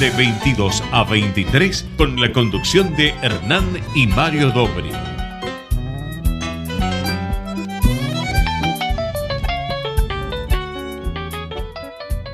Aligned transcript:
de 0.00 0.10
22 0.10 0.82
a 0.92 1.04
23 1.04 1.86
con 1.96 2.20
la 2.20 2.30
conducción 2.30 2.94
de 2.96 3.10
Hernán 3.22 3.64
y 3.94 4.06
Mario 4.06 4.50
Dobri. 4.50 4.90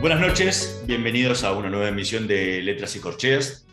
Buenas 0.00 0.20
noches, 0.20 0.82
bienvenidos 0.86 1.44
a 1.44 1.52
una 1.52 1.70
nueva 1.70 1.88
emisión 1.88 2.26
de 2.26 2.62
Letras 2.62 2.96
y 2.96 2.98
Corcheas. 2.98 3.64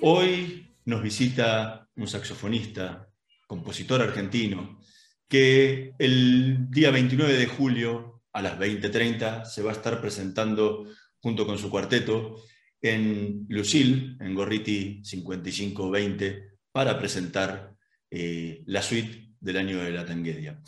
Hoy 0.00 0.72
nos 0.84 1.02
visita 1.02 1.88
un 1.96 2.06
saxofonista, 2.06 3.08
compositor 3.48 4.00
argentino, 4.00 4.78
que 5.28 5.92
el 5.98 6.70
día 6.70 6.92
29 6.92 7.32
de 7.32 7.46
julio 7.46 8.22
a 8.32 8.42
las 8.42 8.56
20.30 8.60 9.44
se 9.44 9.62
va 9.62 9.70
a 9.70 9.74
estar 9.74 10.00
presentando 10.00 10.86
junto 11.18 11.46
con 11.46 11.58
su 11.58 11.68
cuarteto 11.68 12.36
en 12.84 13.46
Lucille, 13.48 14.14
en 14.20 14.34
Gorriti 14.34 15.00
5520, 15.02 16.58
para 16.70 16.98
presentar 16.98 17.74
eh, 18.10 18.62
la 18.66 18.82
suite 18.82 19.30
del 19.40 19.56
año 19.56 19.82
de 19.82 19.90
la 19.90 20.04
Tanguedia. 20.04 20.60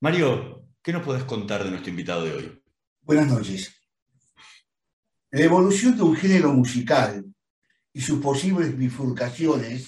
Mario, 0.00 0.70
¿qué 0.82 0.90
nos 0.90 1.04
puedes 1.04 1.24
contar 1.24 1.62
de 1.62 1.70
nuestro 1.70 1.90
invitado 1.90 2.24
de 2.24 2.32
hoy? 2.32 2.62
Buenas 3.02 3.28
noches. 3.28 3.74
La 5.32 5.44
evolución 5.44 5.94
de 5.98 6.02
un 6.02 6.16
género 6.16 6.50
musical 6.54 7.22
y 7.92 8.00
sus 8.00 8.20
posibles 8.20 8.74
bifurcaciones 8.74 9.86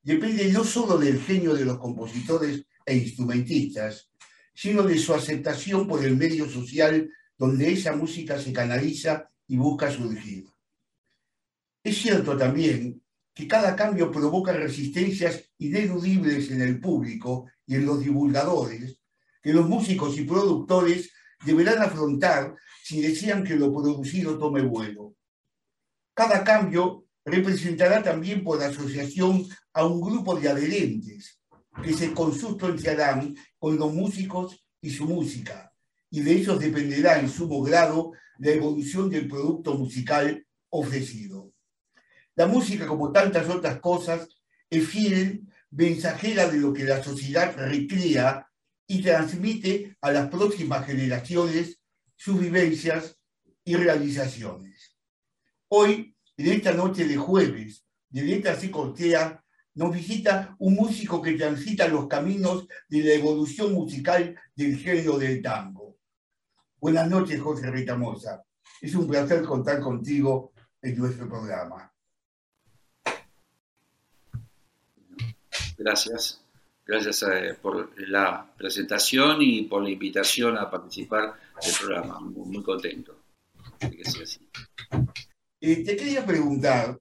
depende 0.00 0.52
no 0.52 0.62
solo 0.62 0.96
del 0.96 1.20
genio 1.20 1.54
de 1.54 1.64
los 1.64 1.78
compositores 1.78 2.66
e 2.86 2.96
instrumentistas, 2.96 4.12
sino 4.54 4.84
de 4.84 4.96
su 4.96 5.12
aceptación 5.12 5.88
por 5.88 6.04
el 6.04 6.16
medio 6.16 6.48
social 6.48 7.10
donde 7.36 7.72
esa 7.72 7.96
música 7.96 8.38
se 8.38 8.52
canaliza 8.52 9.28
y 9.48 9.56
busca 9.56 9.90
surgir. 9.90 10.53
Es 11.84 11.98
cierto 11.98 12.34
también 12.34 13.02
que 13.34 13.46
cada 13.46 13.76
cambio 13.76 14.10
provoca 14.10 14.54
resistencias 14.54 15.50
ineludibles 15.58 16.50
en 16.50 16.62
el 16.62 16.80
público 16.80 17.44
y 17.66 17.74
en 17.74 17.84
los 17.84 18.00
divulgadores, 18.00 18.98
que 19.42 19.52
los 19.52 19.68
músicos 19.68 20.16
y 20.16 20.24
productores 20.24 21.10
deberán 21.44 21.82
afrontar 21.82 22.56
si 22.82 23.02
desean 23.02 23.44
que 23.44 23.56
lo 23.56 23.70
producido 23.70 24.38
tome 24.38 24.62
vuelo. 24.62 25.14
Cada 26.14 26.42
cambio 26.42 27.04
representará 27.22 28.02
también 28.02 28.42
por 28.42 28.62
asociación 28.62 29.46
a 29.74 29.84
un 29.84 30.00
grupo 30.00 30.40
de 30.40 30.48
adherentes 30.48 31.38
que 31.82 31.92
se 31.92 32.14
consustanciarán 32.14 33.36
con 33.58 33.76
los 33.76 33.92
músicos 33.92 34.66
y 34.80 34.88
su 34.88 35.04
música, 35.04 35.70
y 36.08 36.22
de 36.22 36.32
ellos 36.32 36.58
dependerá 36.58 37.20
en 37.20 37.28
sumo 37.28 37.62
grado 37.62 38.12
la 38.38 38.52
evolución 38.52 39.10
del 39.10 39.28
producto 39.28 39.74
musical 39.74 40.46
ofrecido. 40.70 41.53
La 42.36 42.46
música, 42.46 42.86
como 42.86 43.12
tantas 43.12 43.48
otras 43.48 43.78
cosas, 43.80 44.28
es 44.68 44.88
fiel 44.88 45.42
mensajera 45.70 46.48
de 46.48 46.58
lo 46.58 46.72
que 46.72 46.84
la 46.84 47.02
sociedad 47.02 47.54
recrea 47.56 48.48
y 48.86 49.02
transmite 49.02 49.96
a 50.00 50.10
las 50.12 50.28
próximas 50.28 50.86
generaciones 50.86 51.80
sus 52.16 52.40
vivencias 52.40 53.16
y 53.64 53.76
realizaciones. 53.76 54.96
Hoy, 55.68 56.16
en 56.36 56.52
esta 56.52 56.72
noche 56.72 57.06
de 57.06 57.16
jueves, 57.16 57.84
de 58.08 58.22
Letras 58.22 58.62
y 58.64 58.70
Cortea, 58.70 59.44
nos 59.74 59.92
visita 59.92 60.54
un 60.58 60.74
músico 60.74 61.20
que 61.20 61.32
transita 61.32 61.88
los 61.88 62.06
caminos 62.06 62.66
de 62.88 63.00
la 63.00 63.14
evolución 63.14 63.72
musical 63.72 64.38
del 64.54 64.76
género 64.78 65.18
del 65.18 65.42
tango. 65.42 65.98
Buenas 66.78 67.08
noches, 67.08 67.40
José 67.40 67.70
Ritamosa. 67.70 68.44
Es 68.80 68.94
un 68.94 69.08
placer 69.08 69.42
contar 69.42 69.80
contigo 69.80 70.52
en 70.80 70.96
nuestro 70.96 71.28
programa. 71.28 71.93
Gracias. 75.76 76.40
Gracias 76.86 77.22
eh, 77.22 77.56
por 77.60 77.90
la 78.08 78.52
presentación 78.56 79.40
y 79.40 79.62
por 79.62 79.82
la 79.82 79.90
invitación 79.90 80.58
a 80.58 80.70
participar 80.70 81.34
del 81.62 81.74
programa. 81.80 82.20
Muy, 82.20 82.62
contento 82.62 83.18
eh, 85.60 85.84
te 85.84 85.96
quería 85.96 86.24
preguntar, 86.26 86.98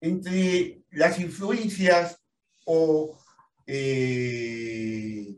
entre 0.00 0.82
las 0.92 1.18
influencias 1.20 2.18
o 2.64 3.18
eh, 3.66 5.34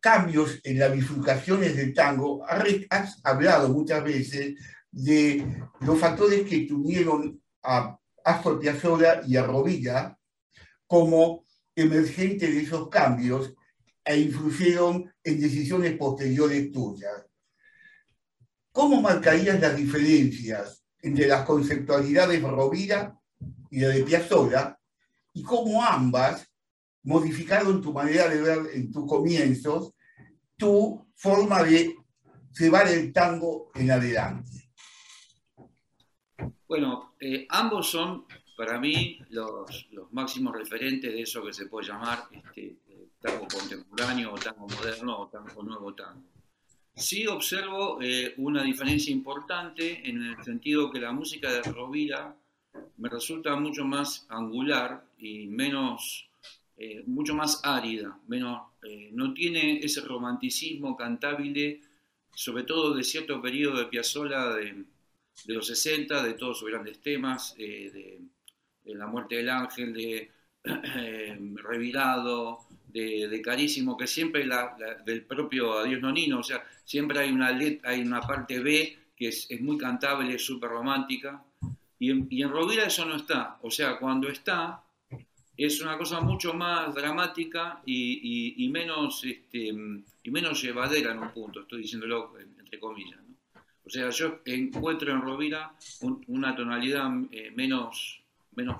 cambios 0.00 0.60
en 0.64 0.78
las 0.78 0.92
bifurcaciones 0.92 1.76
del 1.76 1.94
tango, 1.94 2.44
has 2.90 3.20
hablado 3.24 3.68
muchas 3.68 4.02
veces 4.02 4.54
de 4.90 5.62
los 5.80 5.98
factores 5.98 6.48
que 6.48 6.66
tuvieron 6.66 7.40
a 7.62 7.97
Astor 8.28 8.60
Piazzolla 8.60 9.22
y 9.26 9.36
a 9.36 9.42
Rovilla 9.42 10.18
como 10.86 11.44
emergente 11.74 12.50
de 12.50 12.60
esos 12.60 12.88
cambios 12.88 13.54
e 14.04 14.18
influyeron 14.18 15.10
en 15.22 15.40
decisiones 15.40 15.96
posteriores 15.96 16.70
tuyas. 16.70 17.24
¿Cómo 18.70 19.00
marcarías 19.00 19.58
las 19.60 19.76
diferencias 19.76 20.84
entre 21.00 21.26
las 21.26 21.44
conceptualidades 21.44 22.42
Rovira 22.42 23.18
y 23.70 23.80
la 23.80 23.88
de 23.88 24.02
Piazzolla 24.02 24.78
y 25.32 25.42
cómo 25.42 25.82
ambas 25.82 26.46
modificaron 27.04 27.80
tu 27.80 27.92
manera 27.92 28.28
de 28.28 28.42
ver 28.42 28.58
en 28.74 28.90
tus 28.90 29.06
comienzos 29.06 29.94
tu 30.56 31.06
forma 31.14 31.62
de 31.62 31.94
llevar 32.58 32.88
el 32.88 33.12
tango 33.12 33.70
en 33.74 33.90
adelante? 33.90 34.57
Bueno, 36.68 37.14
eh, 37.18 37.46
ambos 37.48 37.90
son 37.90 38.26
para 38.56 38.78
mí 38.78 39.18
los, 39.30 39.88
máximos 40.10 40.54
referentes 40.54 41.12
de 41.12 41.22
eso 41.22 41.42
que 41.44 41.52
se 41.52 41.66
puede 41.66 41.86
llamar 41.88 42.24
este, 42.32 42.76
tango 43.20 43.46
contemporáneo 43.48 44.32
o 44.32 44.38
tango 44.38 44.66
moderno 44.68 45.18
o 45.20 45.28
tango 45.28 45.62
nuevo 45.62 45.94
tango. 45.94 46.24
Sí 46.94 47.26
observo 47.26 48.02
eh, 48.02 48.34
una 48.38 48.64
diferencia 48.64 49.12
importante 49.12 50.08
en 50.10 50.22
el 50.22 50.44
sentido 50.44 50.90
que 50.90 51.00
la 51.00 51.12
música 51.12 51.50
de 51.52 51.62
Rovira 51.62 52.34
me 52.96 53.08
resulta 53.08 53.54
mucho 53.56 53.84
más 53.84 54.26
angular 54.28 55.04
y 55.18 55.46
menos, 55.46 56.28
eh, 56.76 57.04
mucho 57.06 57.34
más 57.34 57.60
árida, 57.64 58.18
menos, 58.26 58.60
eh, 58.82 59.10
no 59.12 59.32
tiene 59.32 59.78
ese 59.78 60.00
romanticismo 60.00 60.96
cantable, 60.96 61.80
sobre 62.34 62.64
todo 62.64 62.94
de 62.94 63.04
cierto 63.04 63.40
periodo 63.40 63.78
de 63.78 63.86
Piazzolla 63.86 64.48
de, 64.54 64.84
de 65.44 65.54
los 65.54 65.66
60, 65.66 66.22
de 66.22 66.34
todos 66.34 66.58
sus 66.58 66.70
grandes 66.70 67.00
temas, 67.00 67.54
de 67.56 68.20
de 68.88 68.94
La 68.94 69.06
muerte 69.06 69.36
del 69.36 69.50
ángel, 69.50 69.92
de 69.92 70.30
eh, 70.64 71.38
Revirado, 71.56 72.60
de, 72.86 73.40
Carísimo, 73.42 73.96
que 73.96 74.06
siempre 74.06 74.44
la, 74.46 74.76
del 75.04 75.22
propio 75.24 75.78
Adiós 75.78 76.00
Nonino, 76.00 76.40
o 76.40 76.42
sea, 76.42 76.64
siempre 76.84 77.20
hay 77.20 77.30
una, 77.30 77.48
hay 77.84 78.00
una 78.00 78.20
parte 78.22 78.58
B 78.60 78.98
que 79.14 79.28
es, 79.28 79.48
muy 79.60 79.76
cantable, 79.76 80.34
es 80.34 80.44
súper 80.44 80.70
romántica, 80.70 81.42
y 81.98 82.10
en, 82.10 82.26
y 82.30 82.44
Rovira 82.44 82.84
eso 82.84 83.04
no 83.04 83.16
está, 83.16 83.58
o 83.62 83.70
sea, 83.70 83.98
cuando 83.98 84.28
está, 84.28 84.82
es 85.56 85.80
una 85.82 85.98
cosa 85.98 86.20
mucho 86.20 86.54
más 86.54 86.94
dramática 86.94 87.82
y, 87.84 88.68
menos, 88.72 89.24
este, 89.24 89.72
y 90.22 90.30
menos 90.30 90.62
llevadera 90.62 91.12
en 91.12 91.18
un 91.18 91.32
punto, 91.32 91.60
estoy 91.60 91.82
diciéndolo 91.82 92.38
entre 92.38 92.78
comillas. 92.78 93.27
O 93.88 93.90
sea, 93.90 94.10
yo 94.10 94.40
encuentro 94.44 95.10
en 95.10 95.22
Rovira 95.22 95.72
una 96.26 96.54
tonalidad 96.54 97.10
eh, 97.32 97.50
menos, 97.56 98.20
menos, 98.54 98.76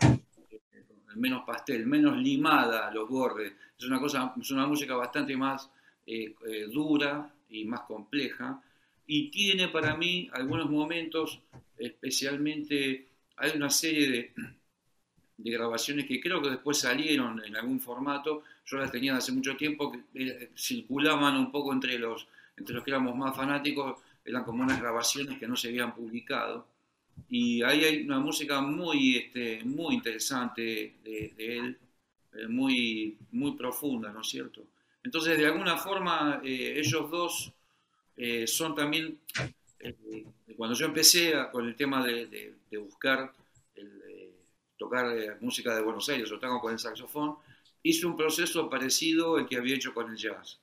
menos 1.14 1.44
pastel, 1.46 1.86
menos 1.86 2.18
limada 2.18 2.90
los 2.90 3.08
bordes. 3.08 3.54
Es 3.78 3.86
una, 3.86 3.98
cosa, 3.98 4.34
es 4.38 4.50
una 4.50 4.66
música 4.66 4.94
bastante 4.96 5.34
más 5.34 5.70
eh, 6.06 6.34
eh, 6.46 6.66
dura 6.70 7.32
y 7.48 7.64
más 7.64 7.80
compleja. 7.80 8.62
Y 9.06 9.30
tiene 9.30 9.68
para 9.68 9.96
mí 9.96 10.28
algunos 10.30 10.68
momentos, 10.68 11.40
especialmente, 11.78 13.06
hay 13.38 13.52
una 13.56 13.70
serie 13.70 14.10
de, 14.10 14.32
de 15.38 15.50
grabaciones 15.50 16.04
que 16.04 16.20
creo 16.20 16.42
que 16.42 16.50
después 16.50 16.80
salieron 16.80 17.42
en 17.42 17.56
algún 17.56 17.80
formato, 17.80 18.42
yo 18.66 18.76
las 18.76 18.92
tenía 18.92 19.16
hace 19.16 19.32
mucho 19.32 19.56
tiempo, 19.56 19.90
que 19.90 20.02
eh, 20.16 20.50
circulaban 20.54 21.34
un 21.34 21.50
poco 21.50 21.72
entre 21.72 21.98
los, 21.98 22.28
entre 22.58 22.74
los 22.74 22.84
que 22.84 22.90
éramos 22.90 23.16
más 23.16 23.34
fanáticos, 23.34 24.02
eran 24.28 24.44
como 24.44 24.62
unas 24.62 24.80
grabaciones 24.80 25.38
que 25.38 25.48
no 25.48 25.56
se 25.56 25.68
habían 25.68 25.94
publicado 25.94 26.66
y 27.28 27.62
ahí 27.62 27.84
hay 27.84 28.02
una 28.02 28.20
música 28.20 28.60
muy, 28.60 29.16
este, 29.16 29.64
muy 29.64 29.96
interesante 29.96 30.94
de, 31.02 31.34
él, 31.38 31.78
eh, 32.34 32.46
muy, 32.46 33.18
muy 33.32 33.52
profunda, 33.52 34.12
¿no 34.12 34.20
es 34.20 34.28
cierto? 34.28 34.62
Entonces, 35.02 35.38
de 35.38 35.46
alguna 35.46 35.76
forma, 35.76 36.40
eh, 36.44 36.74
ellos 36.76 37.10
dos 37.10 37.52
eh, 38.16 38.46
son 38.46 38.74
también, 38.74 39.18
cuando 40.56 40.76
yo 40.76 40.86
empecé 40.86 41.32
con 41.50 41.66
el 41.66 41.76
tema 41.76 42.04
de, 42.04 42.54
buscar 42.78 43.32
tocar 44.76 45.38
música 45.40 45.74
de 45.74 45.82
Buenos 45.82 46.08
Aires 46.08 46.30
o 46.30 46.38
tango 46.38 46.60
con 46.60 46.72
el 46.72 46.78
saxofón, 46.78 47.36
hice 47.82 48.06
un 48.06 48.16
proceso 48.16 48.70
parecido 48.70 49.36
al 49.36 49.48
que 49.48 49.56
había 49.56 49.74
hecho 49.74 49.92
con 49.92 50.10
el 50.10 50.16
jazz. 50.16 50.60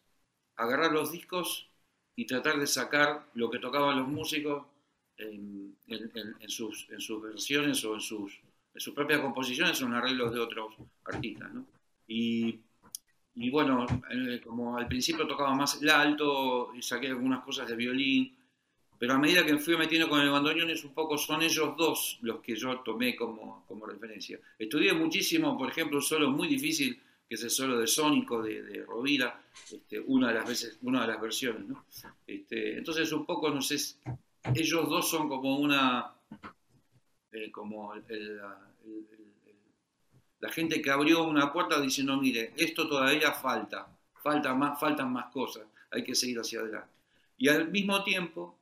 Agarrar 0.55 0.93
los 0.93 1.11
discos 1.11 1.67
y 2.15 2.25
tratar 2.25 2.59
de 2.59 2.67
sacar 2.67 3.25
lo 3.33 3.49
que 3.49 3.59
tocaban 3.59 3.99
los 3.99 4.07
músicos 4.07 4.65
en, 5.17 5.75
sus, 6.47 6.87
en 6.89 7.01
sus, 7.01 7.21
versiones 7.21 7.83
o 7.85 7.95
en 7.95 8.01
sus, 8.01 8.39
en 8.73 8.81
sus 8.81 8.93
propias 8.93 9.19
composiciones 9.19 9.81
o 9.81 9.85
en 9.85 9.93
arreglos 9.93 10.33
de 10.33 10.39
otros 10.39 10.73
artistas. 11.05 11.53
¿no? 11.53 11.65
Y, 12.07 12.59
y, 13.35 13.49
bueno, 13.49 13.85
eh, 14.11 14.41
como 14.43 14.77
al 14.77 14.87
principio 14.87 15.27
tocaba 15.27 15.53
más 15.53 15.81
el 15.81 15.89
alto 15.89 16.73
y 16.73 16.81
saqué 16.81 17.07
algunas 17.07 17.43
cosas 17.43 17.67
de 17.67 17.75
violín, 17.75 18.35
pero 18.97 19.13
a 19.13 19.17
medida 19.17 19.45
que 19.45 19.57
fui 19.57 19.75
metiendo 19.75 20.07
con 20.07 20.21
el 20.21 20.29
bandoneón 20.29 20.69
es 20.69 20.85
un 20.85 20.93
poco, 20.93 21.17
son 21.17 21.41
ellos 21.41 21.75
dos 21.77 22.17
los 22.21 22.39
que 22.39 22.55
yo 22.55 22.79
tomé 22.79 23.15
como, 23.15 23.65
como 23.67 23.85
referencia. 23.85 24.39
Estudié 24.57 24.93
muchísimo, 24.93 25.57
por 25.57 25.69
ejemplo, 25.69 25.97
un 25.97 26.03
solo 26.03 26.29
muy 26.29 26.47
difícil 26.47 26.99
que 27.27 27.35
es 27.35 27.43
el 27.43 27.49
solo 27.49 27.79
de 27.79 27.87
Sónico 27.87 28.41
de, 28.41 28.61
de 28.61 28.85
Rovira, 28.85 29.41
este, 29.71 29.99
una, 29.99 30.29
de 30.29 30.35
las 30.35 30.47
veces, 30.47 30.77
una 30.81 31.01
de 31.01 31.07
las 31.07 31.21
versiones. 31.21 31.67
¿no? 31.67 31.85
Este, 32.25 32.77
entonces, 32.77 33.11
un 33.11 33.25
poco, 33.25 33.49
no 33.49 33.61
sé, 33.61 33.77
ellos 34.53 34.87
dos 34.89 35.09
son 35.09 35.27
como 35.27 35.57
una, 35.57 36.13
eh, 37.31 37.51
como 37.51 37.93
la 40.39 40.49
gente 40.51 40.81
que 40.81 40.91
abrió 40.91 41.23
una 41.23 41.51
puerta 41.51 41.81
diciendo, 41.81 42.17
mire, 42.17 42.53
esto 42.57 42.87
todavía 42.87 43.31
falta, 43.31 43.87
falta 44.21 44.53
más, 44.53 44.79
faltan 44.79 45.11
más 45.11 45.31
cosas, 45.31 45.63
hay 45.89 46.03
que 46.03 46.13
seguir 46.13 46.39
hacia 46.39 46.59
adelante. 46.59 46.93
Y 47.37 47.49
al 47.49 47.69
mismo 47.71 48.03
tiempo, 48.03 48.59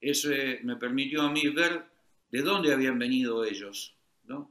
eso 0.00 0.30
me 0.62 0.76
permitió 0.76 1.22
a 1.22 1.30
mí 1.30 1.46
ver 1.48 1.84
de 2.30 2.40
dónde 2.40 2.72
habían 2.72 2.98
venido 2.98 3.44
ellos, 3.44 3.94
¿no? 4.24 4.50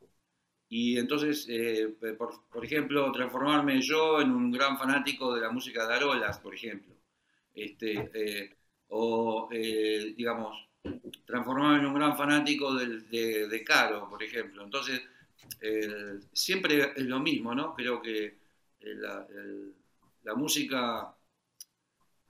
Y 0.74 0.98
entonces, 0.98 1.48
eh, 1.50 1.94
por, 2.18 2.66
ejemplo, 2.66 3.12
transformarme 3.12 3.82
yo 3.82 4.22
en 4.22 4.32
un 4.32 4.50
gran 4.50 4.78
fanático 4.78 5.36
de 5.36 5.42
la 5.42 5.52
música 5.52 5.86
de 5.86 5.96
Arolas, 5.96 6.40
por 6.40 6.56
ejemplo. 6.56 6.96
Este, 7.54 8.10
eh, 8.14 8.56
o, 8.88 9.50
eh, 9.52 10.14
digamos, 10.16 10.70
transformarme 11.26 11.80
en 11.80 11.88
un 11.88 11.94
gran 11.94 12.16
fanático 12.16 12.74
de, 12.74 13.64
Caro, 13.66 14.10
por 14.10 14.24
ejemplo. 14.24 14.64
Entonces, 14.64 15.02
siempre 16.32 16.94
es 16.96 17.04
lo 17.04 17.20
mismo, 17.20 17.54
¿no? 17.54 17.76
Creo 17.76 18.02
que 18.02 18.38
la, 18.80 19.28
la 20.24 20.36
música 20.36 21.14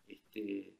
este, 0.07 0.73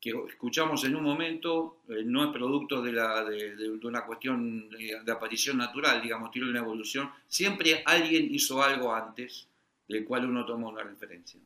que 0.00 0.14
escuchamos 0.28 0.82
en 0.84 0.96
un 0.96 1.04
momento 1.04 1.82
eh, 1.88 2.02
no 2.04 2.24
es 2.24 2.32
producto 2.32 2.80
de, 2.80 2.92
la, 2.92 3.22
de, 3.24 3.78
una 3.82 4.06
cuestión 4.06 4.70
de, 4.70 5.12
aparición 5.12 5.58
natural, 5.58 6.00
digamos, 6.00 6.30
tiene 6.30 6.48
una 6.48 6.60
evolución. 6.60 7.10
Siempre 7.28 7.82
alguien 7.84 8.34
hizo 8.34 8.62
algo 8.62 8.94
antes 8.94 9.46
del 9.86 10.04
cual 10.04 10.24
uno 10.24 10.46
toma 10.46 10.68
una 10.68 10.82
referencia. 10.82 11.38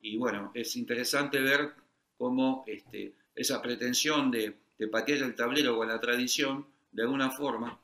Y 0.00 0.16
bueno, 0.16 0.50
es 0.54 0.74
interesante 0.74 1.40
ver 1.40 1.72
cómo 2.18 2.64
este, 2.66 3.12
esa 3.34 3.62
pretensión 3.62 4.30
de, 4.30 4.56
de 4.76 4.88
patear 4.88 5.22
el 5.22 5.36
tablero 5.36 5.76
con 5.76 5.86
la 5.86 6.00
tradición, 6.00 6.66
de 6.90 7.02
alguna 7.02 7.30
forma, 7.30 7.78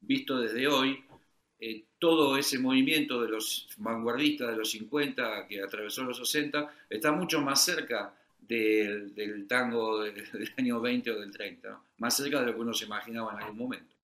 visto 0.00 0.38
desde 0.40 0.66
hoy, 0.66 1.04
eh, 1.60 1.84
todo 1.98 2.36
ese 2.36 2.58
movimiento 2.58 3.22
de 3.22 3.28
los 3.28 3.68
vanguardistas 3.76 4.50
de 4.50 4.56
los 4.56 4.70
50 4.72 5.46
que 5.46 5.62
atravesó 5.62 6.02
los 6.02 6.18
60 6.18 6.74
está 6.90 7.12
mucho 7.12 7.40
más 7.40 7.64
cerca 7.64 8.12
del, 8.46 9.46
tango 9.48 10.02
del, 10.02 10.24
año 10.56 10.80
20 10.80 11.10
o 11.10 11.20
del 11.20 11.30
30, 11.30 11.82
más 11.98 12.16
cerca 12.16 12.40
de 12.40 12.46
lo 12.46 12.54
que 12.54 12.60
uno 12.60 12.74
se 12.74 12.84
imaginaba 12.84 13.32
en 13.32 13.38
algún 13.42 13.58
momento. 13.58 13.94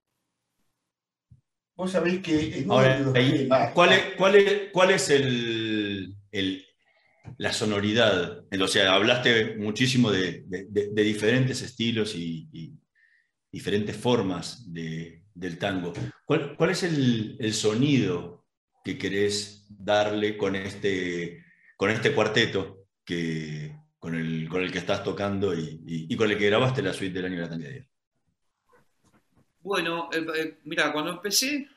Vos 1.76 1.92
sabéis 1.92 2.20
que 2.20 2.64
¿cuál, 2.66 3.16
es, 3.16 3.72
cuál, 3.72 3.92
es, 4.34 4.70
¿Cuál 4.70 4.90
es 4.90 5.08
el, 5.08 6.14
la 7.38 7.52
sonoridad? 7.54 8.44
O 8.60 8.68
sea, 8.68 8.94
hablaste 8.94 9.56
muchísimo 9.56 10.10
de, 10.10 10.44
diferentes 10.94 11.62
estilos 11.62 12.14
y, 12.14 12.76
diferentes 13.50 13.96
formas 13.96 14.70
del 14.72 15.58
tango. 15.58 15.94
¿Cuál, 16.26 16.54
cuál 16.56 16.70
es 16.70 16.82
el, 16.82 17.36
el, 17.40 17.54
sonido 17.54 18.46
que 18.84 18.98
querés 18.98 19.66
darle 19.70 20.36
con 20.36 20.54
este, 20.54 21.44
con 21.76 21.90
este 21.90 22.12
cuarteto 22.12 22.84
que, 23.04 23.79
con 24.00 24.14
el, 24.14 24.48
con 24.48 24.62
el 24.62 24.72
que 24.72 24.78
estás 24.78 25.04
tocando 25.04 25.54
y, 25.54 26.16
con 26.16 26.30
el 26.30 26.38
que 26.38 26.46
grabaste 26.46 26.82
la 26.82 26.94
suite 26.94 27.12
del 27.12 27.26
año 27.26 27.36
de 27.36 27.42
la 27.42 27.48
Tangadía? 27.50 27.86
Bueno, 29.62 30.08
eh, 30.10 30.26
eh, 30.36 30.58
mira, 30.64 30.90
cuando 30.90 31.12
empecé, 31.12 31.68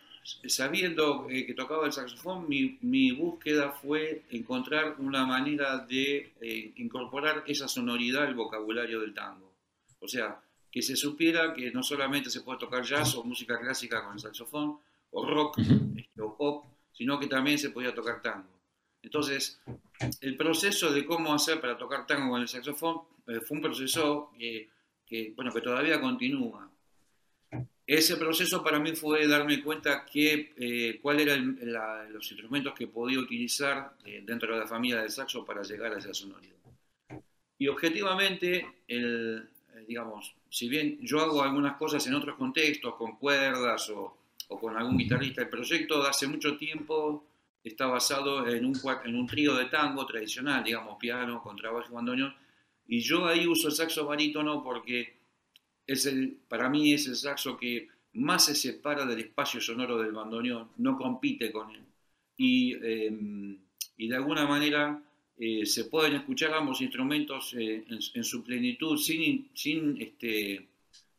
sabiendo 0.48 1.28
eh, 1.30 1.46
que 1.46 1.54
tocaba 1.54 1.86
el 1.86 1.92
saxofón, 1.92 2.48
mi, 2.48 3.12
búsqueda 3.12 3.72
fue 3.74 4.24
encontrar 4.32 4.96
una 5.00 5.26
manera 5.26 5.80
de 5.80 6.32
incorporar 6.78 7.44
esa 7.46 7.68
sonoridad 7.68 8.24
al 8.24 8.36
vocabulario 8.36 9.02
del 9.02 9.14
tango. 9.14 9.54
O 10.00 10.08
sea, 10.08 10.40
que 10.72 10.82
se 10.82 10.96
supiera 10.96 11.54
que 11.54 11.72
no 11.72 11.84
solamente 11.84 12.30
se 12.30 12.42
puede 12.42 12.58
tocar 12.58 12.84
jazz 12.84 13.16
o 13.16 13.24
música 13.26 13.60
clásica 13.60 14.02
con 14.02 14.14
el 14.14 14.20
saxofón, 14.20 14.80
o 15.12 15.26
rock, 15.26 15.60
este, 15.60 16.22
o 16.22 16.38
pop, 16.38 16.66
sino 16.94 17.20
que 17.20 17.28
también 17.28 17.60
se 17.60 17.70
podía 17.70 17.94
tocar 17.94 18.22
tango. 18.22 18.53
Entonces, 19.04 19.62
el 20.22 20.38
proceso 20.38 20.92
de 20.92 21.06
cómo 21.06 21.34
hacer 21.34 21.60
para 21.60 21.78
tocar 21.78 22.08
tango 22.08 22.32
con 22.32 22.42
el 22.42 22.48
saxofón 22.48 23.02
eh, 23.28 23.42
fue 23.42 23.58
un 23.58 23.64
proceso 23.64 24.32
que, 24.38 25.34
bueno, 25.36 25.54
que 25.54 25.62
todavía 25.62 26.02
continúa. 26.02 26.72
Ese 27.86 28.16
proceso 28.16 28.64
para 28.64 28.80
mí 28.80 28.96
fue 28.96 29.28
darme 29.28 29.62
cuenta 29.62 30.06
que 30.06 30.54
eh, 30.58 31.00
cuáles 31.02 31.28
eran 31.28 31.60
los 32.12 32.32
instrumentos 32.32 32.74
que 32.74 32.88
podía 32.88 33.20
utilizar 33.20 33.94
eh, 34.06 34.24
dentro 34.26 34.54
de 34.54 34.62
la 34.62 34.68
familia 34.68 35.02
del 35.02 35.12
saxo 35.12 35.44
para 35.44 35.64
llegar 35.64 35.94
a 35.94 36.00
esa 36.00 36.14
sonoridad. 36.14 36.56
Y 37.60 37.68
objetivamente, 37.68 38.66
digamos, 39.88 40.34
si 40.50 40.68
bien 40.68 40.98
yo 41.02 41.20
hago 41.20 41.44
algunas 41.44 41.78
cosas 41.78 42.06
en 42.08 42.16
otros 42.16 42.36
contextos, 42.36 42.96
con 42.96 43.18
cuerdas 43.18 43.90
o, 43.90 44.18
o 44.48 44.60
con 44.60 44.76
algún 44.76 44.98
guitarrista, 44.98 45.44
el 45.44 45.50
proyecto 45.50 46.02
de 46.02 46.10
hace 46.10 46.28
mucho 46.28 46.58
tiempo 46.58 47.26
está 47.64 47.88
basado 47.88 48.48
en 48.48 48.66
un, 48.66 48.80
en 49.06 49.16
un 49.16 49.28
trío 49.28 49.56
de 49.56 49.66
tango 49.66 50.06
tradicional, 50.06 50.64
digamos, 50.64 50.98
piano, 50.98 51.42
contrabajo 51.42 51.88
y 51.90 51.94
bandoneón, 51.94 52.36
y 52.88 53.00
yo 53.00 53.26
ahí 53.26 53.48
uso 53.48 53.70
el 53.70 53.74
saxo 53.74 54.06
barítono 54.06 54.62
porque 54.64 55.16
es 55.88 56.06
el, 56.06 56.38
para 56.48 56.70
mí 56.70 56.94
es 56.94 57.08
el 57.08 57.16
saxo 57.16 57.58
que 57.58 57.88
más 58.14 58.46
se 58.46 58.56
separa 58.56 59.06
del 59.06 59.20
espacio 59.20 59.60
sonoro 59.60 59.98
del 59.98 60.12
bandoneón, 60.12 60.70
no 60.78 60.98
compite 60.98 61.52
con 61.52 61.72
él. 61.72 61.82
Y, 62.38 62.74
em, 62.74 63.58
y 63.98 64.08
de 64.08 64.16
alguna 64.16 64.46
manera 64.46 65.02
eh, 65.38 65.66
se 65.66 65.86
pueden 65.86 66.16
escuchar 66.16 66.54
ambos 66.54 66.82
instrumentos 66.82 67.54
eh, 67.58 67.86
en, 67.90 68.24
su 68.24 68.44
plenitud 68.44 68.98
sin, 68.98 69.50
sin 69.54 70.00
este, 70.02 70.68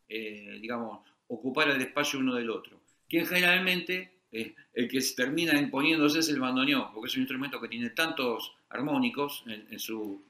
eh, 0.07 0.57
digamos, 0.61 1.01
ocupar 1.27 1.69
el 1.69 1.81
espacio 1.81 2.19
uno 2.19 2.35
del 2.35 2.49
otro, 2.49 2.79
que 3.09 3.25
generalmente 3.25 4.14
el 4.73 4.89
que 4.89 4.99
termina 5.15 5.57
imponiéndose 5.59 6.19
es 6.19 6.29
el 6.29 6.39
bandoneón, 6.39 6.93
porque 6.93 7.07
es 7.07 7.15
un 7.15 7.21
instrumento 7.21 7.59
que 7.61 7.67
tiene 7.67 7.91
tantos 7.91 8.53
armónicos 8.69 9.43
en, 9.47 9.79
su, 9.79 10.21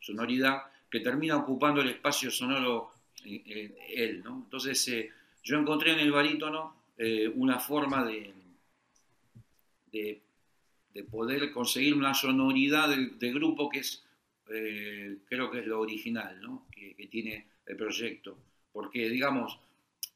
sonoridad 0.00 0.64
que 0.90 1.00
termina 1.00 1.36
ocupando 1.36 1.80
el 1.80 1.88
espacio 1.88 2.30
sonoro 2.30 2.92
él. 3.24 4.22
¿no? 4.22 4.42
Entonces 4.44 4.86
eh, 4.88 5.10
yo 5.42 5.58
encontré 5.58 5.92
en 5.92 6.00
el 6.00 6.12
barítono 6.12 6.74
eh, 6.98 7.28
una 7.28 7.58
forma 7.58 8.04
de, 8.04 8.32
de, 9.92 10.20
poder 11.10 11.50
conseguir 11.52 11.94
una 11.94 12.14
sonoridad 12.14 12.88
del, 12.88 13.34
grupo 13.34 13.68
que 13.68 13.80
es, 13.80 14.04
eh, 14.50 15.18
creo 15.28 15.50
que 15.50 15.60
es 15.60 15.66
lo 15.66 15.80
original 15.80 16.40
¿no? 16.40 16.66
que, 16.70 16.94
que 16.94 17.06
tiene 17.06 17.46
el 17.66 17.76
proyecto. 17.76 18.36
Porque, 18.72 19.08
digamos, 19.08 19.58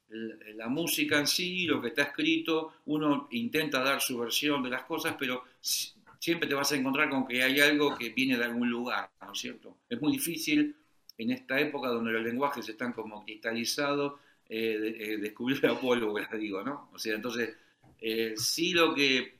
la 0.08 0.68
música 0.68 1.18
en 1.18 1.26
sí, 1.26 1.66
lo 1.66 1.80
que 1.80 1.88
está 1.88 2.02
escrito, 2.02 2.74
uno 2.86 3.28
intenta 3.32 3.82
dar 3.82 4.00
su 4.00 4.18
versión 4.18 4.62
de 4.62 4.70
las 4.70 4.84
cosas, 4.84 5.16
pero 5.18 5.44
siempre 5.60 6.48
te 6.48 6.54
vas 6.54 6.72
a 6.72 6.76
encontrar 6.76 7.10
con 7.10 7.26
que 7.26 7.42
hay 7.42 7.60
algo 7.60 7.96
que 7.96 8.10
viene 8.10 8.36
de 8.36 8.44
algún 8.44 8.70
lugar, 8.70 9.10
¿no 9.20 9.32
es 9.32 9.38
cierto? 9.38 9.78
Es 9.88 10.00
muy 10.00 10.12
difícil 10.12 10.76
en 11.18 11.30
esta 11.30 11.58
época 11.60 11.88
donde 11.88 12.12
los 12.12 12.22
lenguajes 12.22 12.68
están 12.68 12.92
como 12.92 13.24
cristalizados, 13.24 14.14
eh, 14.48 14.96
eh, 14.98 15.16
descubrir 15.18 15.62
la 15.62 15.78
pólvora, 15.78 16.28
digo, 16.38 16.62
¿no? 16.62 16.90
O 16.92 16.98
sea, 16.98 17.14
entonces, 17.14 17.56
eh, 18.00 18.34
sí 18.36 18.72
lo 18.72 18.94
que 18.94 19.36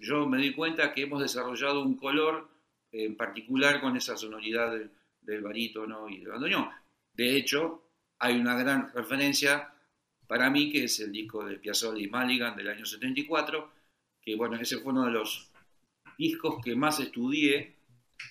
yo 0.00 0.26
me 0.26 0.38
di 0.38 0.52
cuenta 0.52 0.92
que 0.92 1.02
hemos 1.02 1.20
desarrollado 1.20 1.82
un 1.82 1.96
color 1.96 2.48
en 2.92 3.16
particular 3.16 3.80
con 3.80 3.96
esa 3.96 4.16
sonoridad 4.16 4.72
del, 4.72 4.90
del 5.20 5.42
barítono 5.42 6.08
y 6.08 6.18
del 6.18 6.28
bandoneón. 6.28 6.68
De 7.12 7.36
hecho, 7.36 7.82
hay 8.18 8.36
una 8.36 8.56
gran 8.56 8.92
referencia 8.92 9.72
para 10.26 10.50
mí, 10.50 10.70
que 10.70 10.84
es 10.84 11.00
el 11.00 11.12
disco 11.12 11.44
de 11.44 11.58
Piazzolla 11.58 12.02
y 12.02 12.08
Maligan 12.08 12.56
del 12.56 12.68
año 12.68 12.86
74, 12.86 13.72
que 14.20 14.36
bueno, 14.36 14.56
ese 14.56 14.78
fue 14.78 14.92
uno 14.92 15.04
de 15.04 15.12
los 15.12 15.50
discos 16.16 16.62
que 16.64 16.74
más 16.74 17.00
estudié, 17.00 17.76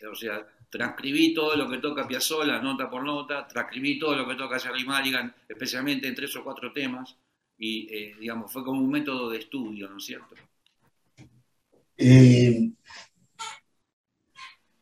o 0.10 0.16
sea, 0.16 0.48
transcribí 0.70 1.34
todo 1.34 1.56
lo 1.56 1.70
que 1.70 1.78
toca 1.78 2.08
Piazzolla, 2.08 2.60
nota 2.60 2.90
por 2.90 3.04
nota, 3.04 3.48
transcribí 3.48 4.00
todo 4.00 4.16
lo 4.16 4.28
que 4.28 4.36
toca 4.36 4.60
Jerry 4.60 4.86
Maligan, 4.86 5.34
especialmente 5.48 6.08
en 6.08 6.16
tres 6.16 6.36
o 6.36 6.44
cuatro 6.44 6.74
temas, 6.74 7.16
y 7.58 7.88
eh, 7.94 8.16
digamos, 8.20 8.52
fue 8.52 8.64
como 8.64 8.82
un 8.82 8.90
método 8.90 9.30
de 9.30 9.40
estudio, 9.40 9.90
¿no 9.90 9.98
es 9.98 10.06
cierto? 10.06 10.36
Eh, 11.96 12.72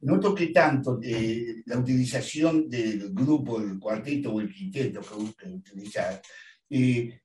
noto 0.02 0.34
que 0.34 0.48
tanto 0.48 1.00
eh, 1.04 1.64
la 1.66 1.78
utilización 1.78 2.70
del 2.70 3.14
grupo, 3.14 3.60
el 3.60 3.80
cuarteto 3.80 4.34
o 4.34 4.42
el 4.42 4.54
quinteto 4.54 5.02
que 5.02 5.16
gusta 5.16 5.50
utilizar, 5.50 6.22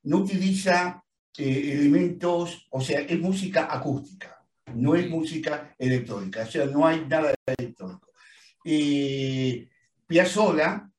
no 0.02 0.18
utiliza 0.18 1.02
elementos, 1.38 2.66
o 2.70 2.80
sea, 2.80 3.00
es 3.00 3.20
música 3.20 3.68
acústica, 3.70 4.44
no 4.74 4.94
es 4.94 5.08
música 5.08 5.74
electrónica, 5.78 6.42
o 6.42 6.50
sea, 6.50 6.66
no 6.66 6.86
hay 6.86 7.06
nada 7.06 7.34
electrónico. 7.46 8.10
Piazzolla 10.06 10.90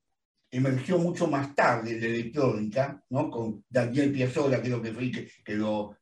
emergió 0.52 0.98
mucho 0.98 1.28
más 1.28 1.54
tarde 1.56 2.00
de 2.00 2.08
electrónica, 2.08 3.04
¿no? 3.10 3.30
con 3.30 3.66
Daniel 3.70 4.12
Piazzolla, 4.12 4.62
creo 4.62 4.82
que 4.82 4.94
fue 4.94 5.12
que, 5.12 5.30
que 5.44 5.56
lo, 5.56 5.98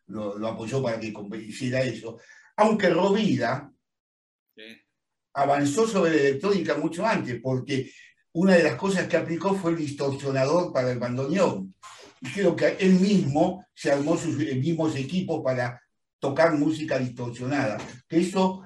apoyó 0.46 0.82
para 0.82 1.00
que 1.00 1.14
hiciera 1.40 1.82
eso, 1.82 2.20
aunque 2.58 2.90
Rovira 2.90 3.72
avanzó 5.36 5.86
sobre 5.86 6.12
la 6.12 6.22
electrónica 6.22 6.78
mucho 6.78 7.06
antes, 7.06 7.40
porque 7.42 7.92
una 8.34 8.56
de 8.56 8.64
las 8.64 8.76
cosas 8.76 9.08
que 9.08 9.18
aplicó 9.18 9.54
fue 9.54 9.72
el 9.72 9.78
distorsionador 9.78 10.74
para 10.74 10.92
el 10.92 11.00
bandoneón. 11.00 11.76
Y 12.22 12.30
creo 12.30 12.56
que 12.56 12.78
él 12.80 12.94
mismo 13.00 13.66
se 13.74 13.92
armó 13.92 14.18
sus 14.18 14.38
mismos 14.38 14.96
equipos 14.96 15.44
para 15.44 15.82
tocar 16.20 16.58
música 16.58 16.98
distorsionada, 16.98 17.78
que 18.08 18.20
eso 18.20 18.64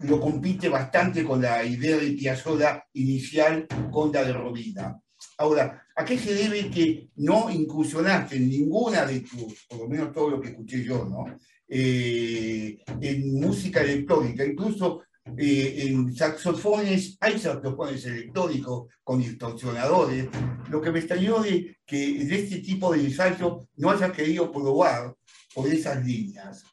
lo 0.00 0.20
compite 0.20 0.68
bastante 0.68 1.24
con 1.24 1.40
la 1.40 1.64
idea 1.64 1.96
de 1.96 2.12
Piazzolla 2.12 2.84
inicial 2.92 3.66
con 3.90 4.12
la 4.12 4.24
de 4.24 4.32
Rovira. 4.32 5.00
Ahora, 5.38 5.84
¿a 5.96 6.04
qué 6.04 6.18
se 6.18 6.34
debe 6.34 6.70
que 6.70 7.08
no 7.16 7.50
incursionaste 7.50 8.36
en 8.36 8.48
ninguna 8.48 9.04
de 9.04 9.20
tus, 9.20 9.66
por 9.68 9.80
lo 9.80 9.88
menos 9.88 10.12
todo 10.12 10.30
lo 10.30 10.40
que 10.40 10.48
escuché 10.48 10.84
yo, 10.84 11.04
¿no? 11.04 11.24
Eh, 11.68 12.78
en 13.00 13.40
música 13.40 13.80
electrónica, 13.80 14.44
incluso 14.44 15.02
eh, 15.36 15.88
en 15.88 16.14
saxofones, 16.14 17.16
hay 17.20 17.38
saxofones 17.38 18.04
electrónicos 18.06 18.88
con 19.02 19.20
distorsionadores. 19.20 20.28
Lo 20.70 20.80
que 20.80 20.90
me 20.90 21.00
extrañó 21.00 21.42
de 21.42 21.78
que 21.86 22.24
de 22.24 22.34
este 22.34 22.58
tipo 22.58 22.92
de 22.92 23.00
ensayo 23.00 23.68
no 23.76 23.90
hayas 23.90 24.12
querido 24.12 24.50
probar 24.52 25.14
por 25.54 25.68
esas 25.68 26.04
líneas. 26.04 26.64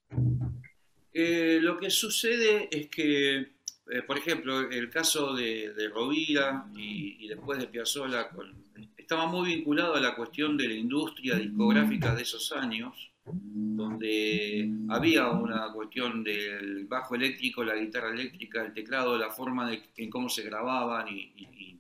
Eh, 1.14 1.60
lo 1.62 1.78
que 1.78 1.90
sucede 1.90 2.68
es 2.72 2.90
que 2.90 3.56
eh, 3.92 4.02
por 4.02 4.18
ejemplo, 4.18 4.70
el 4.70 4.90
caso 4.90 5.34
de, 5.34 5.74
de 5.74 5.90
Rovira 5.90 6.66
y, 6.76 7.28
después 7.28 7.60
de 7.60 7.68
Piazzolla 7.68 8.30
estaba 8.98 9.28
muy 9.28 9.56
vinculado 9.56 9.94
a 9.96 10.02
la 10.02 10.16
cuestión 10.16 10.58
de 10.58 10.68
la 10.68 10.74
industria 10.74 11.36
discográfica 11.36 12.16
de 12.16 12.24
esos 12.24 12.52
años, 12.52 13.12
donde 13.26 14.70
había 14.90 15.30
una 15.30 15.72
cuestión 15.74 16.24
del 16.24 16.86
bajo 16.86 17.16
eléctrico, 17.16 17.64
la 17.64 17.76
guitarra 17.76 18.12
eléctrica, 18.12 18.64
el 18.64 18.74
teclado, 18.74 19.18
la 19.18 19.32
forma 19.32 19.70
de, 19.70 19.82
en 19.98 20.10
cómo 20.10 20.30
se 20.30 20.44
grababan 20.44 21.08
y, 21.10 21.80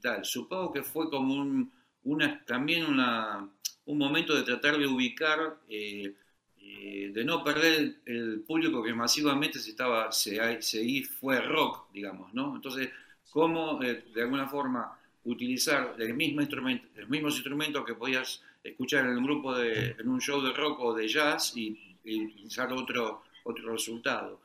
tal. 0.00 0.24
Supongo 0.24 0.72
que 0.72 0.82
fue 0.82 1.10
como 1.10 1.34
un, 1.34 1.70
una, 2.04 2.42
también 2.46 2.86
una, 2.86 3.46
un 3.84 3.98
momento 3.98 4.34
de 4.34 4.42
tratar 4.42 4.78
de 4.78 4.86
ubicar 4.86 5.58
eh, 5.68 6.14
eh, 6.58 7.10
de 7.12 7.24
no 7.24 7.44
perder 7.44 7.96
el, 8.06 8.40
público 8.40 8.82
que 8.82 8.94
masivamente 8.94 9.58
se 9.58 9.70
estaba, 9.70 10.10
se, 10.10 10.62
se, 10.62 11.04
fue 11.04 11.40
rock, 11.42 11.92
digamos, 11.92 12.32
¿no? 12.32 12.56
Entonces, 12.56 12.88
cómo 13.30 13.82
eh, 13.82 14.04
de 14.14 14.22
alguna 14.22 14.48
forma 14.48 14.98
utilizar 15.24 15.94
el 15.98 16.14
mismo 16.14 16.40
instrumento, 16.40 16.88
los 16.96 17.08
mismos 17.08 17.34
instrumentos 17.34 17.84
que 17.84 17.94
podías 17.94 18.42
escuchar 18.62 19.06
en 19.06 19.16
un 19.16 19.24
grupo 19.24 19.54
de, 19.56 19.96
en 19.98 20.08
un 20.08 20.20
show 20.20 20.40
de 20.40 20.52
rock 20.52 20.80
o 20.80 20.94
de 20.94 21.08
jazz 21.08 21.56
y, 21.56 21.96
y 22.04 22.46
otro, 22.70 23.22
otro 23.44 23.72
resultado. 23.72 24.40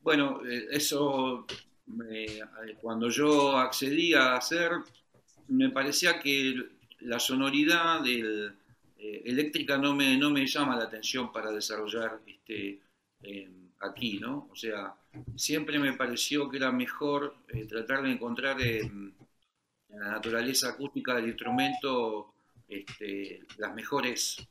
Bueno, 0.00 0.40
eh, 0.46 0.66
eso 0.70 1.46
cuando 2.80 3.08
yo 3.08 3.56
accedí 3.56 4.14
a 4.14 4.36
hacer, 4.36 4.72
me 5.48 5.70
parecía 5.70 6.18
que 6.18 6.54
la 7.00 7.20
sonoridad 7.20 8.00
del, 8.00 8.54
eh, 8.98 9.22
eléctrica 9.24 9.78
no 9.78 9.94
me, 9.94 10.16
no 10.16 10.30
me 10.30 10.46
llama 10.46 10.76
la 10.76 10.84
atención 10.84 11.32
para 11.32 11.50
desarrollar 11.52 12.20
este, 12.26 12.80
aquí, 13.80 14.18
¿no? 14.18 14.48
O 14.50 14.56
sea, 14.56 14.94
siempre 15.36 15.78
me 15.78 15.92
pareció 15.92 16.48
que 16.48 16.56
era 16.56 16.72
mejor 16.72 17.36
eh, 17.48 17.66
tratar 17.66 18.02
de 18.02 18.12
encontrar 18.12 18.60
en 18.60 19.14
la 19.90 20.12
naturaleza 20.12 20.70
acústica 20.70 21.14
del 21.14 21.28
instrumento 21.28 22.34
este, 22.68 23.44
las 23.58 23.74
mejores 23.74 24.46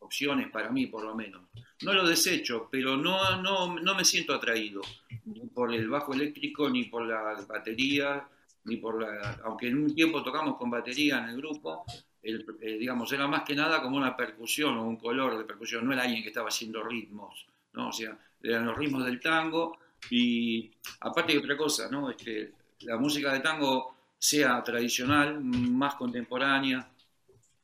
opciones 0.00 0.50
para 0.50 0.70
mí, 0.70 0.86
por 0.86 1.04
lo 1.04 1.14
menos. 1.14 1.42
No 1.82 1.92
lo 1.92 2.06
desecho, 2.06 2.68
pero 2.70 2.96
no, 2.96 3.40
no, 3.40 3.78
no 3.78 3.94
me 3.94 4.04
siento 4.04 4.34
atraído 4.34 4.82
ni 5.24 5.46
por 5.46 5.72
el 5.72 5.88
bajo 5.88 6.12
eléctrico, 6.12 6.68
ni 6.68 6.84
por 6.84 7.06
la 7.06 7.44
batería, 7.48 8.26
ni 8.64 8.76
por 8.76 9.00
la... 9.00 9.40
Aunque 9.44 9.68
en 9.68 9.78
un 9.78 9.94
tiempo 9.94 10.22
tocamos 10.22 10.56
con 10.56 10.70
batería 10.70 11.18
en 11.18 11.30
el 11.30 11.36
grupo, 11.36 11.84
eh, 12.22 12.76
digamos, 12.78 13.10
era 13.12 13.26
más 13.26 13.44
que 13.44 13.54
nada 13.54 13.80
como 13.80 13.96
una 13.96 14.16
percusión 14.16 14.76
o 14.76 14.84
un 14.84 14.96
color 14.96 15.38
de 15.38 15.44
percusión, 15.44 15.86
no 15.86 15.92
era 15.92 16.02
alguien 16.02 16.22
que 16.22 16.28
estaba 16.28 16.48
haciendo 16.48 16.82
ritmos, 16.82 17.46
¿no? 17.72 17.88
O 17.88 17.92
sea, 17.92 18.18
eran 18.42 18.66
los 18.66 18.76
ritmos 18.76 19.04
del 19.04 19.20
tango 19.20 19.78
y 20.10 20.70
aparte 21.00 21.32
de 21.32 21.38
otra 21.38 21.56
cosa, 21.56 21.88
¿no? 21.90 22.14
que 22.16 22.52
la 22.80 22.96
música 22.96 23.32
de 23.32 23.40
tango 23.40 23.94
sea 24.18 24.62
tradicional, 24.62 25.40
más 25.40 25.94
contemporánea, 25.94 26.88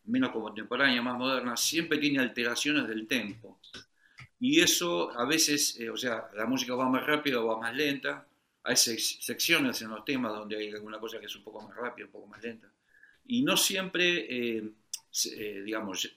menos 0.06 0.30
contemporánea, 0.30 1.02
más 1.02 1.18
moderna, 1.18 1.56
siempre 1.56 1.98
tiene 1.98 2.20
alteraciones 2.20 2.86
del 2.88 3.06
tempo. 3.06 3.58
Y 4.38 4.60
eso 4.60 5.10
a 5.18 5.24
veces, 5.24 5.78
eh, 5.80 5.90
o 5.90 5.96
sea, 5.96 6.28
la 6.34 6.46
música 6.46 6.74
va 6.74 6.88
más 6.88 7.06
rápida 7.06 7.40
o 7.40 7.46
va 7.46 7.60
más 7.60 7.74
lenta, 7.74 8.26
hay 8.62 8.76
secciones 8.76 9.80
en 9.82 9.90
los 9.90 10.04
temas 10.04 10.32
donde 10.32 10.56
hay 10.56 10.70
alguna 10.70 10.98
cosa 10.98 11.20
que 11.20 11.26
es 11.26 11.36
un 11.36 11.44
poco 11.44 11.62
más 11.62 11.76
rápida, 11.76 12.06
un 12.06 12.12
poco 12.12 12.26
más 12.26 12.42
lenta 12.42 12.68
y 13.24 13.42
no 13.42 13.56
siempre, 13.56 14.26
eh, 14.28 14.72
eh, 15.32 15.62
digamos, 15.64 16.10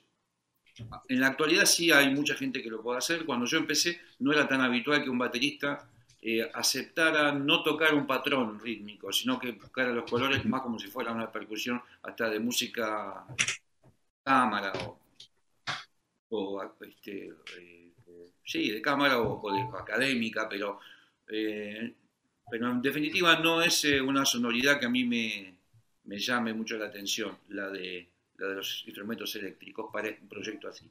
en 1.08 1.20
la 1.20 1.28
actualidad 1.28 1.64
sí 1.64 1.90
hay 1.90 2.14
mucha 2.14 2.34
gente 2.34 2.62
que 2.62 2.70
lo 2.70 2.82
puede 2.82 2.98
hacer. 2.98 3.24
Cuando 3.24 3.46
yo 3.46 3.58
empecé 3.58 4.00
no 4.20 4.32
era 4.32 4.48
tan 4.48 4.60
habitual 4.60 5.02
que 5.02 5.10
un 5.10 5.18
baterista 5.18 5.88
aceptara 6.54 7.32
no 7.32 7.62
tocar 7.62 7.94
un 7.94 8.06
patrón 8.06 8.60
rítmico, 8.60 9.10
sino 9.12 9.38
que 9.38 9.52
buscara 9.52 9.90
los 9.90 10.08
colores 10.08 10.44
más 10.44 10.60
como 10.60 10.78
si 10.78 10.88
fuera 10.88 11.12
una 11.12 11.32
percusión 11.32 11.82
hasta 12.02 12.28
de 12.28 12.38
música 12.38 13.24
cámara 14.22 14.72
o, 16.30 16.62
este, 16.82 17.32
sí, 18.44 18.70
de 18.70 18.80
cámara 18.80 19.20
o, 19.20 19.52
de 19.52 19.78
académica, 19.78 20.48
pero, 20.48 20.78
pero 21.26 22.70
en 22.70 22.82
definitiva 22.82 23.38
no 23.38 23.62
es 23.62 23.84
una 23.84 24.24
sonoridad 24.24 24.78
que 24.78 24.86
a 24.86 24.90
mí 24.90 25.04
me, 25.04 25.54
me 26.04 26.18
llame 26.18 26.52
mucho 26.52 26.76
la 26.76 26.86
atención, 26.86 27.38
la 27.48 27.68
de, 27.70 28.08
la 28.38 28.48
de 28.48 28.54
los 28.56 28.84
instrumentos 28.86 29.34
eléctricos 29.36 29.90
para 29.92 30.08
un 30.08 30.28
proyecto 30.28 30.68
así. 30.68 30.90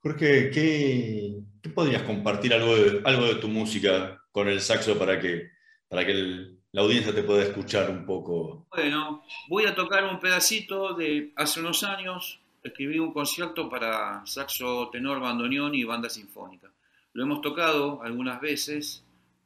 Jorge, 0.00 0.50
¿qué, 0.50 1.42
qué 1.62 1.68
podrías 1.70 2.02
compartir 2.02 2.52
algo 2.52 2.76
de, 2.76 3.02
algo 3.04 3.26
de 3.26 3.36
tu 3.36 3.48
música 3.48 4.20
con 4.32 4.48
el 4.48 4.60
saxo 4.60 4.98
para 4.98 5.20
que, 5.20 5.50
para 5.88 6.04
que 6.04 6.56
la 6.72 6.82
audiencia 6.82 7.14
te 7.14 7.22
pueda 7.22 7.44
escuchar 7.44 7.90
un 7.90 8.04
poco? 8.04 8.66
Bueno, 8.70 9.24
voy 9.48 9.66
a 9.66 9.74
tocar 9.74 10.04
un 10.04 10.18
pedacito 10.18 10.94
de 10.94 11.32
hace 11.36 11.60
unos 11.60 11.82
años. 11.84 12.40
Escribí 12.62 12.98
un 12.98 13.12
concierto 13.12 13.68
para 13.68 14.24
saxo, 14.24 14.88
tenor, 14.90 15.20
bandoneón 15.20 15.74
y 15.74 15.84
banda 15.84 16.08
sinfónica. 16.08 16.70
Lo 17.12 17.24
hemos 17.24 17.42
tocado 17.42 18.02
algunas 18.02 18.40
veces 18.40 19.04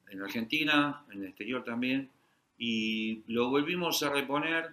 en 0.09 0.23
Argentina, 0.23 1.05
en 1.11 1.23
el 1.23 1.29
exterior 1.29 1.65
también, 1.65 2.11
y 2.59 3.23
lo 3.27 3.51
volvimos 3.51 4.03
a 4.05 4.11
reponer. 4.11 4.71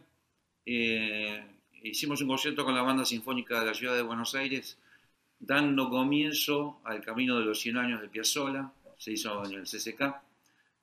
Eh, 0.66 1.44
hicimos 1.82 2.22
un 2.22 2.28
concierto 2.28 2.64
con 2.64 2.76
la 2.76 2.84
Banda 2.84 3.04
Sinfónica 3.04 3.60
de 3.60 3.66
la 3.66 3.74
Ciudad 3.74 3.96
de 3.96 4.04
Buenos 4.04 4.36
Aires, 4.36 4.78
dando 5.40 5.90
comienzo 5.90 6.80
al 6.84 7.02
camino 7.02 7.40
de 7.40 7.46
los 7.46 7.60
100 7.60 7.78
años 7.78 8.02
de 8.02 8.10
Piazzolla, 8.10 8.72
se 8.98 9.14
hizo 9.14 9.44
en 9.44 9.54
el 9.54 9.64
CCK, 9.64 10.22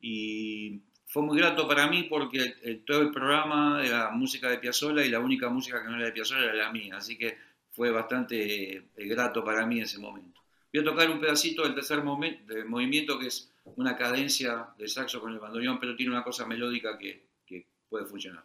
y 0.00 0.80
fue 1.10 1.24
muy 1.24 1.38
grato 1.38 1.66
para 1.66 1.88
mí 1.88 2.04
porque 2.04 2.80
todo 2.86 3.00
el 3.00 3.10
programa 3.10 3.84
era 3.84 4.10
música 4.12 4.48
de 4.48 4.58
Piazzolla 4.58 5.04
y 5.04 5.08
la 5.08 5.18
única 5.18 5.48
música 5.48 5.82
que 5.82 5.88
no 5.88 5.96
era 5.96 6.06
de 6.06 6.12
Piazzolla 6.12 6.44
era 6.44 6.54
la 6.54 6.70
mía, 6.70 6.98
así 6.98 7.18
que 7.18 7.36
fue 7.72 7.90
bastante 7.90 8.76
eh, 8.76 8.84
grato 8.94 9.44
para 9.44 9.66
mí 9.66 9.80
ese 9.80 9.98
momento. 9.98 10.40
Voy 10.72 10.82
a 10.82 10.84
tocar 10.84 11.10
un 11.10 11.18
pedacito 11.18 11.64
del 11.64 11.74
tercer 11.74 12.04
movimiento 12.04 13.18
que 13.18 13.26
es 13.26 13.52
una 13.74 13.96
cadencia 13.96 14.68
de 14.78 14.86
saxo 14.86 15.20
con 15.20 15.32
el 15.32 15.40
bandoneón, 15.40 15.80
pero 15.80 15.96
tiene 15.96 16.12
una 16.12 16.22
cosa 16.22 16.46
melódica 16.46 16.96
que, 16.96 17.26
que 17.44 17.66
puede 17.88 18.06
funcionar. 18.06 18.44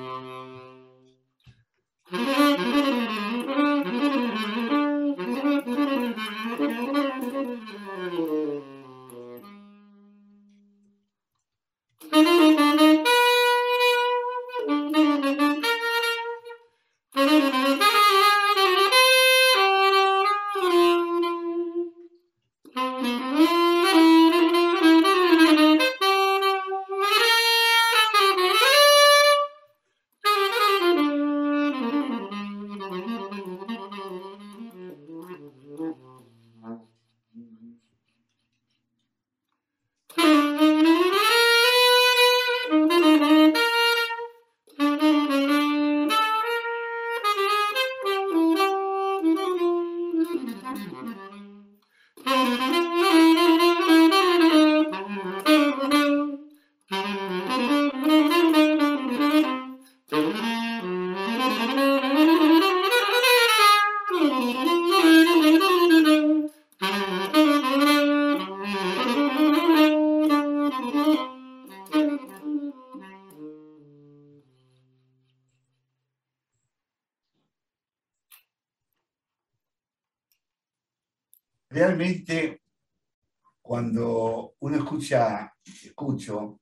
escucho 86.21 86.61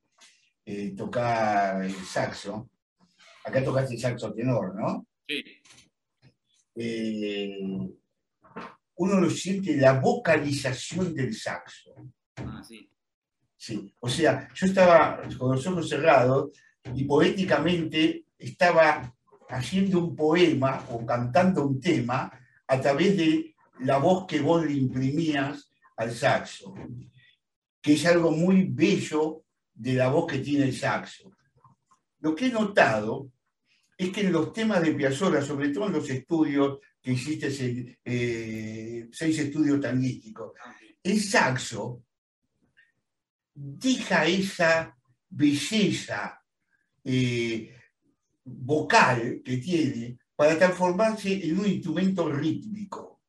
eh, 0.65 0.93
tocar 0.95 1.83
el 1.83 1.93
saxo, 2.05 2.69
acá 3.43 3.63
tocaste 3.63 3.95
el 3.95 3.99
saxo 3.99 4.33
tenor, 4.33 4.75
¿no? 4.75 5.05
Sí. 5.27 5.43
Eh, 6.75 7.89
uno 8.95 9.19
lo 9.19 9.29
siente 9.29 9.75
la 9.77 9.99
vocalización 9.99 11.13
del 11.13 11.35
saxo. 11.35 11.93
Ah, 12.37 12.61
sí. 12.65 12.89
Sí, 13.57 13.93
o 13.99 14.07
sea, 14.07 14.47
yo 14.53 14.67
estaba 14.67 15.21
con 15.37 15.53
los 15.53 15.67
ojos 15.67 15.89
cerrados 15.89 16.51
y 16.95 17.03
poéticamente 17.03 18.23
estaba 18.37 19.13
haciendo 19.49 19.99
un 19.99 20.15
poema 20.15 20.85
o 20.91 21.05
cantando 21.05 21.67
un 21.67 21.81
tema 21.81 22.31
a 22.65 22.79
través 22.79 23.17
de 23.17 23.55
la 23.81 23.97
voz 23.97 24.25
que 24.25 24.39
vos 24.39 24.65
le 24.65 24.73
imprimías 24.73 25.69
al 25.97 26.11
saxo, 26.13 26.73
que 27.81 27.93
es 27.93 28.05
algo 28.05 28.31
muy 28.31 28.63
bello 28.63 29.43
de 29.79 29.93
la 29.93 30.09
voz 30.09 30.29
que 30.29 30.39
tiene 30.39 30.65
el 30.65 30.75
saxo. 30.75 31.31
Lo 32.19 32.35
que 32.35 32.47
he 32.47 32.51
notado 32.51 33.31
es 33.97 34.11
que 34.11 34.21
en 34.21 34.33
los 34.33 34.51
temas 34.51 34.81
de 34.81 34.91
Piazzolla, 34.91 35.41
sobre 35.41 35.69
todo 35.69 35.87
en 35.87 35.93
los 35.93 36.09
estudios 36.09 36.79
que 37.01 37.13
hiciste, 37.13 37.97
eh, 38.03 39.07
seis 39.09 39.39
estudios 39.39 39.79
tanguísticos, 39.79 40.51
el 41.01 41.21
saxo 41.21 42.03
deja 43.53 44.25
esa 44.25 44.97
belleza 45.29 46.43
eh, 47.05 47.73
vocal 48.43 49.41
que 49.43 49.57
tiene 49.57 50.19
para 50.35 50.57
transformarse 50.57 51.45
en 51.45 51.57
un 51.57 51.67
instrumento 51.67 52.29
rítmico, 52.29 53.21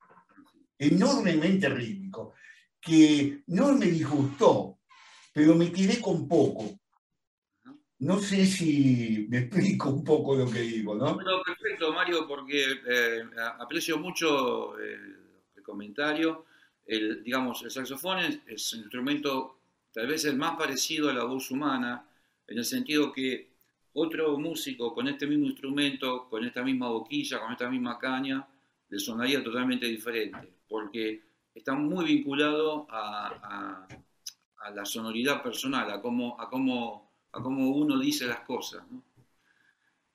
enormemente 0.76 1.68
rítmico, 1.68 2.34
que 2.80 3.44
no 3.46 3.72
me 3.74 3.86
disgustó, 3.86 4.79
pero 5.32 5.54
me 5.54 5.72
quedé 5.72 6.00
con 6.00 6.28
poco. 6.28 6.78
No 7.98 8.18
sé 8.18 8.46
si 8.46 9.26
me 9.28 9.40
explico 9.40 9.90
un 9.90 10.02
poco 10.02 10.34
lo 10.34 10.50
que 10.50 10.60
digo, 10.60 10.94
¿no? 10.94 11.18
Perfecto, 11.44 11.92
Mario, 11.92 12.26
porque 12.26 12.64
eh, 12.88 13.22
aprecio 13.58 13.98
mucho 13.98 14.78
el, 14.78 15.62
comentario. 15.62 16.46
El, 16.86 17.22
digamos, 17.22 17.62
el 17.62 17.70
saxofón 17.70 18.20
es, 18.20 18.40
es 18.46 18.72
un 18.72 18.80
instrumento 18.80 19.60
tal 19.92 20.06
vez 20.06 20.24
el 20.24 20.36
más 20.36 20.56
parecido 20.56 21.10
a 21.10 21.12
la 21.12 21.24
voz 21.24 21.50
humana, 21.50 22.06
en 22.46 22.58
el 22.58 22.64
sentido 22.64 23.12
que 23.12 23.50
otro 23.92 24.38
músico 24.38 24.94
con 24.94 25.08
este 25.08 25.26
mismo 25.26 25.46
instrumento, 25.46 26.28
con 26.28 26.44
esta 26.44 26.62
misma 26.62 26.88
boquilla, 26.88 27.40
con 27.40 27.52
esta 27.52 27.68
misma 27.68 27.98
caña, 27.98 28.46
le 28.88 28.98
sonaría 28.98 29.42
totalmente 29.42 29.86
diferente, 29.86 30.52
porque 30.68 31.22
está 31.54 31.74
muy 31.74 32.04
vinculado 32.04 32.86
a, 32.88 33.86
la 34.68 34.84
sonoridad 34.84 35.42
personal, 35.42 35.90
a 35.90 36.00
cómo, 36.02 36.38
a, 36.38 36.50
cómo, 36.50 37.10
a 37.32 37.42
cómo 37.42 37.70
uno 37.70 37.98
dice 37.98 38.26
las 38.26 38.40
cosas. 38.40 38.82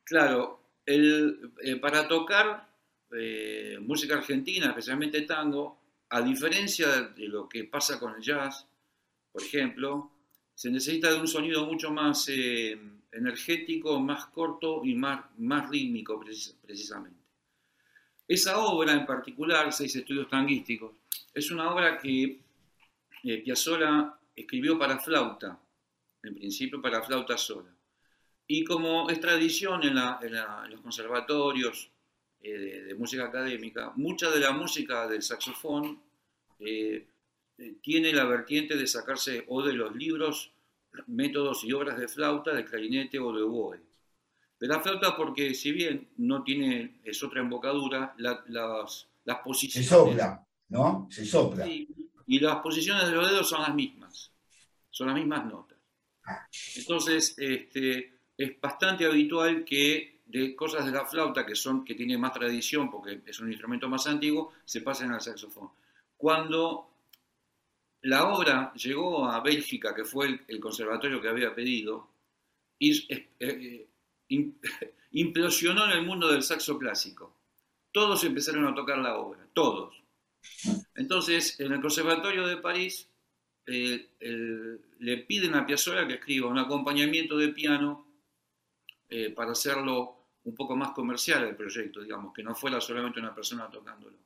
Claro, 0.04 0.60
el, 0.86 1.52
eh, 1.64 1.78
para 1.78 2.08
tocar 2.08 2.70
eh, 3.12 3.80
música 3.82 4.16
argentina, 4.16 4.68
especialmente 4.68 5.22
tango, 5.22 5.80
a 6.10 6.22
diferencia 6.22 7.02
de 7.02 7.28
lo 7.28 7.50
que 7.50 7.64
pasa 7.64 8.00
con 8.00 8.16
el 8.16 8.22
jazz, 8.22 8.68
por 9.32 9.42
ejemplo, 9.42 10.12
se 10.54 10.70
necesita 10.70 11.12
de 11.12 11.20
un 11.20 11.28
sonido 11.28 11.66
mucho 11.66 11.92
más 11.92 12.30
eh, 12.30 12.80
energético, 13.12 14.00
más 14.00 14.28
corto 14.28 14.82
y 14.84 14.96
más, 14.96 15.26
más 15.38 15.70
rítmico 15.70 16.20
precisamente. 16.62 17.20
Esa 18.28 18.58
obra 18.60 18.94
en 18.94 19.06
particular, 19.06 19.72
Seis 19.72 19.96
Estudios 19.96 20.30
Tanguísticos, 20.30 20.94
es 21.34 21.52
una 21.52 21.72
obra 21.72 21.98
que 21.98 22.40
eh, 23.24 23.38
Piazzolla 23.44 24.18
escribió 24.36 24.78
para 24.78 25.00
flauta, 25.00 25.60
en 26.24 26.36
principio 26.36 26.82
para 26.82 27.02
flauta 27.02 27.38
sola. 27.38 27.74
Y 28.48 28.64
como 28.64 29.10
es 29.10 29.20
tradición 29.20 29.84
en, 29.84 29.96
los 29.96 30.82
conservatorios 30.82 31.90
eh, 32.42 32.84
de, 32.88 32.96
música 32.96 33.26
académica, 33.26 33.92
mucha 33.96 34.30
de 34.30 34.40
la 34.40 34.52
música 34.52 35.08
del 35.08 35.24
saxofón 35.24 36.00
eh, 36.60 37.08
tiene 37.82 38.14
la 38.14 38.26
vertiente 38.26 38.76
de 38.76 38.86
sacarse 38.86 39.46
o 39.48 39.64
de 39.64 39.74
los 39.74 39.96
libros, 39.96 40.52
métodos 41.08 41.64
y 41.64 41.74
obras 41.74 41.98
de 41.98 42.08
flauta, 42.08 42.54
de 42.54 42.66
clarinete 42.66 43.20
o 43.20 43.34
de 43.34 43.42
oboe. 43.42 43.80
De 44.60 44.68
la 44.68 44.80
flauta 44.80 45.16
porque 45.16 45.54
si 45.54 45.72
bien 45.72 46.08
no 46.18 46.44
tiene, 46.44 47.00
es 47.04 47.22
otra 47.24 47.42
embocadura, 47.42 48.14
las, 48.18 49.08
las 49.26 49.40
posiciones... 49.44 49.90
Se 49.90 49.96
sopla, 49.96 50.46
¿no? 50.70 51.08
Se 51.10 51.26
sopla. 51.26 51.68
Y 52.28 52.40
las 52.40 52.58
posiciones 52.58 53.08
de 53.08 53.14
los 53.14 53.30
dedos 53.30 53.50
son 53.50 53.62
las 53.62 53.74
mismas, 53.74 54.32
son 54.90 55.08
las 55.08 55.16
mismas 55.16 55.46
notas. 55.46 55.78
Entonces, 56.76 57.36
este, 57.38 58.20
es 58.38 58.60
bastante 58.60 59.06
habitual 59.06 59.64
que 59.64 60.22
de 60.26 60.56
cosas 60.56 60.86
de 60.86 60.92
la 60.92 61.06
flauta 61.06 61.46
que 61.46 61.56
son 61.56 61.86
que 61.86 61.94
tiene 61.94 62.18
más 62.18 62.34
tradición 62.34 62.90
porque 62.90 63.22
es 63.28 63.40
un 63.40 63.52
instrumento 63.52 63.88
más 63.88 64.08
antiguo 64.08 64.54
se 64.66 64.82
pasen 64.82 65.12
al 65.12 65.22
saxofón. 65.22 65.70
Cuando 66.18 66.96
la 68.02 68.28
obra 68.28 68.74
llegó 68.74 69.28
a 69.28 69.40
Bélgica, 69.42 69.94
que 69.94 70.04
fue 70.04 70.40
el, 70.48 70.60
conservatorio 70.60 71.22
que 71.22 71.30
había 71.30 71.54
pedido, 71.54 72.10
eh, 72.80 73.30
eh, 73.40 73.88
implosionó 75.12 75.86
en 75.86 75.92
el 75.92 76.06
mundo 76.06 76.32
del 76.32 76.44
saxo 76.44 76.78
clásico. 76.78 77.36
Todos 77.92 78.24
empezaron 78.24 78.68
a 78.68 78.76
tocar 78.76 78.98
la 78.98 79.18
obra, 79.18 79.48
todos. 79.54 79.96
Entonces, 80.96 81.60
en 81.60 81.74
el 81.74 81.82
Conservatorio 81.82 82.48
de 82.48 82.58
París 82.58 83.10
eh, 83.66 84.10
le 85.00 85.18
piden 85.18 85.56
a 85.56 85.66
Piazzolla 85.66 86.08
que 86.08 86.16
escriba 86.16 86.50
un 86.50 86.58
acompañamiento 86.58 87.38
de 87.38 87.50
piano 87.50 88.06
para 89.36 89.52
hacerlo 89.52 90.16
un 90.46 90.56
poco 90.56 90.76
más 90.76 90.92
comercial 90.92 91.44
el 91.44 91.56
proyecto, 91.56 92.02
digamos, 92.02 92.34
que 92.34 92.44
no 92.44 92.56
fuera 92.56 92.80
solamente 92.80 93.20
una 93.20 93.34
persona 93.34 93.70
tocándolo. 93.70 94.18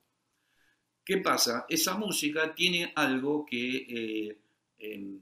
¿Qué 1.03 1.17
pasa? 1.17 1.65
Esa 1.67 1.97
música 1.97 2.53
tiene 2.53 2.91
algo 2.95 3.45
que 3.45 3.77
eh, 3.77 4.37
em, 4.77 5.19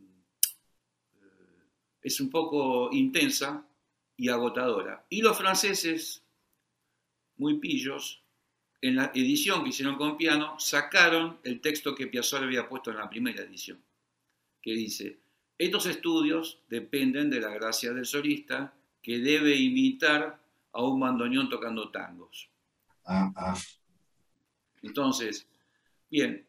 es 2.02 2.20
un 2.20 2.30
poco 2.30 2.90
intensa 2.92 3.66
y 4.18 4.28
agotadora. 4.28 5.06
Y 5.10 5.22
los 5.22 5.38
franceses, 5.38 6.24
muy 7.38 7.60
pillos, 7.60 8.22
en 8.82 8.96
la 8.96 9.12
edición 9.14 9.64
que 9.64 9.70
hicieron 9.70 9.96
con 9.96 10.18
piano, 10.18 10.60
sacaron 10.60 11.40
el 11.44 11.62
texto 11.62 11.96
que 11.96 12.08
Piazzolla 12.08 12.46
había 12.46 12.70
puesto 12.70 12.92
en 12.92 12.98
la 12.98 13.10
primera 13.10 13.42
edición, 13.42 13.82
que 14.62 14.72
dice, 14.72 15.18
estos 15.58 15.86
estudios 15.88 16.60
dependen 16.70 17.30
de 17.30 17.42
la 17.42 17.50
gracia 17.50 17.92
del 17.94 18.06
solista 18.06 18.74
que 19.02 19.20
debe 19.20 19.56
imitar 19.56 20.40
a 20.72 20.84
un 20.84 21.00
bandoneón 21.00 21.50
tocando 21.50 21.90
tangos. 21.90 22.50
Ah, 23.06 23.32
ah. 23.36 23.58
Entonces, 24.84 25.48
Bien, 26.10 26.46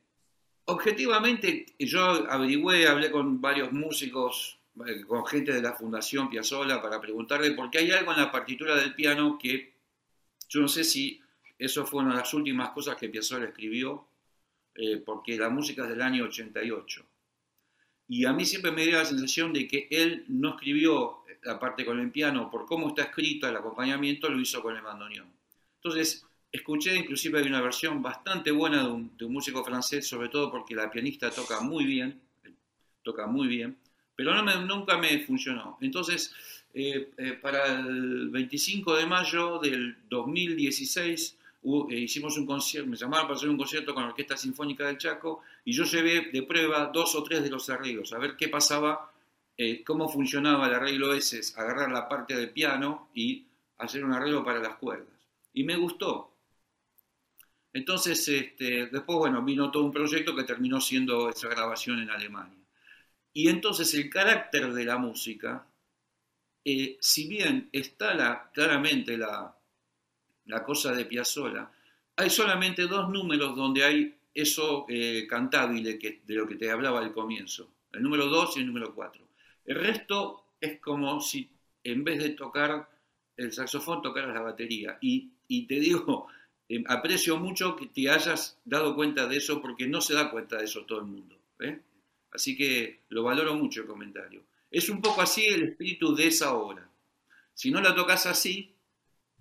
objetivamente 0.66 1.66
yo 1.78 2.00
averigüé, 2.30 2.86
hablé 2.86 3.10
con 3.10 3.40
varios 3.40 3.72
músicos, 3.72 4.58
eh, 4.86 5.02
con 5.04 5.26
gente 5.26 5.52
de 5.52 5.62
la 5.62 5.72
Fundación 5.72 6.30
Piazzolla 6.30 6.80
para 6.80 7.00
preguntarle, 7.00 7.52
porque 7.52 7.78
hay 7.78 7.90
algo 7.90 8.12
en 8.12 8.20
la 8.20 8.30
partitura 8.30 8.76
del 8.76 8.94
piano 8.94 9.36
que 9.36 9.74
yo 10.48 10.60
no 10.60 10.68
sé 10.68 10.84
si 10.84 11.20
eso 11.58 11.84
fue 11.86 12.02
una 12.02 12.12
de 12.12 12.20
las 12.20 12.32
últimas 12.34 12.70
cosas 12.70 12.96
que 12.96 13.08
Piazzolla 13.08 13.46
escribió, 13.46 14.06
eh, 14.74 14.98
porque 14.98 15.36
la 15.36 15.48
música 15.48 15.82
es 15.82 15.88
del 15.90 16.02
año 16.02 16.24
88. 16.24 17.04
Y 18.08 18.24
a 18.24 18.32
mí 18.32 18.44
siempre 18.44 18.70
me 18.70 18.84
dio 18.84 18.96
la 18.96 19.04
sensación 19.04 19.52
de 19.52 19.66
que 19.66 19.88
él 19.90 20.24
no 20.28 20.50
escribió 20.50 21.24
la 21.42 21.58
parte 21.58 21.84
con 21.84 22.00
el 22.00 22.10
piano 22.10 22.50
por 22.50 22.64
cómo 22.64 22.88
está 22.88 23.02
escrito 23.02 23.48
el 23.48 23.56
acompañamiento, 23.56 24.28
lo 24.28 24.40
hizo 24.40 24.62
con 24.62 24.76
el 24.76 24.82
bandoneón. 24.82 25.30
Entonces, 25.76 26.24
Escuché 26.50 26.96
inclusive 26.96 27.40
hay 27.40 27.46
una 27.46 27.60
versión 27.60 28.02
bastante 28.02 28.50
buena 28.50 28.82
de 28.82 28.90
un, 28.90 29.12
músico 29.28 29.62
francés, 29.62 30.08
sobre 30.08 30.30
todo 30.30 30.50
porque 30.50 30.74
la 30.74 30.90
pianista 30.90 31.30
toca 31.30 31.60
muy 31.60 31.84
bien, 31.84 32.20
toca 33.02 33.26
muy 33.26 33.46
bien, 33.46 33.76
pero 34.16 34.34
no 34.34 34.64
nunca 34.64 34.96
me 34.96 35.18
funcionó. 35.20 35.76
Entonces, 35.82 36.34
eh, 36.72 37.10
eh, 37.18 37.32
para 37.32 37.80
el 37.80 38.30
25 38.30 38.96
de 38.96 39.06
mayo 39.06 39.58
del 39.58 39.96
2016 40.08 41.37
eh, 41.62 41.96
hicimos 41.98 42.36
un 42.38 42.46
concierto, 42.46 42.88
me 42.88 42.96
llamaron 42.96 43.26
para 43.26 43.36
hacer 43.36 43.48
un 43.48 43.58
concierto 43.58 43.94
con 43.94 44.02
la 44.02 44.10
Orquesta 44.10 44.36
Sinfónica 44.36 44.86
del 44.86 44.98
Chaco 44.98 45.42
y 45.64 45.72
yo 45.72 45.84
llevé 45.84 46.30
de 46.32 46.42
prueba 46.42 46.90
dos 46.92 47.14
o 47.14 47.22
tres 47.22 47.42
de 47.42 47.50
los 47.50 47.68
arreglos, 47.70 48.12
a 48.12 48.18
ver 48.18 48.36
qué 48.36 48.48
pasaba, 48.48 49.12
cómo 49.84 50.08
funcionaba 50.08 50.68
el 50.68 50.74
arreglo 50.74 51.12
ese, 51.14 51.40
agarrar 51.60 51.90
la 51.90 52.08
parte 52.08 52.36
del 52.36 52.50
piano 52.50 53.10
y 53.14 53.44
hacer 53.78 54.04
un 54.04 54.12
arreglo 54.12 54.44
para 54.44 54.60
las 54.60 54.76
cuerdas. 54.76 55.08
Y 55.52 55.64
me 55.64 55.76
gustó, 55.76 56.38
entonces, 57.72 58.26
este, 58.28 58.86
después, 58.86 59.18
bueno, 59.18 59.42
vino 59.44 59.70
todo 59.70 59.84
un 59.84 59.92
proyecto 59.92 60.34
que 60.34 60.44
terminó 60.44 60.80
siendo 60.80 61.28
esa 61.28 61.48
grabación 61.48 62.00
en 62.00 62.10
Alemania. 62.10 62.58
Y 63.32 63.48
entonces 63.48 63.94
el 63.94 64.10
carácter 64.10 64.72
de 64.72 64.84
la 64.84 64.98
música, 64.98 65.66
eh, 66.64 66.98
si 67.00 67.28
bien 67.28 67.68
está 67.72 68.14
la, 68.14 68.50
claramente 68.52 69.16
la, 69.16 69.57
la, 70.48 70.64
cosa 70.64 70.92
de 70.92 71.04
Piazzolla, 71.04 71.70
hay 72.16 72.30
solamente 72.30 72.82
dos 72.86 73.08
números 73.08 73.54
donde 73.54 73.84
hay 73.84 74.14
eso 74.34 74.86
eh, 74.88 75.26
cantable 75.28 75.98
que, 75.98 76.22
de 76.24 76.34
lo 76.34 76.46
que 76.46 76.56
te 76.56 76.70
hablaba 76.70 76.98
al 76.98 77.12
comienzo. 77.12 77.72
El 77.92 78.02
número 78.02 78.26
2 78.26 78.56
y 78.56 78.60
el 78.60 78.66
número 78.66 78.94
4. 78.94 79.24
El 79.64 79.76
resto 79.76 80.44
es 80.60 80.80
como 80.80 81.20
si 81.20 81.50
en 81.84 82.04
vez 82.04 82.22
de 82.22 82.30
tocar 82.30 82.88
el 83.36 83.52
saxofón 83.52 84.02
tocaras 84.02 84.34
la 84.34 84.40
batería. 84.40 84.98
Y, 85.00 85.30
te 85.66 85.80
digo, 85.80 86.26
em, 86.68 86.84
aprecio 86.88 87.38
mucho 87.38 87.76
que 87.76 87.86
te 87.86 88.10
hayas 88.10 88.58
dado 88.64 88.94
cuenta 88.94 89.26
de 89.26 89.36
eso 89.36 89.62
porque 89.62 89.86
no 89.86 90.00
se 90.00 90.14
da 90.14 90.30
cuenta 90.30 90.58
de 90.58 90.64
eso 90.64 90.84
todo 90.84 90.98
el 90.98 91.06
mundo. 91.06 91.38
¿eh? 91.60 91.80
Así 92.32 92.56
que 92.56 93.04
lo 93.08 93.22
valoro 93.22 93.54
mucho 93.54 93.82
el 93.82 93.86
comentario. 93.86 94.42
Es 94.70 94.88
un 94.90 95.00
poco 95.00 95.22
así 95.22 95.46
el 95.46 95.62
espíritu 95.62 96.14
de 96.14 96.26
esa 96.26 96.54
obra. 96.54 96.90
Si 97.54 97.70
no 97.70 97.80
la 97.80 97.94
tocas 97.94 98.26
así, 98.26 98.74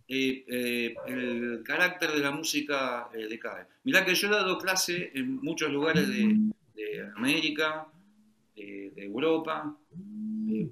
eh, 0.10 0.46
eh, 0.48 0.96
el 1.08 1.64
carácter 1.66 2.12
de 2.12 2.20
la 2.20 2.32
música 2.32 3.10
eh, 3.14 3.28
decae. 3.28 3.66
Mirá 3.84 4.06
que 4.06 4.16
yo 4.16 4.28
he 4.28 4.32
dado 4.32 4.58
clase 4.58 5.12
en 5.14 5.36
muchos 5.42 5.70
lugares 5.70 6.08
de, 6.08 6.50
América, 7.16 7.88
de, 8.56 8.94
Europa, 8.96 9.76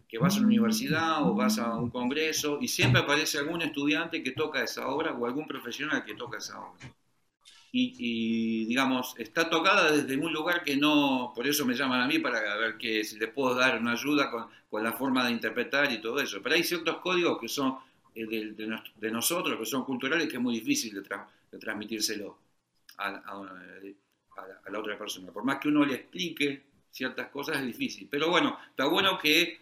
que 0.07 0.17
vas 0.17 0.35
a 0.35 0.39
una 0.39 0.47
universidad 0.47 1.27
o 1.27 1.33
vas 1.33 1.59
a 1.59 1.75
un 1.75 1.89
congreso 1.89 2.59
y 2.61 2.67
siempre 2.69 3.01
aparece 3.01 3.37
algún 3.39 3.61
estudiante 3.61 4.23
que 4.23 4.31
toca 4.31 4.63
esa 4.63 4.87
obra 4.87 5.11
o 5.13 5.25
algún 5.25 5.47
profesional 5.47 6.05
que 6.05 6.15
toca 6.15 6.37
esa 6.37 6.59
obra. 6.59 6.95
Y, 7.77 8.65
digamos, 8.67 9.15
está 9.17 9.49
tocada 9.49 9.91
desde 9.91 10.15
un 10.15 10.31
lugar 10.31 10.63
que 10.63 10.77
no, 10.77 11.33
por 11.35 11.45
eso 11.45 11.65
me 11.65 11.73
llaman 11.73 11.99
a 11.99 12.07
mí 12.07 12.19
para 12.19 12.55
ver 12.55 12.77
que 12.77 13.03
si 13.03 13.19
les 13.19 13.29
puedo 13.29 13.53
dar 13.53 13.81
una 13.81 13.91
ayuda 13.91 14.31
con, 14.31 14.47
con 14.69 14.81
la 14.81 14.93
forma 14.93 15.25
de 15.25 15.31
interpretar 15.31 15.91
y 15.91 15.99
todo 15.99 16.21
eso. 16.21 16.41
Pero 16.41 16.55
hay 16.55 16.63
ciertos 16.63 16.99
códigos 16.99 17.37
que 17.37 17.49
son 17.49 17.75
eh, 18.15 18.25
de, 18.95 19.11
nosotros, 19.11 19.59
que 19.59 19.65
son 19.65 19.83
culturales, 19.83 20.29
que 20.29 20.37
es 20.37 20.41
muy 20.41 20.55
difícil 20.55 21.03
de, 21.03 21.59
transmitírselo 21.59 22.37
a, 22.97 23.11
la, 23.11 24.79
otra 24.79 24.97
persona. 24.97 25.31
Por 25.31 25.43
más 25.43 25.59
que 25.59 25.67
uno 25.67 25.85
le 25.85 25.95
explique 25.95 26.63
ciertas 26.89 27.27
cosas, 27.27 27.57
es 27.57 27.65
difícil. 27.65 28.07
Pero 28.09 28.29
bueno, 28.29 28.57
está 28.69 28.85
bueno 28.85 29.19
que 29.19 29.59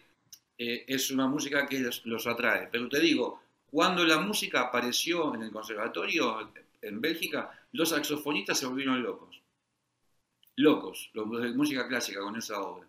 eh, 0.56 0.84
es 0.86 1.10
una 1.10 1.26
música 1.26 1.66
que 1.66 1.80
los, 2.04 2.26
atrae. 2.28 2.68
Pero 2.70 2.88
te 2.88 3.00
digo, 3.00 3.42
cuando 3.66 4.04
la 4.04 4.20
música 4.20 4.60
apareció 4.60 5.34
en 5.34 5.42
el 5.42 5.50
conservatorio 5.50 6.52
en 6.80 7.00
Bélgica, 7.00 7.50
los 7.72 7.88
saxofonistas 7.88 8.58
se 8.58 8.66
volvieron 8.66 9.02
locos. 9.02 9.40
Locos, 10.56 11.10
los 11.12 11.42
de 11.42 11.50
música 11.50 11.88
clásica 11.88 12.20
con 12.20 12.36
esa 12.36 12.60
obra. 12.60 12.86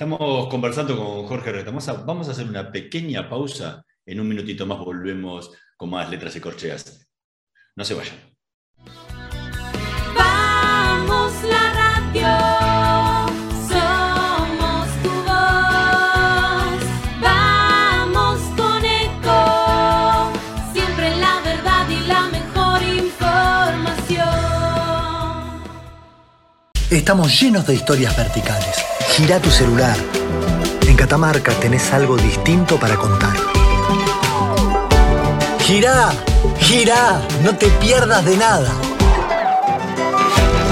Estamos 0.00 0.48
conversando 0.48 0.96
con 0.96 1.26
Jorge 1.26 1.52
Reta. 1.52 1.70
Vamos 1.70 2.26
a, 2.28 2.30
hacer 2.30 2.48
una 2.48 2.72
pequeña 2.72 3.28
pausa. 3.28 3.84
En 4.06 4.18
un 4.18 4.28
minutito 4.28 4.64
más 4.64 4.78
volvemos 4.78 5.50
con 5.76 5.90
más 5.90 6.08
letras 6.08 6.34
y 6.36 6.40
corcheas. 6.40 7.06
No 7.76 7.84
se 7.84 7.92
vayan. 7.92 8.16
Vamos 10.16 11.34
la 11.42 11.72
radio. 11.74 12.28
Somos 13.68 14.88
tu 15.02 15.10
voz. 15.28 16.80
Vamos 17.20 18.40
con 18.56 18.82
eco. 18.82 20.32
Siempre 20.72 21.14
la 21.18 21.42
verdad 21.44 21.86
y 21.90 22.06
la 22.06 22.22
mejor 22.28 22.82
información. 23.04 24.24
Estamos 26.88 27.38
llenos 27.38 27.66
de 27.66 27.74
historias 27.74 28.16
verticales 28.16 28.99
Gira 29.12 29.40
tu 29.40 29.50
celular. 29.50 29.96
En 30.86 30.96
Catamarca 30.96 31.52
tenés 31.54 31.92
algo 31.92 32.16
distinto 32.16 32.78
para 32.78 32.96
contar. 32.96 33.36
Gira, 35.60 36.10
gira, 36.58 37.20
no 37.42 37.54
te 37.56 37.66
pierdas 37.82 38.24
de 38.24 38.36
nada. 38.36 38.72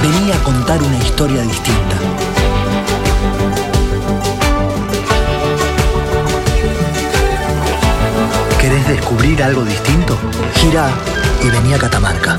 Vení 0.03 0.33
a 0.33 0.43
contar 0.45 0.83
una 0.83 0.99
historia 0.99 1.43
distinta. 1.43 1.97
¿Querés 8.61 8.89
descubrir 8.89 9.43
algo 9.43 9.65
distinto? 9.65 10.17
Gira 10.55 10.91
y 11.43 11.51
vení 11.51 11.75
a 11.75 11.79
Catamarca. 11.79 12.39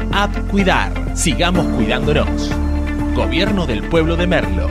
App 0.13 0.35
Cuidar. 0.49 1.17
Sigamos 1.17 1.65
cuidándonos. 1.67 2.51
Gobierno 3.15 3.65
del 3.65 3.81
Pueblo 3.83 4.17
de 4.17 4.27
Merlo. 4.27 4.69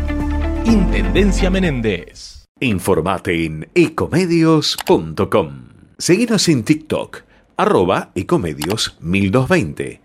Intendencia 0.65 1.49
Menéndez. 1.51 2.45
Informate 2.61 3.47
en 3.47 3.71
ecomedios.com. 3.75 5.69
Seguinos 5.97 6.49
en 6.49 6.65
TikTok, 6.65 7.23
arroba 7.57 8.11
ecomedios 8.15 8.97
1220. 9.01 10.03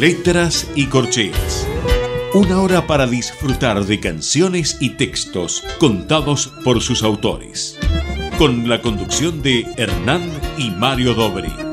Letras 0.00 0.68
y 0.74 0.86
corcheas. 0.86 1.68
Una 2.34 2.60
hora 2.60 2.88
para 2.88 3.06
disfrutar 3.06 3.84
de 3.84 4.00
canciones 4.00 4.78
y 4.80 4.90
textos 4.90 5.64
contados 5.78 6.52
por 6.64 6.80
sus 6.80 7.04
autores. 7.04 7.78
Con 8.36 8.68
la 8.68 8.82
conducción 8.82 9.42
de 9.42 9.64
Hernán 9.76 10.28
y 10.58 10.70
Mario 10.70 11.14
Dobri. 11.14 11.63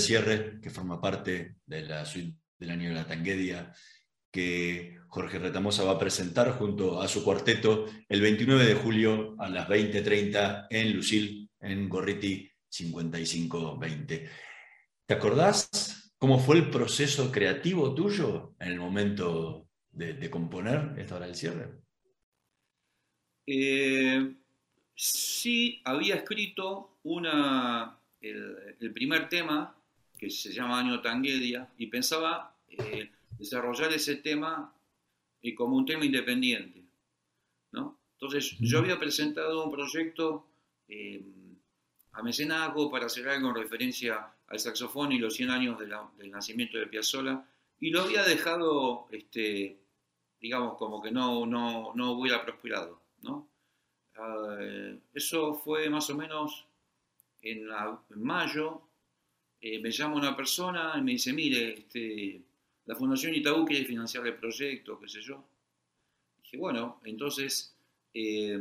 Cierre, 0.00 0.60
que 0.60 0.70
forma 0.70 1.00
parte 1.00 1.56
de 1.66 1.82
la 1.82 2.04
suite 2.04 2.38
del 2.58 2.70
año 2.70 2.88
de 2.88 2.94
la 2.94 3.06
Tanguedia, 3.06 3.72
que 4.30 4.98
Jorge 5.08 5.38
Retamosa 5.38 5.84
va 5.84 5.92
a 5.92 5.98
presentar 5.98 6.52
junto 6.52 7.02
a 7.02 7.08
su 7.08 7.24
cuarteto 7.24 7.86
el 8.08 8.20
29 8.20 8.64
de 8.64 8.74
julio 8.74 9.34
a 9.38 9.48
las 9.48 9.68
20.30 9.68 10.68
en 10.70 10.94
Lucil, 10.94 11.50
en 11.60 11.88
Gorriti 11.88 12.50
5520. 12.68 14.30
¿Te 15.06 15.14
acordás 15.14 16.12
cómo 16.18 16.38
fue 16.38 16.58
el 16.58 16.70
proceso 16.70 17.32
creativo 17.32 17.94
tuyo 17.94 18.54
en 18.60 18.72
el 18.72 18.78
momento 18.78 19.68
de, 19.90 20.30
componer 20.30 20.94
esta 20.98 21.16
hora 21.16 21.26
del 21.26 21.34
cierre? 21.34 21.68
Eh, 23.46 24.36
sí, 24.94 25.82
había 25.84 26.14
escrito 26.16 26.98
una, 27.02 27.98
el 28.20 28.92
primer 28.92 29.28
tema, 29.28 29.79
que 30.20 30.28
se 30.30 30.52
llama 30.52 30.78
Año 30.78 31.00
Tanguedia, 31.00 31.72
y 31.78 31.86
pensaba 31.86 32.54
eh, 32.68 33.10
desarrollar 33.38 33.90
ese 33.92 34.16
tema 34.16 34.74
eh, 35.40 35.54
como 35.54 35.76
un 35.76 35.86
tema 35.86 36.04
independiente. 36.04 36.84
¿no? 37.72 37.98
Entonces, 38.12 38.56
yo 38.60 38.78
había 38.80 38.98
presentado 38.98 39.64
un 39.64 39.72
proyecto 39.72 40.46
eh, 40.88 41.24
a 42.12 42.22
mecenazgo 42.22 42.90
para 42.90 43.06
hacer 43.06 43.26
algo 43.28 43.48
en 43.48 43.54
referencia 43.54 44.30
al 44.48 44.58
saxofón 44.60 45.12
y 45.12 45.18
los 45.18 45.34
100 45.34 45.50
años 45.50 45.78
de 45.78 45.86
la- 45.86 46.10
del 46.18 46.30
nacimiento 46.30 46.76
de 46.76 46.86
Piazzolla, 46.88 47.42
y 47.78 47.90
lo 47.90 48.02
había 48.02 48.22
dejado, 48.24 49.08
este, 49.12 49.78
digamos, 50.38 50.76
como 50.76 51.00
que 51.00 51.10
no, 51.10 51.46
no, 51.46 51.92
no 51.94 52.12
hubiera 52.12 52.44
prosperado. 52.44 53.00
¿no? 53.22 53.48
Eh, 54.60 54.98
eso 55.14 55.54
fue 55.54 55.88
más 55.88 56.10
o 56.10 56.14
menos 56.16 56.66
en, 57.40 57.66
la- 57.68 57.98
en 58.10 58.22
mayo. 58.22 58.82
Eh, 59.60 59.78
me 59.78 59.90
llama 59.90 60.16
una 60.16 60.36
persona 60.36 60.94
y 60.96 61.02
me 61.02 61.12
dice, 61.12 61.32
mire, 61.32 61.74
este, 61.74 62.40
la 62.86 62.94
Fundación 62.96 63.34
Itaú 63.34 63.64
quiere 63.64 63.84
financiar 63.84 64.26
el 64.26 64.34
proyecto, 64.34 64.98
qué 64.98 65.08
sé 65.08 65.20
yo. 65.20 65.44
Dije, 66.42 66.56
bueno, 66.56 67.00
entonces 67.04 67.74
eh, 68.14 68.58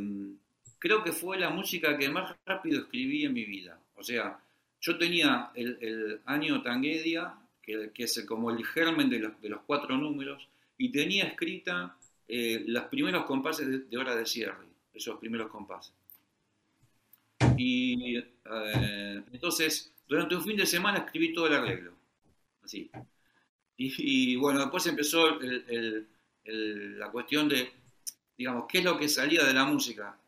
creo 0.78 1.04
que 1.04 1.12
fue 1.12 1.40
la 1.40 1.50
música 1.50 1.98
que 1.98 2.10
más 2.10 2.36
rápido 2.46 2.82
escribí 2.82 3.26
en 3.26 3.34
mi 3.34 3.46
vida. 3.46 3.80
O 3.96 4.04
sea, 4.04 4.40
yo 4.82 4.98
tenía 4.98 5.52
el, 5.56 6.22
año 6.26 6.62
Tanguedia, 6.62 7.34
que, 7.62 7.92
que 7.94 8.04
es 8.04 8.26
como 8.26 8.52
el 8.52 8.66
germen 8.66 9.10
de 9.10 9.20
los, 9.20 9.42
de 9.42 9.50
los 9.50 9.62
cuatro 9.62 9.98
números, 9.98 10.48
y 10.78 10.92
tenía 10.92 11.26
escrita 11.26 11.98
eh, 12.28 12.64
los 12.68 12.84
primeros 12.86 13.26
compases 13.26 13.68
de, 13.68 13.80
de 13.80 13.98
hora 13.98 14.16
de 14.16 14.26
cierre, 14.26 14.66
esos 14.94 15.18
primeros 15.18 15.50
compases. 15.50 15.94
Y 17.58 18.18
eh, 18.18 19.24
entonces, 19.32 19.92
durante 20.10 20.36
un 20.36 20.44
fin 20.44 20.58
de 20.58 20.66
semana 20.66 20.98
escribí 20.98 21.32
todo 21.32 21.46
el 21.46 21.54
arreglo, 21.54 21.94
así. 22.64 22.90
Y, 23.78 24.36
bueno, 24.36 24.60
después 24.60 24.86
empezó 24.88 25.40
la 26.44 27.12
cuestión 27.12 27.48
de, 27.48 27.72
digamos, 28.36 28.66
qué 28.68 28.80
es 28.80 28.84
lo 28.84 28.98
que 28.98 29.08
salía 29.08 29.46
de 29.46 29.54
la 29.54 29.64
música. 29.66 30.20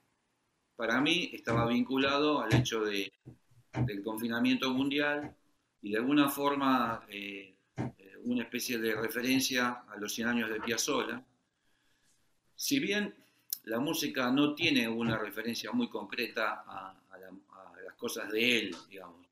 Para 0.75 1.01
mí 1.01 1.31
estaba 1.33 1.67
vinculado 1.67 2.41
al 2.41 2.53
hecho 2.53 2.81
de, 2.81 3.11
del 3.85 4.03
confinamiento 4.03 4.69
mundial 4.71 5.35
y 5.81 5.91
de 5.91 5.97
alguna 5.97 6.29
forma 6.29 7.03
eh, 7.09 7.55
eh, 7.75 8.17
una 8.23 8.43
especie 8.43 8.77
de 8.77 8.95
referencia 8.95 9.83
a 9.89 9.97
los 9.97 10.13
100 10.13 10.27
años 10.27 10.49
de 10.49 10.61
Piazzolla. 10.61 11.21
Si 12.55 12.79
bien 12.79 13.13
la 13.63 13.79
música 13.79 14.31
no 14.31 14.53
tiene 14.53 14.87
una 14.87 15.17
referencia 15.17 15.71
muy 15.71 15.89
concreta 15.89 16.63
a 16.65 16.95
las 17.83 17.95
cosas 17.95 18.31
de 18.31 18.59
él, 18.59 18.75
digamos, 18.89 19.30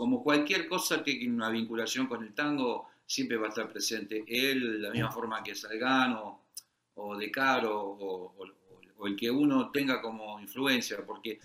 como 0.00 0.22
cualquier 0.24 0.66
cosa 0.66 1.02
que 1.04 1.14
tiene 1.16 1.34
una 1.34 1.50
vinculación 1.50 2.06
con 2.06 2.22
el 2.24 2.32
tango, 2.32 2.88
siempre 3.06 3.36
va 3.36 3.46
a 3.46 3.48
estar 3.50 3.68
presente 3.70 4.24
él, 4.26 4.72
de 4.72 4.78
la 4.78 4.90
misma 4.90 5.10
forma 5.12 5.42
que 5.42 5.54
Salgano 5.54 6.46
o 6.94 7.16
De 7.18 7.30
Caro 7.30 7.78
o, 7.78 8.34
o- 8.38 8.46
o 8.96 9.06
el 9.06 9.14
que 9.14 9.30
uno 9.30 9.70
tenga 9.70 10.00
como 10.00 10.40
influencia, 10.40 11.04
porque 11.04 11.38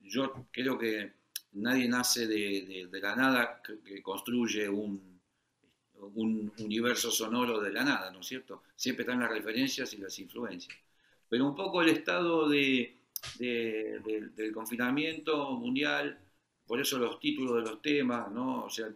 yo 0.00 0.22
creo 0.50 0.76
que 0.76 1.12
nadie 1.52 1.88
nace 1.88 2.26
de, 2.26 2.62
de- 2.70 2.88
de 2.90 3.00
la 3.00 3.14
nada 3.14 3.62
que, 3.62 4.02
construye 4.02 4.68
un, 4.68 5.20
un 6.14 6.52
universo 6.58 7.10
sonoro 7.12 7.60
de 7.60 7.72
la 7.72 7.84
nada, 7.84 8.10
¿no 8.10 8.20
es 8.20 8.26
cierto? 8.26 8.62
Siempre 8.74 9.02
están 9.04 9.20
las 9.20 9.30
referencias 9.30 9.92
y 9.94 9.98
las 9.98 10.18
influencias. 10.18 10.76
Pero 11.28 11.46
un 11.46 11.54
poco 11.54 11.80
el 11.82 11.90
estado 11.90 12.48
de- 12.48 12.96
del 13.38 14.52
confinamiento 14.52 15.52
mundial, 15.52 16.18
por 16.70 16.80
eso 16.80 17.00
los 17.00 17.18
títulos 17.18 17.56
de 17.56 17.68
los 17.68 17.82
temas, 17.82 18.30
¿no? 18.30 18.66
O 18.66 18.70
sea, 18.70 18.88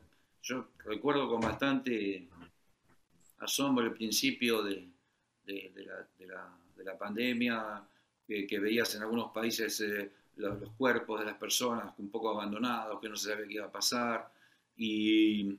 yo 0.44 0.68
recuerdo 0.84 1.28
con 1.28 1.40
bastante 1.40 2.28
asombro 3.38 3.84
el 3.84 3.92
principio 3.92 4.62
de, 4.62 4.86
la, 5.44 6.06
de 6.16 6.26
la- 6.28 6.56
de 6.76 6.84
la 6.84 6.96
pandemia, 6.96 7.82
que, 8.28 8.60
veías 8.60 8.94
en 8.94 9.02
algunos 9.02 9.32
países 9.32 9.80
eh, 9.80 10.08
los, 10.36 10.70
cuerpos 10.78 11.18
de 11.18 11.26
las 11.26 11.34
personas 11.34 11.92
un 11.98 12.10
poco 12.10 12.30
abandonados, 12.30 13.00
que 13.00 13.08
no 13.08 13.16
se 13.16 13.30
sabía 13.30 13.48
qué 13.48 13.54
iba 13.54 13.66
a 13.66 13.72
pasar, 13.72 14.30
y, 14.76 15.58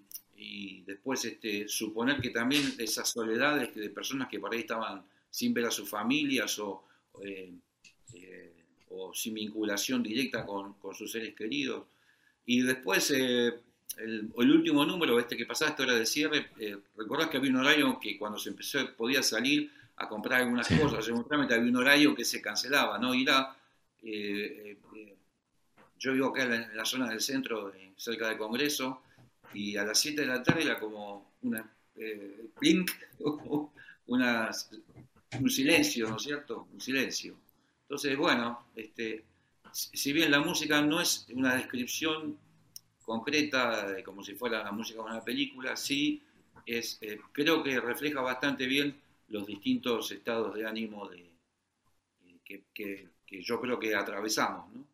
después 0.86 1.26
este, 1.26 1.68
suponer 1.68 2.22
que 2.22 2.30
también 2.30 2.64
esas 2.80 3.10
soledades 3.10 3.76
de 3.76 3.90
personas 3.90 4.30
que 4.30 4.40
por 4.40 4.54
ahí 4.54 4.62
estaban 4.62 5.04
sin 5.30 5.54
ver 5.54 5.66
a 5.66 5.72
sus 5.72 5.90
familias 5.90 6.60
o, 6.60 6.86
eh, 7.22 7.52
eh, 8.14 8.54
o 8.92 9.14
sin 9.14 9.34
vinculación 9.34 10.02
directa 10.02 10.46
con 10.46 10.76
sus 10.94 11.12
seres 11.12 11.36
queridos. 11.36 11.84
Y 12.46 12.62
después, 12.62 13.12
eh, 13.12 13.54
el, 13.98 14.32
el 14.38 14.52
último 14.52 14.86
número, 14.86 15.20
este 15.20 15.38
que 15.38 15.46
pasaba 15.46 15.72
esta 15.72 15.84
hora 15.84 15.96
de 15.96 16.06
cierre, 16.06 16.50
eh, 16.60 16.78
recordás 16.98 17.30
que 17.30 17.38
había 17.38 17.52
un 17.52 17.58
horario 17.58 18.00
que 18.00 18.18
cuando 18.18 18.38
se 18.38 18.50
empezó 18.50 18.80
podía 18.96 19.24
salir 19.24 19.72
a 19.98 20.08
comprar 20.08 20.42
algunas 20.42 20.68
cosas, 20.68 21.08
un 21.08 21.28
trámite, 21.28 21.54
había 21.54 21.70
un 21.70 21.78
horario 21.78 22.14
que 22.14 22.26
se 22.26 22.42
cancelaba, 22.42 22.98
¿no? 22.98 23.16
Y 23.16 23.24
era, 23.24 23.56
eh, 24.04 24.78
eh, 24.96 25.16
yo 25.98 26.14
vivo 26.14 26.28
acá 26.28 26.44
en 26.44 26.50
la, 26.50 26.56
en 26.58 26.78
la 26.78 26.86
zona 26.86 27.10
del 27.10 27.22
centro, 27.22 27.72
cerca 27.96 28.28
del 28.28 28.38
Congreso, 28.38 29.02
y 29.54 29.78
a 29.78 29.86
las 29.86 29.98
7 30.00 30.22
de 30.22 30.28
la 30.28 30.44
tarde 30.44 30.64
era 30.64 30.78
como 30.78 31.32
una 31.44 31.72
blink, 32.60 32.92
una, 34.08 34.52
un 35.40 35.50
silencio, 35.50 36.10
¿no 36.10 36.18
es 36.18 36.24
cierto? 36.24 36.68
Un 36.74 36.82
silencio. 36.82 37.38
Entonces, 37.84 38.18
bueno, 38.18 38.68
este, 38.76 39.24
si 39.76 40.14
bien 40.14 40.32
la 40.32 40.40
música 40.40 40.82
no 40.82 41.02
es 41.02 41.28
una 41.34 41.56
descripción 41.56 42.38
concreta, 43.04 43.88
de 43.92 44.04
como 44.04 44.24
si 44.24 44.34
fuera 44.36 44.64
la 44.64 44.72
música 44.72 45.00
de 45.04 45.06
una 45.10 45.24
película, 45.24 45.76
sí 45.76 46.24
es, 46.66 46.98
eh, 47.02 47.20
creo 47.34 47.64
que 47.64 47.80
refleja 47.80 48.22
bastante 48.22 48.66
bien 48.68 49.00
los 49.30 49.46
distintos 49.46 50.12
estados 50.12 50.56
de 50.56 50.66
ánimo 50.66 51.08
de, 51.10 51.20
eh, 52.26 52.40
que, 52.46 52.66
que- 52.74 53.10
que 53.26 53.42
yo 53.44 53.60
creo 53.60 53.80
que 53.80 53.96
atravesamos, 53.96 54.72
¿no? 54.74 54.88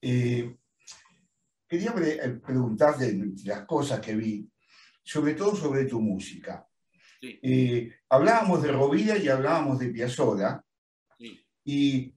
Eh, 0.00 0.56
quería 1.68 1.94
pre- 1.94 2.24
eh, 2.24 2.30
preguntarte 2.44 3.12
las 3.44 3.64
cosas 3.66 4.00
que 4.00 4.14
vi, 4.14 4.48
sobre 5.02 5.34
todo 5.34 5.54
sobre 5.56 5.84
tu 5.84 6.00
música. 6.00 6.66
Sí, 7.20 7.40
hablábamos 8.08 8.62
de 8.62 8.72
Rovira 8.72 9.16
y 9.16 9.28
hablábamos 9.28 9.78
de 9.78 9.88
Piazzolla, 9.88 10.64
sí, 11.18 11.44
y 11.64 12.12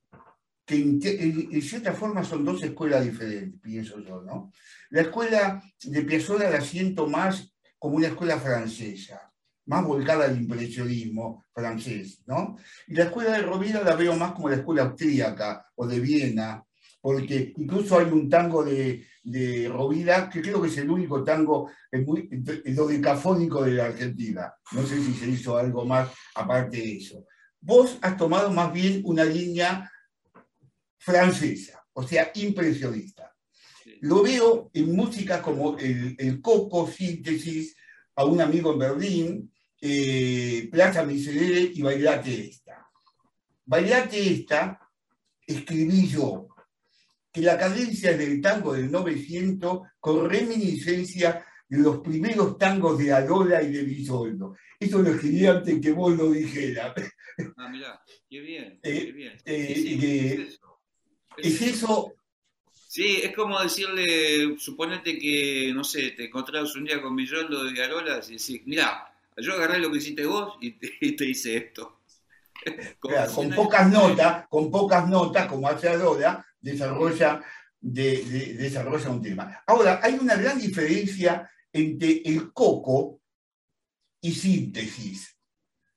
que 0.66 0.76
en, 0.76 1.00
en- 1.04 1.50
en 1.52 1.62
cierta 1.62 1.94
forma 1.94 2.24
son 2.24 2.44
dos 2.44 2.62
escuelas 2.64 3.04
diferentes, 3.06 3.60
pienso 3.62 4.00
yo, 4.00 4.22
¿no? 4.22 4.52
La 4.90 5.02
escuela 5.02 5.62
de 5.84 6.02
Piazzolla 6.02 6.50
la 6.50 6.62
siento 6.62 7.08
más 7.08 7.54
como 7.78 7.98
una 7.98 8.08
escuela 8.08 8.40
francesa, 8.40 9.32
más 9.68 9.84
volcada 9.86 10.26
al 10.26 10.38
impresionismo 10.38 11.44
francés, 11.54 12.22
¿no? 12.26 12.58
Y 12.88 12.96
la 12.96 13.06
escuela 13.06 13.32
de 13.34 13.42
Rovira 13.44 13.84
la 13.84 13.96
veo 13.96 14.16
más 14.16 14.32
como 14.34 14.50
la 14.50 14.56
escuela 14.58 14.84
austríaca 14.84 15.66
o 15.76 15.86
de 15.88 16.00
Viena, 16.00 16.64
porque 17.02 17.54
incluso 17.58 18.00
hay 18.00 18.06
un 18.12 18.28
tango 18.30 18.64
de, 18.64 19.06
de 19.24 19.68
Rovira 19.70 20.28
que 20.30 20.42
creo 20.42 20.60
que 20.62 20.70
es 20.70 20.78
el 20.78 20.90
único 20.90 21.24
tango 21.24 21.70
eh, 21.92 22.00
muy, 22.00 22.28
eh, 22.32 22.74
dodecafónico 22.74 23.64
de 23.64 23.72
la 23.74 23.86
Argentina. 23.86 24.52
No 24.72 24.82
sé 24.84 25.00
si 25.00 25.14
se 25.14 25.28
hizo 25.30 25.56
algo 25.58 25.86
más 25.86 26.10
aparte 26.34 26.78
de 26.78 26.98
eso. 26.98 27.24
Vos 27.62 27.98
has 28.02 28.18
tomado 28.18 28.52
más 28.52 28.72
bien 28.74 29.02
una 29.06 29.24
línea 29.24 29.92
francesa, 31.10 31.86
o 31.94 32.02
sea, 32.08 32.32
impresionista. 32.36 33.32
Lo 34.02 34.24
veo 34.24 34.72
en 34.74 34.96
música 34.96 35.42
como 35.42 35.78
el, 35.78 36.16
el 36.18 36.42
Coco, 36.42 36.88
Síntesis, 36.90 37.76
a 38.16 38.26
un 38.26 38.42
amigo 38.42 38.74
en 38.74 38.80
Berlín, 38.80 39.54
eh, 39.80 40.68
Plaza 40.72 41.04
Miserere 41.06 41.72
y 41.74 41.82
Bailate 41.84 42.48
Esta. 42.50 42.88
Bailate 43.66 44.34
Esta 44.34 44.80
escribí 45.46 46.08
yo, 46.08 46.48
que 47.32 47.42
la 47.42 47.58
cadencia 47.58 48.18
del 48.18 48.42
tango 48.42 48.74
del 48.74 48.90
900 48.90 49.82
con 50.00 50.28
reminiscencia 50.30 51.46
de 51.68 51.78
los 51.80 52.00
primeros 52.00 52.58
tangos 52.58 52.98
de 52.98 53.12
Arola 53.14 53.62
y 53.62 53.72
de 53.72 53.84
Bisoldo. 53.84 54.56
Eso 54.80 55.02
lo 55.04 55.12
escribí 55.12 55.46
antes 55.46 55.80
que 55.80 55.92
vos 55.92 56.16
lo 56.18 56.32
dijeras. 56.32 56.94
Ah, 57.58 57.70
mirá, 57.70 58.02
qué 58.30 58.40
bien, 58.40 58.80
Eh, 58.84 59.06
qué 59.06 59.12
bien. 59.12 59.34
eh, 59.46 59.74
Sí, 59.76 59.82
sí, 59.84 60.00
que- 60.00 60.28
es 60.34 60.40
eso. 60.54 60.75
Es 61.38 61.62
eso 61.62 62.14
Sí, 62.88 63.20
es 63.24 63.36
como 63.36 63.60
decirle, 63.62 64.58
suponete 64.58 65.20
que, 65.20 65.72
no 65.74 65.84
sé, 65.84 66.12
te 66.12 66.26
encontrás 66.26 66.76
un 66.76 66.86
día 66.86 67.02
con 67.02 67.16
Villoldo 67.16 67.64
de 67.66 67.74
Garolas 67.74 68.30
y 68.30 68.34
decís, 68.38 68.62
mirá, 68.66 69.14
yo 69.38 69.54
agarré 69.54 69.80
lo 69.80 69.92
que 69.92 69.98
hiciste 69.98 70.26
vos 70.26 70.58
y 70.62 70.72
te, 70.72 70.94
y 71.02 71.16
te 71.16 71.26
hice 71.26 71.58
esto. 71.58 72.00
Claro, 73.00 73.34
con 73.34 73.54
pocas 73.54 73.90
notas, 73.92 74.48
con 74.50 74.72
pocas 74.72 75.08
notas, 75.10 75.48
como 75.48 75.68
hace 75.68 75.90
ahora, 75.90 76.46
desarrolla, 76.60 77.42
de- 77.80 78.24
de- 78.26 78.54
desarrolla 78.56 79.10
un 79.12 79.22
tema. 79.22 79.64
Ahora, 79.68 80.00
hay 80.02 80.16
una 80.16 80.36
gran 80.36 80.60
diferencia 80.60 81.50
entre 81.72 82.22
el 82.26 82.52
coco 82.54 83.22
y 84.22 84.32
síntesis, 84.34 85.35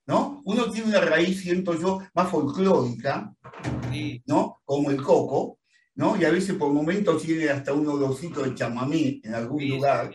¿no? 0.09 0.41
Uno 0.47 0.71
tiene 0.71 0.89
una 0.89 1.01
raíz, 1.03 1.43
siento 1.43 1.79
yo, 1.79 2.01
más 2.15 2.31
folclórica, 2.31 3.31
¿no? 4.27 4.63
Como 4.65 4.91
el 4.91 5.03
coco, 5.03 5.59
¿no? 5.97 6.17
Y 6.17 6.25
a 6.25 6.31
veces 6.31 6.57
por 6.57 6.73
momentos 6.73 7.23
tiene 7.23 7.51
hasta 7.51 7.75
un 7.75 7.87
olorcito 7.87 8.43
de 8.43 8.55
chamamé 8.55 9.21
en 9.23 9.35
algún 9.35 9.61
sí, 9.61 9.69
lugar, 9.69 10.11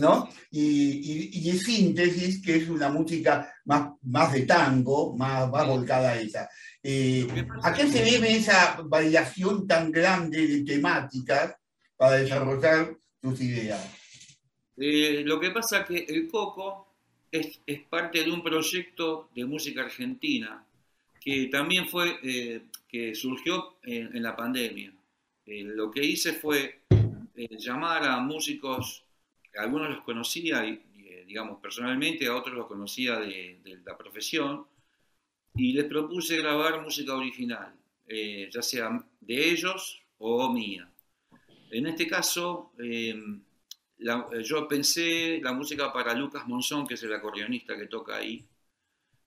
¿no? 0.00 0.28
Y, 0.52 1.50
y, 1.50 1.58
síntesis, 1.58 2.40
que 2.40 2.54
es 2.54 2.68
una 2.68 2.88
música 2.88 3.52
más, 3.64 3.90
más 4.02 4.32
de 4.32 4.42
tango, 4.42 5.16
más, 5.16 5.50
más 5.50 5.66
volcada 5.66 6.10
a 6.10 6.20
esa. 6.20 6.48
Eh, 6.80 7.26
¿A 7.64 7.74
qué 7.74 7.88
se 7.88 8.04
debe 8.04 8.36
esa 8.36 8.80
variación 8.84 9.66
tan 9.66 9.90
grande 9.90 10.46
de 10.46 10.62
temáticas 10.62 11.56
para 11.96 12.18
desarrollar 12.18 12.96
tus 13.20 13.40
ideas? 13.40 13.84
Eh, 14.76 15.22
lo 15.24 15.40
que 15.40 15.50
pasa 15.50 15.80
es 15.80 15.86
que 15.86 16.14
el 16.14 16.28
Coco 16.28 16.85
es, 17.30 17.60
es 17.66 17.82
parte 17.82 18.22
de 18.22 18.30
un 18.30 18.42
proyecto 18.42 19.30
de 19.34 19.44
música 19.44 19.82
argentina 19.82 20.64
que 21.20 21.46
también 21.46 21.88
fue, 21.88 22.20
eh, 22.22 22.62
que 22.88 23.14
surgió 23.14 23.78
en, 23.82 24.22
la 24.22 24.36
pandemia. 24.36 24.92
Eh, 25.44 25.64
lo 25.64 25.90
que 25.90 26.04
hice 26.04 26.32
fue 26.32 26.82
eh, 27.34 27.48
llamar 27.58 28.04
a 28.04 28.20
músicos, 28.20 29.04
algunos 29.56 29.90
los 29.90 30.04
conocía, 30.04 30.64
eh, 30.64 31.24
digamos, 31.26 31.60
personalmente, 31.60 32.26
a 32.26 32.36
otros 32.36 32.54
los 32.54 32.66
conocía 32.66 33.18
de, 33.18 33.58
de 33.62 33.76
la 33.84 33.96
profesión, 33.98 34.66
y 35.54 35.72
les 35.72 35.86
propuse 35.86 36.36
grabar 36.36 36.82
música 36.82 37.14
original, 37.16 37.74
ya 38.06 38.62
sea 38.62 39.04
de 39.20 39.50
ellos 39.50 40.02
o 40.18 40.52
mía. 40.52 40.88
En 41.70 41.86
este 41.86 42.06
caso, 42.06 42.72
eh, 43.98 44.42
yo 44.42 44.68
pensé 44.68 45.40
la 45.42 45.52
música 45.52 45.92
para 45.92 46.14
Lucas 46.14 46.46
Monzón, 46.46 46.86
que 46.86 46.94
es 46.94 47.02
el 47.02 47.12
acordeonista 47.14 47.76
que 47.76 47.86
toca 47.86 48.16
ahí. 48.16 48.44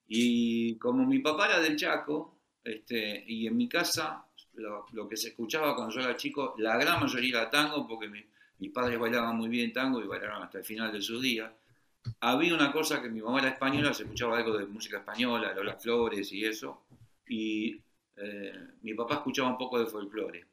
Y 0.07 0.78
como 0.78 1.05
mi 1.05 1.20
papá 1.20 1.47
era 1.47 1.59
del 1.59 1.76
Chaco, 1.78 2.39
este, 2.63 3.24
y 3.28 3.47
en 3.47 3.57
mi 3.57 3.70
casa 3.70 4.26
lo, 4.55 4.86
lo 4.93 5.07
que 5.07 5.17
se 5.17 5.30
escuchaba 5.30 5.76
cuando 5.76 5.93
yo 5.95 6.01
era 6.01 6.15
chico, 6.17 6.55
la 6.57 6.78
gran 6.78 6.99
mayoría 7.01 7.41
era 7.41 7.49
tango, 7.51 7.88
porque 7.88 8.07
mi- 8.09 8.26
mis 8.59 8.72
padres 8.72 8.99
bailaban 8.99 9.38
muy 9.38 9.49
bien 9.49 9.72
tango 9.74 10.01
y 10.03 10.07
bailaron 10.07 10.43
hasta 10.43 10.59
el 10.59 10.65
final 10.65 10.91
de 10.91 11.01
sus 11.01 11.22
días. 11.22 11.51
Había 12.22 12.55
una 12.55 12.72
cosa 12.72 13.01
que 13.01 13.09
mi 13.09 13.22
mamá 13.22 13.39
era 13.39 13.49
española, 13.49 13.93
se 13.93 14.03
escuchaba 14.03 14.38
algo 14.38 14.57
de 14.57 14.65
música 14.67 14.97
española, 14.99 15.53
Lola 15.53 15.76
Flores 15.78 16.32
y 16.34 16.45
eso, 16.45 16.84
y 17.28 17.82
eh, 18.17 18.53
mi 18.84 18.93
papá 18.93 19.15
escuchaba 19.15 19.49
un 19.49 19.57
poco 19.57 19.80
de 19.80 19.88
folclore. 19.88 20.45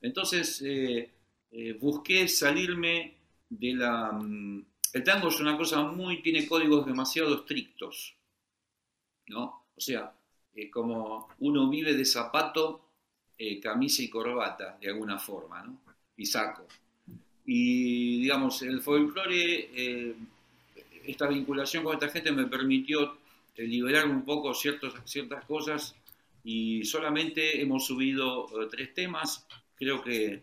Entonces 0.00 0.62
eh, 0.64 1.10
eh, 1.54 1.72
busqué 1.80 2.28
salirme 2.28 3.14
de 3.48 3.74
la... 3.74 4.12
mm, 4.12 4.64
El 4.94 5.04
tango 5.04 5.28
es 5.28 5.40
una 5.40 5.56
cosa 5.56 5.82
muy, 5.84 6.22
tiene 6.22 6.46
códigos 6.46 6.86
demasiado 6.86 7.34
estrictos, 7.36 8.14
¿no? 9.28 9.64
O 9.76 9.80
sea, 9.80 10.12
eh, 10.54 10.70
como 10.70 11.28
uno 11.40 11.68
vive 11.68 11.94
de 11.94 12.04
zapato, 12.04 12.80
eh, 13.38 13.60
camisa 13.60 14.02
y 14.02 14.08
corbata, 14.08 14.78
de 14.80 14.88
alguna 14.90 15.18
forma, 15.18 15.62
¿no? 15.62 15.80
Y 16.16 16.26
saco. 16.26 16.66
Y, 17.46 18.20
digamos, 18.22 18.62
el 18.62 18.80
folclore, 18.80 19.70
eh, 19.74 20.14
esta 21.06 21.26
vinculación 21.28 21.84
con 21.84 21.94
esta 21.94 22.08
gente 22.08 22.32
me 22.32 22.46
permitió 22.46 23.18
liberar 23.56 24.06
un 24.08 24.24
poco 24.24 24.54
ciertos, 24.54 24.94
ciertas 25.04 25.44
cosas 25.44 25.94
y 26.42 26.84
solamente 26.84 27.60
hemos 27.60 27.86
subido 27.86 28.46
tres 28.70 28.94
temas. 28.94 29.46
Creo 29.76 30.02
que 30.02 30.42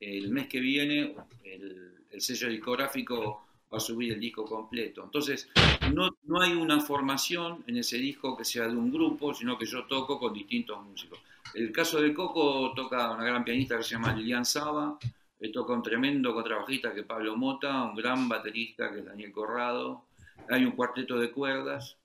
el 0.00 0.30
mes 0.30 0.48
que 0.48 0.60
viene 0.60 1.14
el, 1.44 2.04
el 2.10 2.20
sello 2.20 2.48
discográfico 2.48 3.46
va 3.72 3.78
a 3.78 3.80
subir 3.80 4.12
el 4.12 4.20
disco 4.20 4.44
completo. 4.44 5.04
Entonces, 5.04 5.48
no, 5.92 6.16
no 6.24 6.40
hay 6.40 6.52
una 6.54 6.80
formación 6.80 7.62
en 7.66 7.76
ese 7.76 7.98
disco 7.98 8.36
que 8.36 8.44
sea 8.44 8.66
de 8.66 8.76
un 8.76 8.90
grupo, 8.90 9.32
sino 9.32 9.56
que 9.56 9.66
yo 9.66 9.84
toco 9.84 10.18
con 10.18 10.34
distintos 10.34 10.82
músicos. 10.84 11.20
El 11.54 11.72
caso 11.72 12.00
de 12.00 12.14
Coco 12.14 12.72
toca 12.74 13.10
una 13.12 13.24
gran 13.24 13.44
pianista 13.44 13.76
que 13.76 13.84
se 13.84 13.90
llama 13.90 14.14
Lilian 14.14 14.44
Saba, 14.44 14.98
eh, 15.38 15.50
toca 15.50 15.72
un 15.72 15.82
tremendo 15.82 16.32
contrabajista 16.34 16.92
que 16.92 17.00
es 17.00 17.06
Pablo 17.06 17.36
Mota, 17.36 17.84
un 17.84 17.96
gran 17.96 18.28
baterista 18.28 18.90
que 18.92 19.00
es 19.00 19.04
Daniel 19.04 19.32
Corrado, 19.32 20.06
hay 20.48 20.64
un 20.64 20.72
cuarteto 20.72 21.18
de 21.18 21.30
cuerdas 21.30 21.96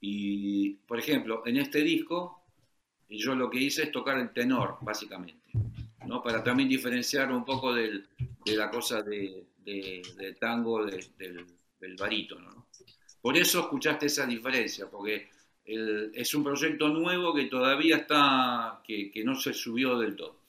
y, 0.00 0.70
por 0.86 0.98
ejemplo, 0.98 1.42
en 1.46 1.56
este 1.58 1.82
disco 1.82 2.42
yo 3.08 3.34
lo 3.34 3.50
que 3.50 3.58
hice 3.58 3.84
es 3.84 3.92
tocar 3.92 4.18
el 4.18 4.32
tenor, 4.32 4.78
básicamente, 4.80 5.41
¿no? 6.06 6.22
para 6.22 6.42
también 6.42 6.68
diferenciar 6.68 7.30
un 7.32 7.44
poco 7.44 7.72
del- 7.74 8.08
de 8.44 8.56
la 8.56 8.70
cosa 8.70 9.02
de, 9.02 9.46
de- 9.58 10.02
del 10.16 10.36
tango 10.36 10.84
de- 10.84 11.06
del, 11.18 11.46
del 11.80 11.96
barítono. 11.96 12.50
¿no? 12.50 12.66
Por 13.20 13.36
eso 13.36 13.60
escuchaste 13.60 14.06
esa 14.06 14.26
diferencia, 14.26 14.88
porque 14.90 15.28
es 15.64 16.34
un 16.34 16.42
proyecto 16.42 16.88
nuevo 16.88 17.32
que 17.34 17.44
todavía 17.44 17.98
está, 17.98 18.82
que 18.84 19.22
no 19.24 19.34
se 19.36 19.52
subió 19.54 19.96
del 19.98 20.16
todo. 20.16 20.42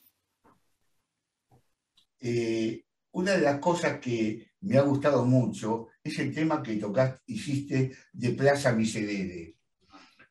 Eh, 2.20 2.82
una 3.12 3.32
de 3.32 3.42
las 3.42 3.60
cosas 3.60 4.00
que 4.00 4.52
me 4.62 4.78
ha 4.78 4.82
gustado 4.82 5.24
mucho 5.24 5.88
es 6.02 6.18
el 6.18 6.34
tema 6.34 6.62
que 6.62 6.76
tocaste, 6.76 7.20
hiciste 7.26 7.96
de 8.12 8.30
Plaza 8.30 8.72
Miserere, 8.72 9.54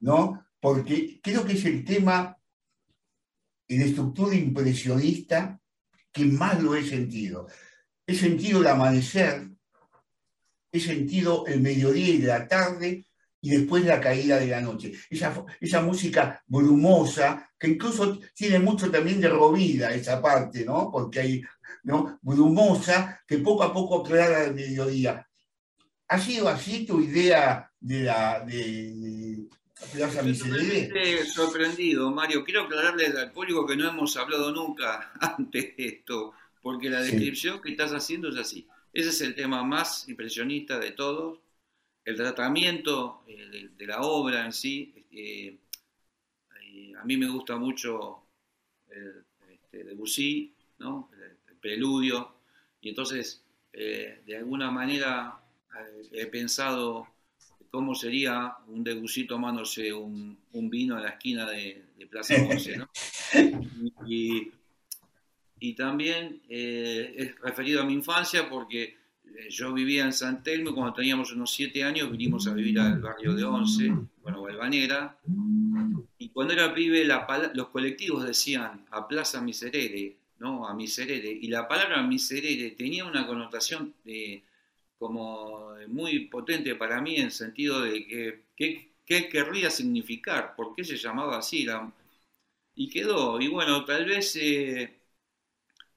¿no? 0.01 0.47
Porque 0.59 1.19
creo 1.21 1.45
que 1.45 1.53
es 1.53 1.63
el 1.65 1.85
tema 1.85 2.35
en 3.67 3.81
estructura 3.81 4.35
impresionista 4.35 5.59
que 6.11 6.25
más 6.25 6.61
lo 6.61 6.75
he 6.75 6.83
sentido. 6.83 7.47
He 8.05 8.15
sentido 8.15 8.61
el 8.61 8.67
amanecer, 8.67 9.49
he 10.71 10.79
sentido 10.79 11.45
el 11.47 11.61
mediodía 11.61 12.09
y 12.09 12.17
la 12.19 12.47
tarde 12.47 13.05
y 13.41 13.49
después 13.49 13.83
la 13.85 13.99
caída 13.99 14.37
de 14.37 14.47
la 14.47 14.61
noche. 14.61 14.93
Esa, 15.09 15.45
esa 15.59 15.81
música 15.81 16.41
brumosa, 16.47 17.49
que 17.59 17.67
incluso 17.67 18.19
tiene 18.33 18.59
mucho 18.59 18.89
también 18.89 19.19
de 19.19 19.27
Rovira 19.27 19.93
esa 19.93 20.21
parte, 20.21 20.63
¿no? 20.63 20.89
Porque 20.89 21.19
hay, 21.19 21.43
¿no? 21.83 22.19
Brumosa, 22.21 23.21
que 23.27 23.39
poco 23.39 23.63
a 23.63 23.73
poco 23.73 24.01
aclara 24.01 24.45
el 24.45 24.55
mediodía. 24.55 25.27
¿Ha 26.07 26.19
sido 26.19 26.47
así 26.47 26.85
tu 26.85 27.01
idea 27.01 27.69
de 27.79 28.03
la 28.03 28.39
de, 28.39 29.45
Estoy 29.91 31.25
sorprendido, 31.27 32.11
Mario. 32.11 32.43
Quiero 32.43 32.61
aclararle 32.63 33.07
al 33.07 33.31
público 33.31 33.65
que 33.65 33.75
no 33.75 33.89
hemos 33.89 34.15
hablado 34.17 34.51
nunca 34.51 35.11
antes 35.19 35.75
de 35.77 35.85
esto, 35.85 36.33
porque 36.61 36.89
la 36.89 37.03
Sí. 37.03 37.11
descripción 37.11 37.61
que 37.61 37.71
estás 37.71 37.91
haciendo 37.91 38.29
es 38.29 38.37
así. 38.37 38.67
Ese 38.93 39.09
es 39.09 39.21
el 39.21 39.35
tema 39.35 39.63
más 39.63 40.07
impresionista 40.07 40.79
de 40.79 40.91
todos. 40.91 41.39
El 42.05 42.15
tratamiento 42.15 43.23
eh, 43.27 43.47
de, 43.49 43.69
de 43.69 43.87
la 43.87 44.01
obra 44.01 44.45
en 44.45 44.53
sí. 44.53 44.93
eh, 45.11 45.57
eh, 46.61 46.93
a 46.99 47.03
mí 47.05 47.17
me 47.17 47.29
gusta 47.29 47.57
mucho 47.57 48.23
el, 48.89 49.23
este, 49.51 49.83
Debussy, 49.83 50.53
¿no? 50.79 51.09
el, 51.13 51.37
el 51.49 51.55
preludio, 51.59 52.35
y 52.81 52.89
entonces, 52.89 53.41
de 53.71 54.35
alguna 54.37 54.69
manera, 54.69 55.39
he 56.11 56.25
pensado 56.27 57.07
cómo 57.73 57.95
sería 57.95 58.55
un 58.67 58.83
Debussy 58.83 59.25
tomándose 59.25 59.91
un, 59.91 60.37
un 60.51 60.69
vino 60.69 60.95
en 60.95 61.01
la 61.01 61.09
esquina 61.09 61.49
de, 61.49 61.85
de 61.97 62.05
Plaza 62.05 62.35
11, 62.35 62.77
¿no? 62.77 62.89
Y, 64.07 64.51
y 65.59 65.73
también 65.73 66.39
eh, 66.47 67.15
es 67.17 67.39
referido 67.39 67.81
a 67.81 67.83
mi 67.83 67.93
infancia 67.93 68.47
porque 68.47 68.83
eh, 68.83 69.49
yo 69.49 69.73
vivía 69.73 70.05
en 70.05 70.13
San 70.13 70.43
Telmo 70.43 70.69
y 70.69 70.73
cuando 70.73 70.93
teníamos 70.93 71.33
unos 71.33 71.51
siete 71.51 71.83
años 71.83 72.11
vinimos 72.11 72.45
a 72.45 72.53
vivir 72.53 72.79
al 72.79 73.01
barrio 73.01 73.33
de 73.33 73.43
Once, 73.43 73.91
bueno, 74.21 74.43
Valvanera, 74.43 75.17
y 76.19 76.29
cuando 76.29 76.53
era 76.53 76.75
pibe 76.75 77.03
la 77.05 77.25
los 77.55 77.69
colectivos 77.69 78.23
decían 78.23 78.85
a 78.91 79.07
Plaza 79.07 79.41
Miserere, 79.41 80.15
¿no? 80.37 80.67
A 80.67 80.75
Miserere, 80.75 81.31
y 81.31 81.47
la 81.47 81.67
palabra 81.67 82.03
Miserere 82.03 82.69
tenía 82.77 83.03
una 83.03 83.25
connotación 83.25 83.95
eh, 84.05 84.43
como 84.99 85.73
muy 85.87 86.27
potente 86.27 86.75
para 86.75 87.01
mí 87.01 87.15
en 87.17 87.25
el 87.25 87.31
sentido 87.31 87.81
de 87.81 88.05
que 88.07 88.43
qué, 89.05 89.29
querría 89.29 89.69
significar, 89.69 90.55
por 90.55 90.75
qué 90.75 90.83
se 90.83 90.97
llamaba 90.97 91.37
así, 91.39 91.65
y 92.75 92.89
quedó, 92.89 93.39
y 93.41 93.47
bueno, 93.47 93.85
tal 93.85 94.05
vez 94.05 94.35
eh, 94.35 94.99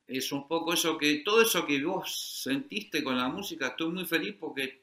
es 0.06 0.30
un 0.32 0.46
poco 0.46 0.72
eso 0.72 0.96
que, 0.96 1.18
todo 1.24 1.42
eso 1.42 1.66
que 1.66 1.82
vos 1.84 2.42
sentiste 2.42 3.02
con 3.02 3.16
la 3.16 3.28
música, 3.28 3.68
estoy 3.68 3.90
muy 3.92 4.04
feliz 4.06 4.36
porque 4.38 4.82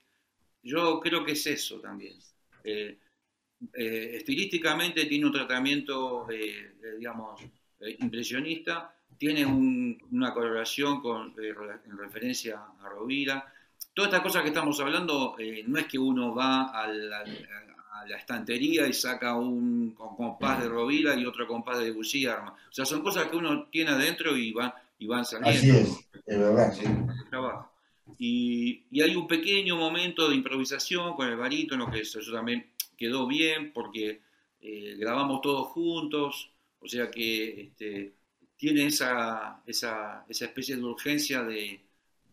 yo 0.63 0.99
creo 0.99 1.25
que 1.25 1.33
es 1.33 1.47
eso 1.47 1.79
también. 1.79 2.17
Eh, 2.63 2.97
eh, 3.73 4.11
estilísticamente 4.17 5.05
tiene 5.05 5.25
un 5.27 5.33
tratamiento, 5.33 6.27
digamos, 6.97 7.41
impresionista, 7.99 8.95
tiene 9.17 9.45
un- 9.45 9.97
una 10.11 10.33
correlación 10.33 11.01
con, 11.01 11.33
en 11.37 11.97
referencia 11.97 12.61
a 12.81 12.89
Rovira. 12.89 13.53
Todas 13.93 14.09
estas 14.09 14.23
cosas 14.23 14.41
que 14.41 14.49
estamos 14.49 14.79
hablando, 14.79 15.35
eh, 15.37 15.63
no 15.67 15.79
es 15.79 15.85
que 15.85 15.99
uno 15.99 16.33
va 16.33 16.63
a 16.71 16.87
la, 16.87 17.23
a 17.93 18.05
la 18.07 18.17
estantería 18.17 18.87
y 18.87 18.93
saca 18.93 19.35
un 19.35 19.91
compás 19.95 20.61
de 20.61 20.69
Rovira 20.69 21.15
y 21.15 21.25
otro 21.25 21.47
compás 21.47 21.77
de 21.79 21.85
Debussy 21.85 22.21
y 22.21 22.25
arma. 22.25 22.51
O 22.51 22.73
sea, 22.73 22.85
son 22.85 23.01
cosas 23.01 23.27
que 23.27 23.37
uno 23.37 23.65
tiene 23.65 23.91
adentro 23.91 24.35
y 24.35 24.51
van, 24.51 24.73
y 24.97 25.05
van 25.05 25.25
saliendo 25.25 25.51
Así 25.51 25.69
es, 25.69 26.09
es 26.25 26.39
verdad. 26.39 26.73
sí. 26.73 26.83
Y, 28.17 28.83
y 28.91 29.01
hay 29.01 29.15
un 29.15 29.27
pequeño 29.27 29.75
momento 29.75 30.29
de 30.29 30.35
improvisación 30.35 31.15
con 31.15 31.29
el 31.29 31.37
barítono, 31.37 31.89
que 31.89 32.01
eso 32.01 32.19
también 32.31 32.71
quedó 32.97 33.27
bien 33.27 33.71
porque 33.73 34.21
eh, 34.61 34.95
grabamos 34.97 35.41
todos 35.41 35.67
juntos, 35.67 36.51
o 36.79 36.87
sea 36.87 37.09
que 37.09 37.61
este, 37.61 38.13
tiene 38.55 38.85
esa, 38.85 39.61
esa, 39.65 40.25
esa 40.27 40.45
especie 40.45 40.75
de 40.75 40.83
urgencia 40.83 41.43
de, 41.43 41.81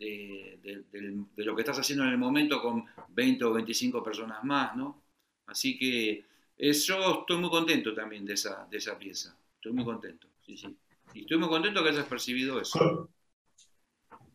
de, 0.01 0.83
de- 0.93 1.45
lo 1.45 1.55
que 1.55 1.63
estás 1.63 1.79
haciendo 1.79 2.05
en 2.05 2.11
el 2.11 2.19
momento 2.19 2.61
con 2.63 2.85
20 3.09 3.45
o 3.45 3.53
25 3.53 4.03
personas 4.03 4.43
más, 4.45 4.77
¿no? 4.77 5.03
Así 5.47 5.79
que 5.79 6.25
eh, 6.59 6.73
yo 6.73 7.21
estoy 7.21 7.39
muy 7.39 7.51
contento 7.51 7.95
también 7.95 8.25
de 8.25 8.35
esa, 8.35 8.67
de 8.71 8.79
esa 8.79 8.99
pieza, 8.99 9.37
estoy 9.57 9.73
muy 9.73 9.85
contento, 9.85 10.29
sí, 10.47 10.57
sí. 10.57 10.77
Y 11.15 11.23
estoy 11.23 11.39
muy 11.39 11.49
contento 11.49 11.83
que 11.83 11.91
hayas 11.91 12.07
percibido 12.07 12.61
eso. 12.61 13.09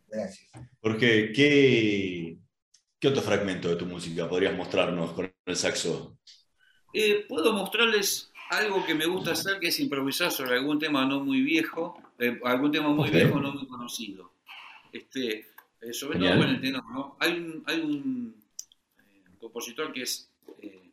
Gracias. 0.08 0.50
Jorge, 0.82 1.32
¿qué, 1.34 2.38
¿qué 3.00 3.08
otro 3.10 3.22
fragmento 3.22 3.70
de 3.70 3.76
tu 3.78 3.86
música 3.86 4.30
podrías 4.30 4.56
mostrarnos 4.56 5.14
con 5.14 5.34
el 5.46 5.56
saxo? 5.56 6.18
Eh, 6.94 7.26
puedo 7.28 7.54
mostrarles 7.54 8.32
algo 8.50 8.86
que 8.86 8.96
me 8.96 9.06
gusta 9.06 9.32
hacer, 9.32 9.60
que 9.60 9.68
es 9.68 9.80
improvisar 9.80 10.32
sobre 10.32 10.56
algún 10.56 10.80
tema 10.80 11.06
no 11.06 11.20
muy 11.24 11.42
viejo, 11.42 12.00
eh, 12.20 12.40
algún 12.44 12.72
tema 12.72 12.90
muy 12.90 13.10
Ok. 13.10 13.16
viejo 13.16 13.40
no 13.40 13.54
muy 13.54 13.68
conocido. 13.68 14.32
Este, 14.92 15.48
eh, 15.86 15.94
sobre 15.94 16.18
Genial. 16.18 16.34
todo 16.34 16.46
con 16.48 16.56
el 16.56 16.62
tenor, 16.62 16.92
¿no? 16.92 17.18
Hay 17.20 17.34
un, 17.34 17.64
hay 17.68 17.80
un 17.80 18.44
eh, 18.98 19.24
compositor 19.40 19.94
que 19.94 20.02
es 20.02 20.32
eh, 20.60 20.92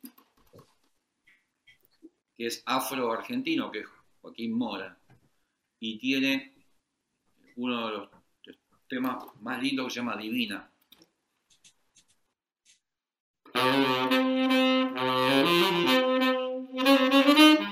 que 2.37 2.47
es 2.47 2.63
afro-argentino, 2.67 3.71
que 3.71 3.81
es 3.81 3.87
Joaquín 4.21 4.53
Mora, 4.53 4.99
y 5.81 5.99
tiene 5.99 6.53
uno 7.57 7.87
de 7.87 7.93
los 7.93 8.09
temas 8.89 9.25
más 9.41 9.63
lindos 9.63 9.87
que 9.87 9.91
se 9.91 10.01
llama 10.01 10.17
Divina. 10.17 10.69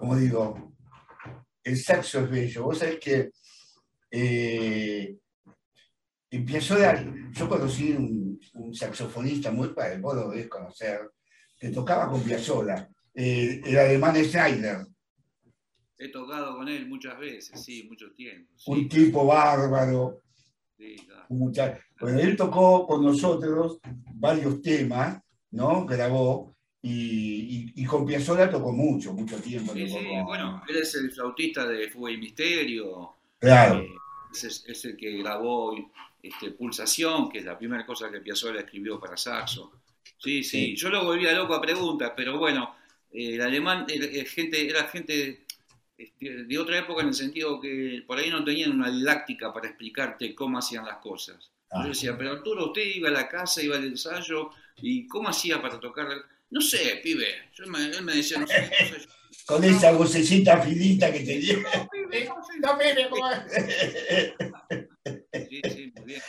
como 0.00 0.16
digo, 0.16 0.74
el 1.62 1.76
saxo 1.76 2.20
es 2.20 2.30
bello. 2.30 2.64
Vos 2.64 2.78
sabés 2.78 2.98
que 2.98 3.30
eh, 4.10 5.16
Piazzolla, 6.30 7.04
yo 7.32 7.48
conocí 7.48 7.92
un, 7.92 8.40
un 8.54 8.74
saxofonista 8.74 9.50
muy 9.50 9.68
padre, 9.68 9.98
vos 9.98 10.16
lo 10.16 10.30
debés 10.30 10.48
conocer, 10.48 11.10
que 11.58 11.68
tocaba 11.68 12.08
con 12.08 12.22
Piazzolla, 12.22 12.88
eh, 13.14 13.60
el 13.64 13.78
alemán 13.78 14.16
Schneider, 14.24 14.86
He 16.02 16.08
tocado 16.08 16.56
con 16.56 16.66
él 16.66 16.88
muchas 16.88 17.18
veces, 17.18 17.60
sí, 17.62 17.84
mucho 17.86 18.10
tiempo. 18.14 18.50
sí, 18.56 18.70
un 18.70 18.88
tipo 18.88 19.26
bárbaro. 19.26 20.22
sí, 20.78 20.96
claro. 21.06 21.26
un 21.28 21.52
Bueno, 22.00 22.20
él 22.20 22.36
tocó 22.38 22.86
con 22.86 23.04
nosotros 23.04 23.80
varios 24.14 24.62
temas, 24.62 25.20
¿no? 25.50 25.84
Grabó, 25.84 26.56
y, 26.82 27.72
y, 27.74 27.82
y 27.82 27.84
con 27.84 28.06
Piazzolla 28.06 28.50
tocó 28.50 28.72
mucho, 28.72 29.12
mucho 29.12 29.36
tiempo. 29.40 29.72
Sí, 29.74 29.86
sí, 29.88 29.98
bueno, 30.24 30.62
él 30.68 30.76
es 30.76 30.94
el 30.94 31.12
flautista 31.12 31.66
de 31.66 31.90
Fuga 31.90 32.10
y 32.12 32.16
Misterio, 32.16 33.14
Claro, 33.38 33.80
eh, 33.80 34.02
es, 34.32 34.84
el 34.84 34.96
que 34.96 35.18
grabó 35.18 35.74
este, 36.22 36.50
Pulsación, 36.52 37.28
que 37.30 37.38
es 37.38 37.44
la 37.44 37.58
primera 37.58 37.84
cosa 37.86 38.10
que 38.10 38.20
Piazzolla 38.20 38.60
escribió 38.60 38.98
para 39.00 39.16
saxo. 39.16 39.72
Sí, 40.18 40.42
sí, 40.44 40.74
Sí. 40.74 40.76
yo 40.76 40.88
lo 40.90 41.04
volvía 41.04 41.32
loco 41.32 41.54
a 41.54 41.60
preguntas, 41.60 42.12
pero 42.16 42.38
bueno, 42.38 42.74
eh, 43.12 43.34
el 43.34 43.40
alemán 43.42 43.86
gente, 44.26 44.68
era 44.68 44.84
gente 44.88 45.46
este, 45.96 46.44
de 46.44 46.58
otra 46.58 46.78
época 46.78 47.02
en 47.02 47.08
el 47.08 47.14
sentido 47.14 47.60
que 47.60 48.02
por 48.06 48.18
ahí 48.18 48.30
no 48.30 48.44
tenían 48.44 48.72
una 48.72 48.90
didáctica 48.90 49.52
para 49.52 49.68
explicarte 49.68 50.34
cómo 50.34 50.58
hacían 50.58 50.84
las 50.86 50.98
cosas. 50.98 51.50
Ah. 51.70 51.82
Yo 51.84 51.88
decía, 51.90 52.16
pero 52.18 52.32
Arturo, 52.32 52.66
usted 52.66 52.82
iba 52.82 53.08
a 53.08 53.12
la 53.12 53.28
casa, 53.28 53.62
iba 53.62 53.76
al 53.76 53.84
ensayo, 53.84 54.50
¿y 54.80 55.06
cómo 55.06 55.28
hacía 55.28 55.60
para 55.62 55.78
tocar? 55.80 56.08
No 56.50 56.60
sé, 56.60 57.00
pibe. 57.02 57.26
Yo 57.54 57.66
me- 57.66 57.86
él 57.86 58.02
me 58.04 58.14
decía, 58.16 58.38
no 58.38 58.46
sé, 58.46 58.60
no 58.62 58.98
sé. 58.98 59.06
con 59.46 59.62
esa 59.64 59.92
vocecita 59.92 60.60
finita 60.62 61.12
que 61.12 61.20
tenía. 61.20 61.54
No, 61.56 61.88
pibe, 61.88 62.24
no 62.26 62.34
sé. 62.44 62.58
No, 62.60 62.76
mire 62.76 63.08
cómo 63.08 63.30
es. 63.30 63.42
Sí, 65.48 65.60
sí, 65.64 65.92
muy 65.96 66.04
bien. 66.04 66.20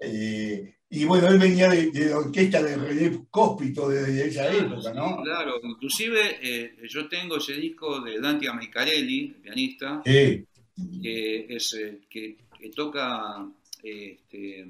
Eh, 0.00 0.74
y 0.88 1.04
bueno, 1.04 1.28
él 1.28 1.38
venía 1.38 1.68
de, 1.68 1.90
de 1.90 2.10
la 2.10 2.18
orquesta 2.18 2.62
de 2.62 2.76
René 2.76 3.26
Cóspito 3.30 3.88
desde 3.88 4.26
esa 4.28 4.50
época, 4.52 4.92
¿no? 4.94 5.22
Claro, 5.22 5.58
inclusive 5.62 6.38
eh, 6.42 6.76
yo 6.88 7.08
tengo 7.08 7.38
ese 7.38 7.54
disco 7.54 8.00
de 8.00 8.20
Dante 8.20 8.48
Amicarelli, 8.48 9.26
el 9.26 9.34
pianista, 9.42 10.00
Sí, 10.04 10.44
que, 11.02 11.46
es, 11.48 11.76
que, 12.08 12.36
que 12.60 12.70
toca, 12.70 13.46
eh, 13.82 14.18
este, 14.22 14.66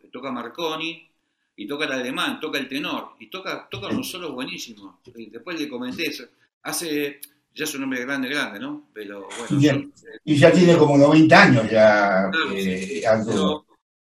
que 0.00 0.08
toca 0.12 0.30
Marconi 0.30 1.10
y 1.56 1.66
toca 1.66 1.84
el 1.84 1.92
alemán, 1.92 2.40
toca 2.40 2.58
el 2.58 2.68
tenor, 2.68 3.10
y 3.20 3.28
toca, 3.28 3.68
toca 3.70 3.88
unos 3.88 4.10
solos 4.10 4.32
buenísimos. 4.32 4.96
Y 5.14 5.30
después 5.30 5.58
le 5.60 5.68
comenté, 5.68 6.06
eso. 6.06 6.24
hace, 6.62 7.20
ya 7.54 7.64
es 7.64 7.74
un 7.74 7.84
hombre 7.84 8.00
grande, 8.04 8.28
grande, 8.28 8.58
¿no? 8.58 8.88
Pero 8.92 9.20
bueno, 9.20 9.58
Bien. 9.58 9.92
yo- 9.94 10.08
eh, 10.08 10.18
y 10.24 10.36
ya 10.36 10.50
tiene 10.52 10.76
como 10.76 10.96
90 10.98 11.42
años 11.42 11.70
ya. 11.70 12.30
Claro, 12.30 12.52
eh, 12.52 13.02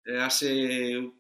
eh, 0.05 0.19
hace 0.21 1.11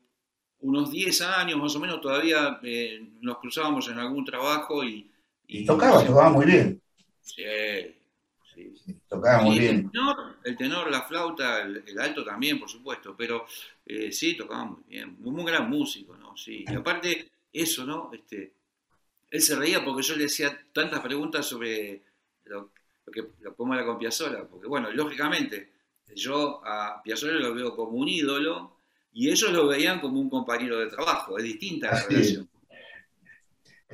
unos 0.61 0.91
10 0.91 1.21
años 1.23 1.59
más 1.59 1.75
o 1.75 1.81
menos 1.81 2.01
todavía 2.01 2.61
eh, 2.63 3.01
nos 3.21 3.39
cruzábamos 3.39 3.89
en 3.89 3.99
algún 3.99 4.25
trabajo 4.25 4.85
y... 4.85 5.11
Y 5.47 5.67
tocaba, 5.67 6.05
tocaba 6.05 6.31
muy 6.31 6.47
bien. 6.47 6.81
Sí, 7.21 7.43
sí, 8.55 8.75
Tocaba 9.09 9.43
muy 9.43 9.59
bien. 9.59 9.77
El 9.77 9.91
tenor, 9.91 10.37
el 10.45 10.57
tenor, 10.57 10.91
la 10.91 11.03
flauta, 11.03 11.63
el, 11.63 11.83
el 11.87 11.99
alto 11.99 12.25
también, 12.25 12.59
por 12.59 12.69
supuesto, 12.69 13.15
pero 13.17 13.47
eh, 13.87 14.13
sí, 14.13 14.37
tocaba 14.37 14.65
muy 14.65 14.83
bien, 14.89 15.17
muy, 15.21 15.33
muy 15.33 15.45
gran 15.45 15.69
músico, 15.69 16.17
¿no? 16.17 16.37
Sí, 16.37 16.65
y 16.67 16.75
aparte, 16.75 17.31
eso, 17.53 17.85
¿no? 17.85 18.11
Este, 18.13 18.53
él 19.31 19.41
se 19.41 19.57
reía 19.57 19.85
porque 19.85 20.03
yo 20.03 20.17
le 20.17 20.27
hacía 20.27 20.67
tantas 20.73 21.01
preguntas 21.01 21.47
sobre 21.47 22.03
lo, 22.45 22.71
lo 23.07 23.13
que 23.13 23.25
lo, 23.41 23.55
cómo 23.55 23.75
era 23.75 23.85
con 23.85 23.99
Piazzolla, 23.99 24.45
porque 24.45 24.67
bueno, 24.67 24.91
lógicamente, 24.91 25.73
yo 26.15 26.61
a 26.65 27.03
Piazzolla 27.03 27.35
lo 27.35 27.55
veo 27.55 27.75
como 27.75 27.93
un 27.93 28.09
ídolo 28.09 28.77
y 29.13 29.31
ellos 29.31 29.51
lo 29.53 29.67
veían 29.69 30.01
como 30.01 30.21
un 30.21 30.31
compañero 30.31 30.79
de 30.79 30.87
trabajo, 30.87 31.39
es 31.39 31.45
distinta 31.45 31.91
la 31.91 32.03
relación. 32.07 32.49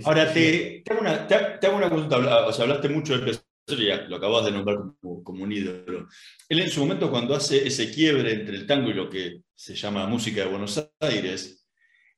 Ahora, 0.05 0.33
te, 0.33 0.83
te 0.85 0.93
hago 0.93 1.01
una, 1.01 1.27
te, 1.27 1.37
te 1.61 1.67
hago 1.67 1.77
una 1.77 1.91
consulta. 1.91 2.47
O 2.47 2.53
sea, 2.53 2.65
hablaste 2.65 2.89
mucho 2.89 3.19
de 3.19 3.39
lo 3.77 4.17
acabas 4.17 4.45
de 4.47 4.53
nombrar 4.53 4.79
como, 5.01 5.43
un 5.43 5.53
ídolo. 5.53 6.09
Él 6.49 6.61
en 6.61 6.71
su 6.71 6.81
momento, 6.81 7.11
cuando 7.11 7.35
hace 7.35 7.67
ese 7.67 7.91
quiebre 7.93 8.33
entre 8.33 8.57
el 8.57 8.67
tango 8.67 8.91
y 8.91 8.95
lo 8.95 9.09
que 9.11 9.43
se 9.55 9.75
llama 9.75 10.07
música 10.07 10.43
de 10.43 10.49
Buenos 10.51 10.91
Aires, 11.01 11.67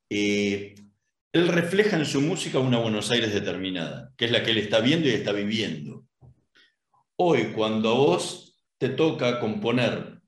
eh, 0.09 0.75
él 1.33 1.49
refleja 1.49 1.97
en 1.97 2.07
su 2.07 2.21
música 2.21 2.59
una 2.59 2.79
Buenos 2.79 3.11
Aires 3.11 3.33
determinada, 3.33 4.13
que 4.17 4.25
es 4.27 4.31
la 4.31 4.43
que 4.43 4.51
él 4.51 4.59
está 4.59 4.81
viendo 4.81 5.09
y 5.09 5.13
está 5.13 5.33
viviendo. 5.33 6.07
Hoy, 7.17 7.53
cuando 7.55 7.91
a 7.91 7.95
vos 7.95 8.59
te 8.79 8.89
toca 8.91 9.41
componer 9.41 10.21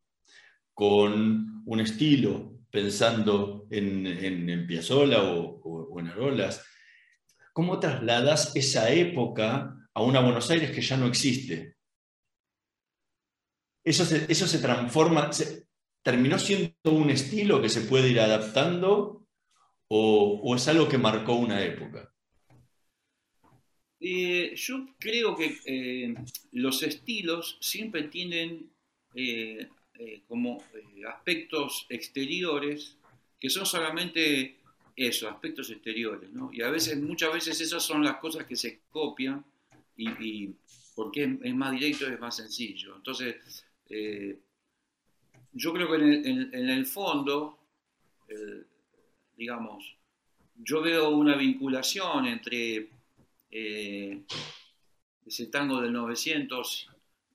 con 0.75 1.63
un 1.67 1.81
estilo, 1.81 2.53
pensando 2.71 3.67
en, 3.71 4.07
en, 4.07 4.67
Piazzolla 4.67 5.23
o, 5.23 5.61
o- 5.63 5.89
o 5.93 6.01
en 6.01 6.09
Arolas, 6.09 6.65
¿cómo 7.53 7.79
trasladas 7.81 8.55
esa 8.57 8.91
época 8.91 9.77
a 9.95 10.03
una 10.03 10.21
Buenos 10.21 10.51
Aires 10.51 10.71
que 10.71 10.81
ya 10.81 10.97
no 10.97 11.07
existe? 11.07 11.77
Eso 13.85 14.05
se, 14.05 14.31
eso 14.31 14.47
se 14.47 14.59
transforma, 14.59 15.31
¿terminó 16.03 16.39
siendo 16.39 16.93
un 16.93 17.11
estilo 17.11 17.61
que 17.61 17.69
se 17.69 17.83
puede 17.83 18.09
ir 18.09 18.21
adaptando 18.21 19.27
o, 19.89 20.41
o 20.43 20.57
es 20.57 20.69
algo 20.69 20.89
que 20.89 20.99
marcó 20.99 21.35
una 21.35 21.63
época? 21.63 22.13
Eh, 24.05 24.55
yo 24.57 24.87
creo 24.99 25.37
que 25.37 25.59
eh, 25.65 26.15
los 26.53 26.83
estilos 26.83 27.57
siempre 27.61 28.05
tienen 28.05 28.69
eh, 29.15 29.69
como 30.27 30.61
aspectos 31.09 31.87
exteriores 31.89 32.97
que 33.39 33.49
son 33.49 33.65
solamente 33.65 34.57
eso, 34.97 35.29
aspectos 35.29 35.71
exteriores, 35.71 36.31
¿no? 36.31 36.51
Y 36.53 36.63
a 36.63 36.71
veces, 36.71 37.01
muchas 37.01 37.33
veces 37.33 37.61
esas 37.61 37.83
son 37.83 38.03
las 38.03 38.17
cosas 38.17 38.45
que 38.45 38.57
se 38.57 38.81
copian 38.91 39.45
y, 39.97 40.55
porque 40.95 41.39
es, 41.43 41.55
más 41.55 41.73
directo, 41.73 42.07
es 42.07 42.21
más 42.21 42.37
sencillo. 42.37 42.97
Entonces, 42.97 43.65
eh, 43.89 44.39
yo 45.53 45.73
creo 45.73 45.91
que 45.91 45.97
en 45.97 46.69
el, 46.69 46.87
fondo, 46.87 47.59
eh, 48.29 48.65
digamos, 49.37 49.97
yo 50.57 50.81
veo 50.81 51.11
una 51.11 51.37
vinculación 51.37 52.27
entre 52.27 52.89
eh, 53.51 54.23
ese 55.27 55.47
tango 55.47 55.81
del 55.81 55.93
900 55.93 56.89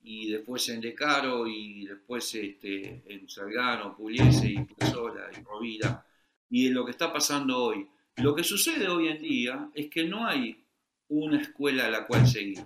y 0.03 0.32
después 0.32 0.70
en 0.70 0.82
De 0.82 0.93
Caro 0.93 1.47
y 1.47 1.86
después 1.86 2.34
este, 2.36 3.03
en 3.05 3.30
Salgano, 3.30 3.95
Pugliese 3.95 4.47
y 4.51 4.64
Piazzolla 4.64 5.30
y 5.32 5.43
Rovira 5.43 6.05
y 6.49 6.68
en 6.68 6.74
lo 6.74 6.86
que 6.86 6.91
está 6.91 7.12
pasando 7.12 7.58
hoy. 7.58 7.88
Lo 8.18 8.34
que 8.34 8.43
sucede 8.43 8.88
hoy 8.88 9.10
en 9.10 9.22
día 9.22 9.70
es 9.74 9.89
que 9.89 10.05
no 10.05 10.26
hay 10.26 10.64
una 11.10 11.41
escuela 11.41 11.86
a 11.86 11.89
la 11.89 12.05
cual 12.05 12.28
seguir. 12.28 12.64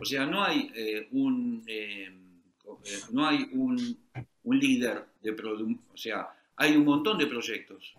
O 0.00 0.04
sea, 0.04 0.26
no 0.26 0.42
hay 0.42 0.70
eh, 0.74 1.08
un 1.12 1.64
eh, 1.66 2.12
no 3.10 3.26
hay 3.26 3.48
un, 3.52 3.98
un 4.42 4.58
líder 4.58 5.06
de 5.22 5.30
o 5.30 5.96
sea, 5.96 6.28
hay 6.56 6.76
un 6.76 6.84
montón 6.84 7.18
de 7.18 7.26
proyectos. 7.26 7.94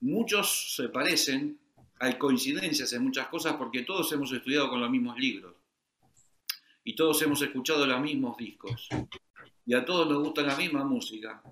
Muchos 0.00 0.74
se 0.74 0.88
parecen, 0.88 1.58
hay 1.98 2.14
coincidencias 2.14 2.92
en 2.92 3.04
muchas 3.04 3.28
cosas 3.28 3.54
porque 3.54 3.82
todos 3.82 4.10
hemos 4.12 4.32
estudiado 4.32 4.68
con 4.68 4.80
los 4.80 4.90
mismos 4.90 5.18
libros 5.18 5.54
y 6.84 6.94
todos 6.94 7.20
hemos 7.22 7.40
escuchado 7.42 7.86
los 7.86 8.00
mismos 8.00 8.36
discos 8.36 8.88
y 9.64 9.74
a 9.74 9.84
todos 9.84 10.08
nos 10.08 10.22
gusta 10.22 10.42
la 10.42 10.56
misma 10.56 10.84
música. 10.84 11.42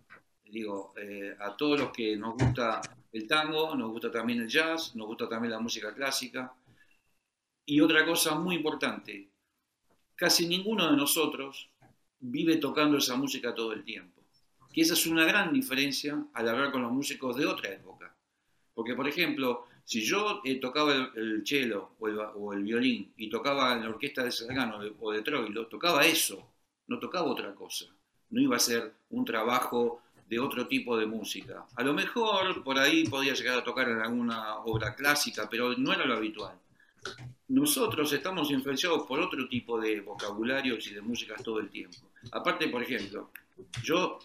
Digo, 0.45 0.93
eh, 0.97 1.37
a 1.39 1.57
todos 1.57 1.79
los 1.79 1.91
que 1.93 2.17
nos 2.17 2.35
gusta 2.35 2.81
el 3.13 3.27
tango, 3.27 3.75
nos 3.77 3.91
gusta 3.91 4.11
también 4.11 4.41
el 4.41 4.49
jazz, 4.49 4.97
nos 4.97 5.07
gusta 5.07 5.29
también 5.29 5.53
la 5.53 5.61
música 5.61 5.95
clásica. 5.95 6.53
Y 7.65 7.81
otra 7.81 8.05
cosa 8.05 8.35
muy 8.35 8.57
importante, 8.57 9.31
casi 10.17 10.47
ninguno 10.47 10.91
de 10.91 10.97
nosotros 10.97 11.71
vive 12.21 12.57
tocando 12.57 12.99
esa 12.99 13.17
música 13.17 13.55
todo 13.55 13.73
el 13.73 13.85
tiempo. 13.85 14.23
Que 14.73 14.83
esa 14.83 14.95
es 14.95 15.07
una 15.07 15.25
gran 15.25 15.53
diferencia 15.53 16.25
al 16.35 16.49
hablar 16.49 16.71
con 16.73 16.83
los 16.83 16.93
músicos 16.93 17.37
de 17.37 17.47
otra 17.47 17.71
época. 17.71 18.15
Porque, 18.75 18.95
por 18.95 19.09
ejemplo, 19.09 19.67
si 19.85 20.03
yo 20.03 20.41
eh, 20.45 20.57
tocaba 20.61 20.95
el, 20.95 21.11
el 21.17 21.47
cello 21.47 21.93
o 21.99 22.53
el, 22.53 22.63
violín 22.63 23.13
y 23.17 23.29
tocaba 23.31 23.75
en 23.75 23.83
la 23.83 23.91
orquesta 23.91 24.23
de 24.25 24.33
Sergano 24.33 24.81
de- 24.81 24.95
o 25.01 25.13
de 25.13 25.23
Troilo, 25.23 25.67
tocaba 25.67 26.07
eso, 26.07 26.53
no 26.89 26.99
tocaba 26.99 27.27
otra 27.31 27.55
cosa. 27.55 27.87
No 28.31 28.41
iba 28.41 28.57
a 28.57 28.61
ser 28.61 28.95
un 29.11 29.25
trabajo 29.25 30.03
de 30.29 30.39
otro 30.39 30.67
tipo 30.69 30.97
de 30.97 31.07
música. 31.07 31.67
A 31.75 31.83
lo 31.83 31.93
mejor 31.93 32.63
por 32.63 32.79
ahí 32.79 33.05
podía 33.05 33.35
llegar 33.35 33.59
a 33.59 33.65
tocar 33.65 33.89
en 33.89 34.01
alguna 34.01 34.59
obra 34.59 34.95
clásica, 34.95 35.49
pero 35.51 35.75
no 35.77 35.93
era 35.93 36.05
lo 36.07 36.15
habitual. 36.15 36.57
Nosotros 37.49 38.13
estamos 38.13 38.51
influenciados 38.51 39.07
por 39.07 39.19
otro 39.19 39.49
tipo 39.49 39.81
de 39.81 40.01
vocabularios 40.01 40.87
y 40.87 40.95
de 40.95 41.01
músicas 41.01 41.43
todo 41.43 41.59
el 41.59 41.69
tiempo. 41.69 41.99
Aparte, 42.33 42.69
por 42.69 42.83
ejemplo, 42.83 43.31
yo, 43.83 44.19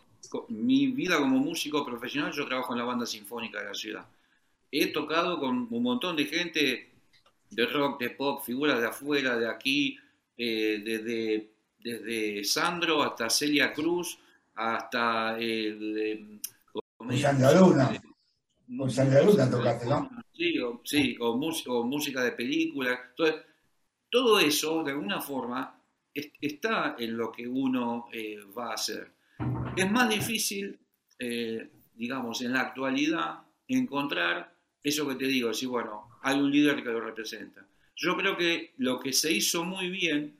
mi 0.49 0.87
vida 0.87 1.17
como 1.17 1.37
músico 1.37 1.85
profesional, 1.85 2.31
yo 2.33 2.45
trabajo 2.45 2.73
en 2.73 2.79
la 2.79 2.85
banda 2.85 3.05
sinfónica 3.05 3.59
de 3.59 3.65
la 3.65 3.73
ciudad. 3.73 4.05
He 4.71 4.87
tocado 4.87 5.39
con 5.39 5.67
un 5.71 5.83
montón 5.83 6.15
de 6.15 6.25
gente 6.25 6.91
de 7.49 7.65
rock, 7.65 7.99
de 8.01 8.09
pop, 8.11 8.43
figuras 8.43 8.79
de 8.79 8.87
afuera, 8.87 9.37
de 9.37 9.49
aquí, 9.49 9.97
eh, 10.37 10.81
desde, 10.83 11.49
desde 11.79 12.43
Sandro 12.43 13.01
hasta 13.01 13.29
Celia 13.29 13.73
Cruz, 13.73 14.19
hasta 14.53 15.37
el... 15.37 15.97
eh, 15.97 16.39
Con 16.97 17.17
Sandra 17.17 17.59
Luna. 17.59 18.01
Con 18.77 18.91
Sandra 18.91 19.21
Luna 19.23 19.49
tocaste, 19.49 19.85
¿no? 19.85 20.09
Sí, 20.37 20.59
o, 20.59 20.81
sí, 20.83 21.15
o, 21.19 21.83
música 21.83 22.21
de 22.23 22.31
película. 22.33 22.99
Entonces, 23.11 23.41
todo 24.09 24.39
eso, 24.39 24.83
de 24.83 24.91
alguna 24.93 25.21
forma, 25.21 25.81
es- 26.13 26.31
está 26.41 26.95
en 26.99 27.17
lo 27.17 27.31
que 27.31 27.47
uno 27.47 28.07
eh, 28.13 28.39
va 28.57 28.71
a 28.71 28.75
hacer. 28.75 29.11
Es 29.77 29.91
más 29.91 30.09
difícil, 30.09 30.79
eh, 31.19 31.69
digamos, 31.95 32.41
en 32.41 32.53
la 32.53 32.61
actualidad, 32.61 33.39
encontrar 33.67 34.53
eso 34.83 35.07
que 35.07 35.15
te 35.15 35.27
digo, 35.27 35.49
decir, 35.49 35.69
bueno, 35.69 36.09
hay 36.23 36.39
un 36.39 36.51
líder 36.51 36.77
que 36.83 36.89
lo 36.91 37.01
representa. 37.01 37.65
Yo 37.95 38.15
creo 38.17 38.37
que 38.37 38.73
lo 38.77 38.99
que 38.99 39.13
se 39.13 39.31
hizo 39.33 39.63
muy 39.65 39.89
bien 39.89 40.37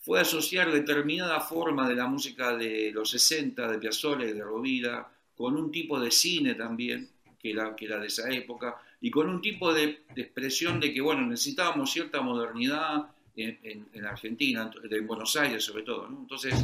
fue 0.00 0.20
asociar 0.20 0.70
determinada 0.72 1.40
forma 1.40 1.88
de 1.88 1.94
la 1.94 2.06
música 2.06 2.56
de 2.56 2.90
los 2.92 3.10
60, 3.10 3.70
de 3.70 3.78
Piazzolla 3.78 4.26
y 4.26 4.32
de 4.32 4.42
Rovira, 4.42 5.08
con 5.34 5.56
un 5.56 5.70
tipo 5.70 5.98
de 6.00 6.10
cine 6.10 6.54
también, 6.54 7.08
que 7.42 7.84
era 7.84 7.98
de 7.98 8.06
esa 8.06 8.30
época, 8.30 8.80
y 9.00 9.10
con 9.10 9.28
un 9.28 9.40
tipo 9.40 9.74
de, 9.74 10.04
expresión 10.14 10.78
de 10.78 10.94
que, 10.94 11.00
bueno, 11.00 11.26
necesitábamos 11.26 11.90
cierta 11.90 12.20
modernidad 12.20 13.10
en 13.34 14.04
Argentina, 14.04 14.70
en 14.88 15.06
Buenos 15.06 15.34
Aires 15.36 15.64
sobre 15.64 15.82
todo, 15.82 16.08
¿no? 16.08 16.20
Entonces, 16.20 16.54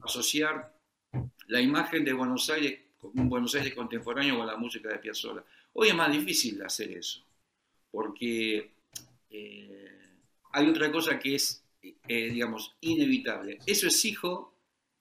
asociar 0.00 0.72
la 1.48 1.60
imagen 1.60 2.04
de 2.04 2.12
Buenos 2.12 2.48
Aires, 2.50 2.80
un 3.02 3.28
Buenos 3.28 3.54
Aires 3.54 3.74
contemporáneo 3.74 4.38
con 4.38 4.46
la 4.46 4.56
música 4.56 4.88
de 4.88 4.98
Piazzolla. 4.98 5.44
Hoy 5.74 5.88
es 5.88 5.94
más 5.94 6.10
difícil 6.10 6.62
hacer 6.62 6.92
eso, 6.92 7.20
porque 7.90 8.70
eh, 9.30 9.88
hay 10.52 10.68
otra 10.68 10.90
cosa 10.90 11.18
que 11.18 11.34
es, 11.34 11.62
eh, 11.82 12.30
digamos, 12.30 12.74
inevitable. 12.80 13.58
Eso 13.66 13.86
es 13.88 14.04
hijo 14.04 14.51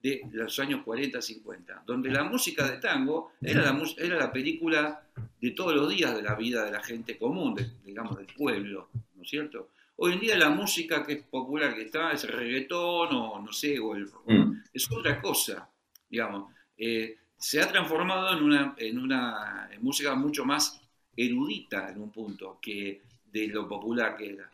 de 0.02 0.22
los 0.32 0.58
años 0.60 0.82
40, 0.84 1.22
50, 1.22 1.84
donde 1.86 2.10
la 2.10 2.24
música 2.24 2.68
de 2.70 2.78
tango 2.78 3.34
era 3.41 3.62
la, 3.62 3.84
era 3.97 4.18
la 4.18 4.32
película 4.32 5.04
de 5.39 5.52
todos 5.52 5.76
los 5.76 5.89
días 5.89 6.16
de 6.16 6.24
la 6.24 6.36
vida 6.36 6.66
de 6.66 6.72
la 6.72 6.82
gente 6.84 7.18
común, 7.18 7.54
de- 7.56 7.70
digamos, 7.86 8.18
del 8.18 8.26
pueblo, 8.28 8.89
¿no 9.16 9.22
es 9.24 9.30
cierto? 9.30 9.70
Hoy 9.97 10.14
en 10.14 10.20
día 10.20 10.38
la 10.38 10.49
música 10.49 11.06
que 11.06 11.14
es 11.14 11.24
popular 11.24 11.76
que 11.76 11.84
está 11.84 12.12
es 12.12 12.28
reggaetón 12.28 13.10
o 13.16 13.39
no 13.39 13.52
sé, 13.54 13.78
o 13.80 13.95
el, 13.95 14.08
Mm. 14.26 14.64
es 14.74 14.91
otra 14.91 15.22
cosa, 15.22 15.70
digamos. 16.10 16.52
Eh, 16.78 17.18
se 17.38 17.62
ha 17.62 17.68
transformado 17.68 18.36
en 18.36 18.43
una, 18.43 18.74
en 18.78 18.97
una 18.99 19.70
música 19.82 20.16
mucho 20.16 20.45
más 20.45 20.82
erudita 21.16 21.89
en 21.91 22.02
un 22.02 22.12
punto 22.12 22.58
que 22.62 23.02
de 23.32 23.47
lo 23.47 23.68
popular 23.68 24.16
que 24.18 24.32
era. 24.34 24.49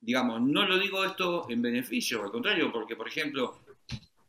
Digamos, 0.00 0.40
no 0.42 0.66
lo 0.66 0.78
digo 0.78 1.04
esto 1.04 1.46
en 1.50 1.60
beneficio, 1.62 2.22
al 2.22 2.30
contrario, 2.30 2.70
porque, 2.72 2.94
por 2.94 3.08
ejemplo, 3.08 3.60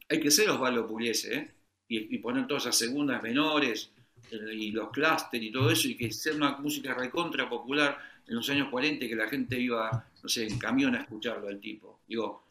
hay 0.09 0.19
que 0.19 0.31
ser 0.31 0.49
Osvaldo 0.49 0.87
Pugliese, 0.87 1.35
¿eh? 1.37 1.51
y, 1.87 2.15
y 2.15 2.17
poner 2.19 2.47
todas 2.47 2.63
esas 2.63 2.77
segundas 2.77 3.21
menores 3.23 3.91
eh, 4.31 4.53
y 4.53 4.71
los 4.71 4.89
clúster 4.91 5.41
y 5.41 5.51
todo 5.51 5.71
eso, 5.71 5.87
y 5.87 5.95
que 5.95 6.11
sea 6.11 6.33
una 6.33 6.57
música 6.57 6.93
recontra 6.93 7.49
popular 7.49 7.97
en 8.27 8.35
los 8.35 8.49
años 8.49 8.69
40 8.69 9.05
y 9.05 9.09
que 9.09 9.15
la 9.15 9.27
gente 9.29 9.59
iba, 9.59 10.09
no 10.21 10.29
sé, 10.29 10.45
en 10.47 10.59
camión 10.59 10.95
a 10.95 11.01
escucharlo 11.01 11.47
al 11.47 11.59
tipo. 11.59 12.01
Digo, 12.07 12.45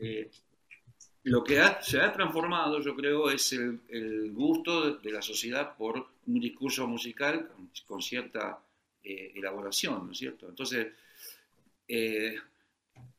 eh, 0.00 0.30
lo 1.24 1.44
que 1.44 1.60
ha- 1.60 1.82
se 1.82 2.00
ha 2.00 2.12
transformado, 2.12 2.80
yo 2.80 2.94
creo, 2.96 3.30
es 3.30 3.52
el, 3.52 3.80
el 3.88 4.32
gusto 4.32 4.92
de, 4.96 4.98
de 5.02 5.12
la 5.12 5.22
sociedad 5.22 5.76
por 5.76 6.06
un 6.26 6.40
discurso 6.40 6.86
musical 6.86 7.48
con, 7.48 7.70
con 7.86 8.02
cierta 8.02 8.58
eh, 9.02 9.32
elaboración, 9.34 10.06
¿no 10.06 10.12
es 10.12 10.18
cierto? 10.18 10.48
Entonces, 10.48 10.88
eh, 11.88 12.36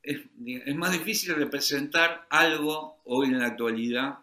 es, 0.03 0.75
más 0.75 0.91
difícil 0.91 1.35
representar 1.35 2.25
algo 2.29 3.01
hoy 3.05 3.27
en 3.27 3.39
la 3.39 3.47
actualidad, 3.47 4.19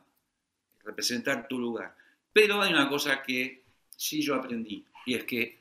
representar 0.85 1.47
tu 1.49 1.59
lugar. 1.59 1.95
Pero 2.33 2.61
hay 2.63 2.73
una 2.73 2.89
cosa 2.89 3.23
que 3.23 3.63
sí 3.97 4.23
yo 4.23 4.35
aprendí, 4.35 4.85
y 5.07 5.15
es 5.15 5.25
que 5.25 5.59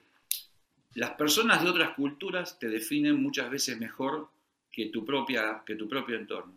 las 0.96 1.12
personas 1.12 1.64
de 1.64 1.70
otras 1.70 1.92
culturas 1.92 2.58
te 2.58 2.70
definen 2.70 3.22
muchas 3.22 3.50
veces 3.50 3.80
mejor 3.80 4.30
que 4.72 4.88
tu, 4.88 5.06
propia, 5.06 5.62
que 5.66 5.76
tu 5.76 5.88
propio 5.88 6.18
entorno. 6.18 6.54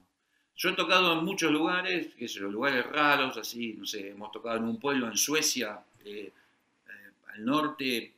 Yo 0.57 0.71
he 0.71 0.75
tocado 0.75 1.19
en 1.19 1.25
muchos 1.25 1.51
lugares, 1.51 2.09
sé 2.19 2.27
yo, 2.27 2.49
lugares 2.49 2.85
raros, 2.87 3.37
así, 3.39 3.75
no 3.75 3.87
sé, 3.87 4.11
hemos 4.11 4.31
tocado 4.31 4.59
en 4.59 4.65
un 4.65 4.79
pueblo 4.79 5.07
en 5.07 5.17
Suecia, 5.17 5.81
eh, 6.05 6.31
eh, 6.87 6.93
al 7.35 7.45
norte, 7.45 8.15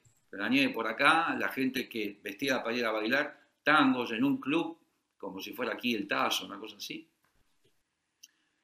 nieve 0.51 0.73
por 0.73 0.87
acá, 0.87 1.37
la 1.39 1.49
gente 1.49 1.89
que 1.89 2.19
vestía 2.23 2.63
para 2.63 2.77
ir 2.77 2.85
a 2.85 2.91
bailar 2.91 3.41
tangos 3.63 4.11
en 4.13 4.25
un 4.25 4.39
club, 4.39 4.77
como 5.23 5.41
si 5.41 5.53
fuera 5.53 5.75
aquí 5.75 5.95
el 5.95 6.09
Tazo, 6.09 6.47
una 6.47 6.59
cosa 6.59 6.77
así. 6.79 7.09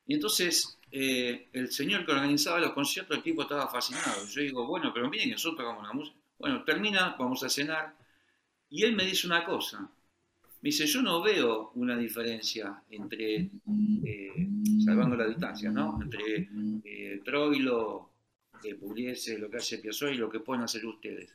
Y 0.06 0.14
entonces 0.14 0.76
eh, 0.90 1.48
el 1.52 1.70
señor 1.70 2.04
que 2.04 2.10
organizaba 2.10 2.58
los 2.58 2.72
conciertos, 2.72 3.16
el 3.16 3.22
tipo 3.22 3.42
estaba 3.42 3.68
fascinado. 3.68 4.26
Yo 4.26 4.40
digo, 4.40 4.66
bueno, 4.66 4.92
pero 4.92 5.08
miren, 5.08 5.30
nosotros 5.30 5.64
tocamos 5.64 5.86
la 5.86 5.92
música. 5.92 6.16
Bueno, 6.36 6.64
termina, 6.64 7.14
vamos 7.16 7.44
a 7.44 7.48
cenar. 7.48 7.94
Y 8.70 8.82
él 8.82 8.96
me 8.96 9.04
dice 9.04 9.28
una 9.28 9.44
cosa. 9.44 9.88
Me 10.60 10.70
dice, 10.70 10.84
yo 10.86 11.00
no 11.00 11.22
veo 11.22 11.70
una 11.76 11.96
diferencia 11.96 12.82
entre, 12.90 13.50
eh, 14.04 14.48
salvando 14.84 15.14
la 15.14 15.28
distancia, 15.28 15.70
¿no? 15.70 16.00
Entre 16.02 16.48
eh, 16.84 17.22
Troilo, 17.24 18.10
eh, 18.64 18.74
Pugliese, 18.74 19.38
lo 19.38 19.48
que 19.48 19.58
hace 19.58 19.78
Piazzolla 19.78 20.14
y 20.14 20.18
lo 20.18 20.28
que 20.28 20.40
pueden 20.40 20.64
hacer 20.64 20.84
ustedes. 20.84 21.32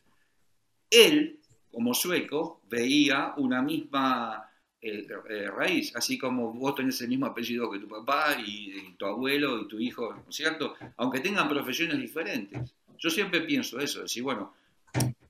Él, 0.90 1.40
como 1.72 1.94
sueco, 1.94 2.62
veía 2.70 3.36
una 3.38 3.62
misma 3.62 4.53
eh, 4.84 5.08
eh, 5.30 5.50
raíz, 5.50 5.96
así 5.96 6.18
como 6.18 6.52
vos 6.54 6.76
tenés 6.76 7.00
el 7.02 7.08
mismo 7.10 7.26
apellido 7.26 7.72
que 7.72 7.80
tu 7.80 7.88
papá 7.88 8.36
y, 8.46 8.74
y 8.78 8.94
tu 8.98 9.06
abuelo 9.06 9.62
y 9.62 9.68
tu 9.68 9.80
hijo, 9.80 10.14
¿no 10.14 10.30
es 10.30 10.36
cierto? 10.36 10.76
Aunque 10.98 11.22
tengan 11.22 11.48
profesiones 11.48 11.98
diferentes. 12.00 12.74
Yo 13.00 13.10
siempre 13.10 13.42
pienso 13.42 13.80
eso, 13.80 14.02
decir, 14.02 14.24
bueno, 14.24 14.54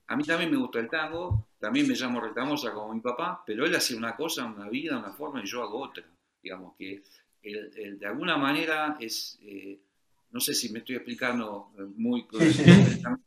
a 0.06 0.16
mí 0.16 0.24
también 0.24 0.50
me 0.50 0.56
gusta 0.56 0.80
el 0.80 0.88
tango, 0.90 1.46
también 1.58 1.88
me 1.88 1.94
llamo 1.94 2.20
Retamosa 2.20 2.72
como 2.72 2.92
mi 2.94 3.00
papá, 3.00 3.42
pero 3.46 3.64
él 3.64 3.74
hace 3.74 3.94
una 3.94 4.14
cosa, 4.16 4.44
una 4.44 4.68
vida, 4.68 4.98
una 4.98 5.12
forma 5.12 5.40
y 5.42 5.46
yo 5.46 5.62
hago 5.62 5.80
otra. 5.80 6.04
Digamos 6.42 6.74
que 6.76 7.02
el- 7.42 7.72
el- 7.76 7.98
de 7.98 8.06
alguna 8.06 8.36
manera 8.36 8.96
es, 9.00 9.38
eh, 9.42 9.78
no 10.32 10.40
sé 10.40 10.52
si 10.54 10.70
me 10.70 10.80
estoy 10.80 10.96
explicando 10.96 11.70
muy 11.96 12.26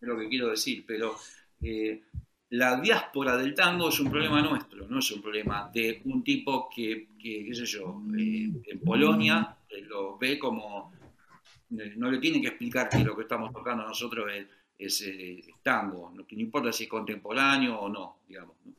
lo 0.02 0.18
que 0.20 0.28
quiero 0.30 0.50
decir, 0.50 0.84
pero 0.86 1.16
eh, 1.62 2.04
la 2.50 2.80
diáspora 2.80 3.36
del 3.36 3.54
tango 3.54 3.90
es 3.90 4.00
un 4.00 4.10
problema 4.10 4.42
nuestro, 4.42 4.88
no 4.88 5.00
es 5.00 5.12
un 5.12 5.22
problema 5.22 5.70
de 5.74 6.02
un 6.06 6.24
tipo 6.24 6.70
que, 6.74 7.10
qué 7.20 7.54
sé 7.54 7.66
yo, 7.66 8.02
eh, 8.18 8.52
en 8.66 8.80
Polonia 8.80 9.58
eh, 9.70 9.82
lo 9.82 10.18
ve 10.18 10.40
como, 10.40 10.94
eh, 11.78 11.94
no 11.98 12.10
le 12.10 12.20
tiene 12.20 12.40
que 12.42 12.48
explicar 12.48 12.88
que 12.88 13.00
lo 13.00 13.16
que 13.16 13.24
estamos 13.24 13.52
tocando 13.52 13.84
nosotros 13.84 14.32
es, 14.32 14.48
tango, 15.64 16.14
no 16.16 16.24
importa 16.30 16.72
si 16.72 16.84
es 16.84 16.90
contemporáneo 16.90 17.80
o 17.80 17.90
no, 17.90 18.20
digamos. 18.28 18.56
¿no? 18.64 18.74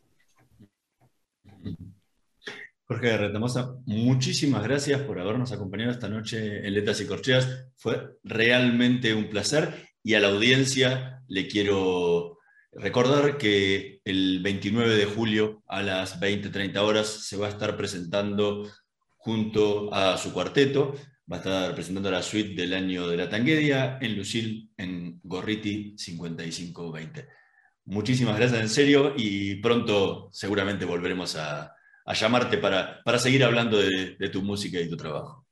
Jorge 2.84 3.18
Retamosa, 3.18 3.76
muchísimas 3.84 4.62
gracias 4.62 5.02
por 5.02 5.18
habernos 5.18 5.52
acompañado 5.52 5.90
esta 5.90 6.08
noche 6.08 6.66
en 6.66 6.72
Letras 6.72 7.02
y 7.02 7.06
Corcheas. 7.06 7.66
Fue 7.76 8.16
realmente 8.24 9.12
un 9.12 9.28
placer 9.28 9.90
y 10.02 10.14
a 10.14 10.20
la 10.20 10.28
audiencia 10.28 11.22
le 11.28 11.46
quiero 11.48 12.37
recordar 12.78 13.38
que 13.38 14.00
el 14.04 14.40
29 14.42 14.96
de 14.96 15.04
julio 15.06 15.62
a 15.66 15.82
las 15.82 16.20
20-30 16.20 16.76
horas 16.78 17.08
se 17.08 17.36
va 17.36 17.46
a 17.46 17.50
estar 17.50 17.76
presentando 17.76 18.70
junto 19.16 19.92
a 19.92 20.16
su 20.16 20.32
cuarteto, 20.32 20.94
va 21.30 21.36
a 21.36 21.40
estar 21.40 21.74
presentando 21.74 22.10
la 22.10 22.22
suite 22.22 22.60
del 22.60 22.72
año 22.74 23.08
de 23.08 23.16
la 23.16 23.28
tanguedia 23.28 23.98
en 24.00 24.16
Lucil, 24.16 24.70
en 24.76 25.20
Gorriti 25.22 25.94
5520. 25.98 27.28
Muchísimas 27.86 28.36
gracias 28.36 28.60
en 28.60 28.68
serio 28.68 29.14
y 29.16 29.56
pronto 29.56 30.28
seguramente 30.32 30.84
volveremos 30.84 31.36
a, 31.36 31.74
llamarte 32.14 32.56
para, 32.58 33.02
para 33.02 33.18
seguir 33.18 33.44
hablando 33.44 33.78
de, 33.78 34.28
tu 34.30 34.42
música 34.42 34.80
y 34.80 34.88
tu 34.88 34.96
trabajo. 34.96 35.46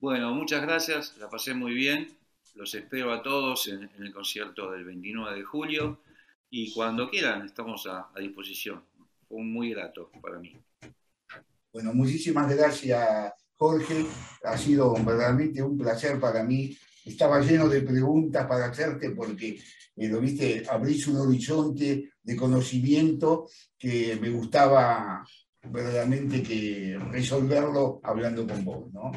Bueno, 0.00 0.34
muchas 0.34 0.62
gracias, 0.62 1.16
la 1.18 1.28
pasé 1.28 1.54
muy 1.54 1.74
bien. 1.74 2.08
Los 2.54 2.74
espero 2.74 3.12
a 3.12 3.22
todos 3.22 3.68
en 3.68 3.88
el 3.98 4.12
concierto 4.12 4.70
del 4.72 4.84
29 4.84 5.36
de 5.36 5.44
julio 5.44 6.00
y 6.50 6.72
cuando 6.72 7.08
quieran 7.08 7.46
estamos 7.46 7.86
a, 7.86 8.10
a 8.14 8.20
disposición. 8.20 8.82
Fue 9.28 9.42
muy 9.42 9.70
grato 9.70 10.10
para 10.20 10.38
mí. 10.38 10.56
Bueno, 11.72 11.94
muchísimas 11.94 12.54
gracias, 12.54 13.32
Jorge. 13.56 14.04
Ha 14.44 14.58
sido 14.58 14.92
verdaderamente 14.94 15.62
un 15.62 15.78
placer 15.78 16.18
para 16.18 16.42
mí. 16.42 16.76
Estaba 17.04 17.40
lleno 17.40 17.68
de 17.68 17.82
preguntas 17.82 18.46
para 18.46 18.66
hacerte 18.66 19.10
porque, 19.10 19.60
eh, 19.96 20.08
lo 20.08 20.20
viste, 20.20 20.64
abrís 20.68 21.06
un 21.06 21.18
horizonte 21.18 22.10
de 22.20 22.36
conocimiento 22.36 23.48
que 23.78 24.18
me 24.20 24.30
gustaba 24.30 25.24
verdaderamente 25.62 26.42
que 26.42 26.98
resolverlo 27.10 28.00
hablando 28.02 28.46
con 28.46 28.64
vos, 28.64 28.92
¿no? 28.92 29.12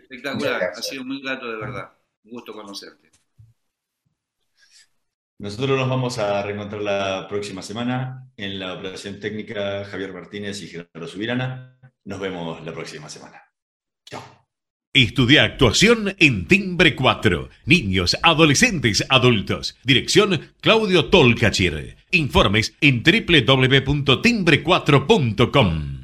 Espectacular, 0.00 0.62
ha 0.62 0.82
sido 0.82 1.04
muy 1.04 1.20
grato 1.20 1.50
de 1.50 1.56
verdad. 1.56 1.92
Un 2.24 2.30
gusto 2.32 2.52
conocerte. 2.54 3.09
Nosotros 5.40 5.76
nos 5.78 5.88
vamos 5.88 6.18
a 6.18 6.42
reencontrar 6.42 6.82
la 6.82 7.26
próxima 7.26 7.62
semana 7.62 8.30
en 8.36 8.58
la 8.58 8.74
operación 8.74 9.18
técnica 9.18 9.86
Javier 9.86 10.12
Martínez 10.12 10.60
y 10.60 10.66
Gerardo 10.66 11.08
Subirana. 11.08 11.78
Nos 12.04 12.20
vemos 12.20 12.62
la 12.62 12.74
próxima 12.74 13.08
semana. 13.08 13.40
Chao. 14.04 14.22
Estudia 14.92 15.44
actuación 15.44 16.14
en 16.18 16.46
Timbre 16.46 16.94
4. 16.94 17.48
Niños, 17.64 18.18
adolescentes, 18.22 19.02
adultos. 19.08 19.78
Dirección 19.82 20.52
Claudio 20.60 21.06
Tolcachir. 21.06 21.96
Informes 22.10 22.74
en 22.82 23.02
www.timbre4.com. 23.02 25.99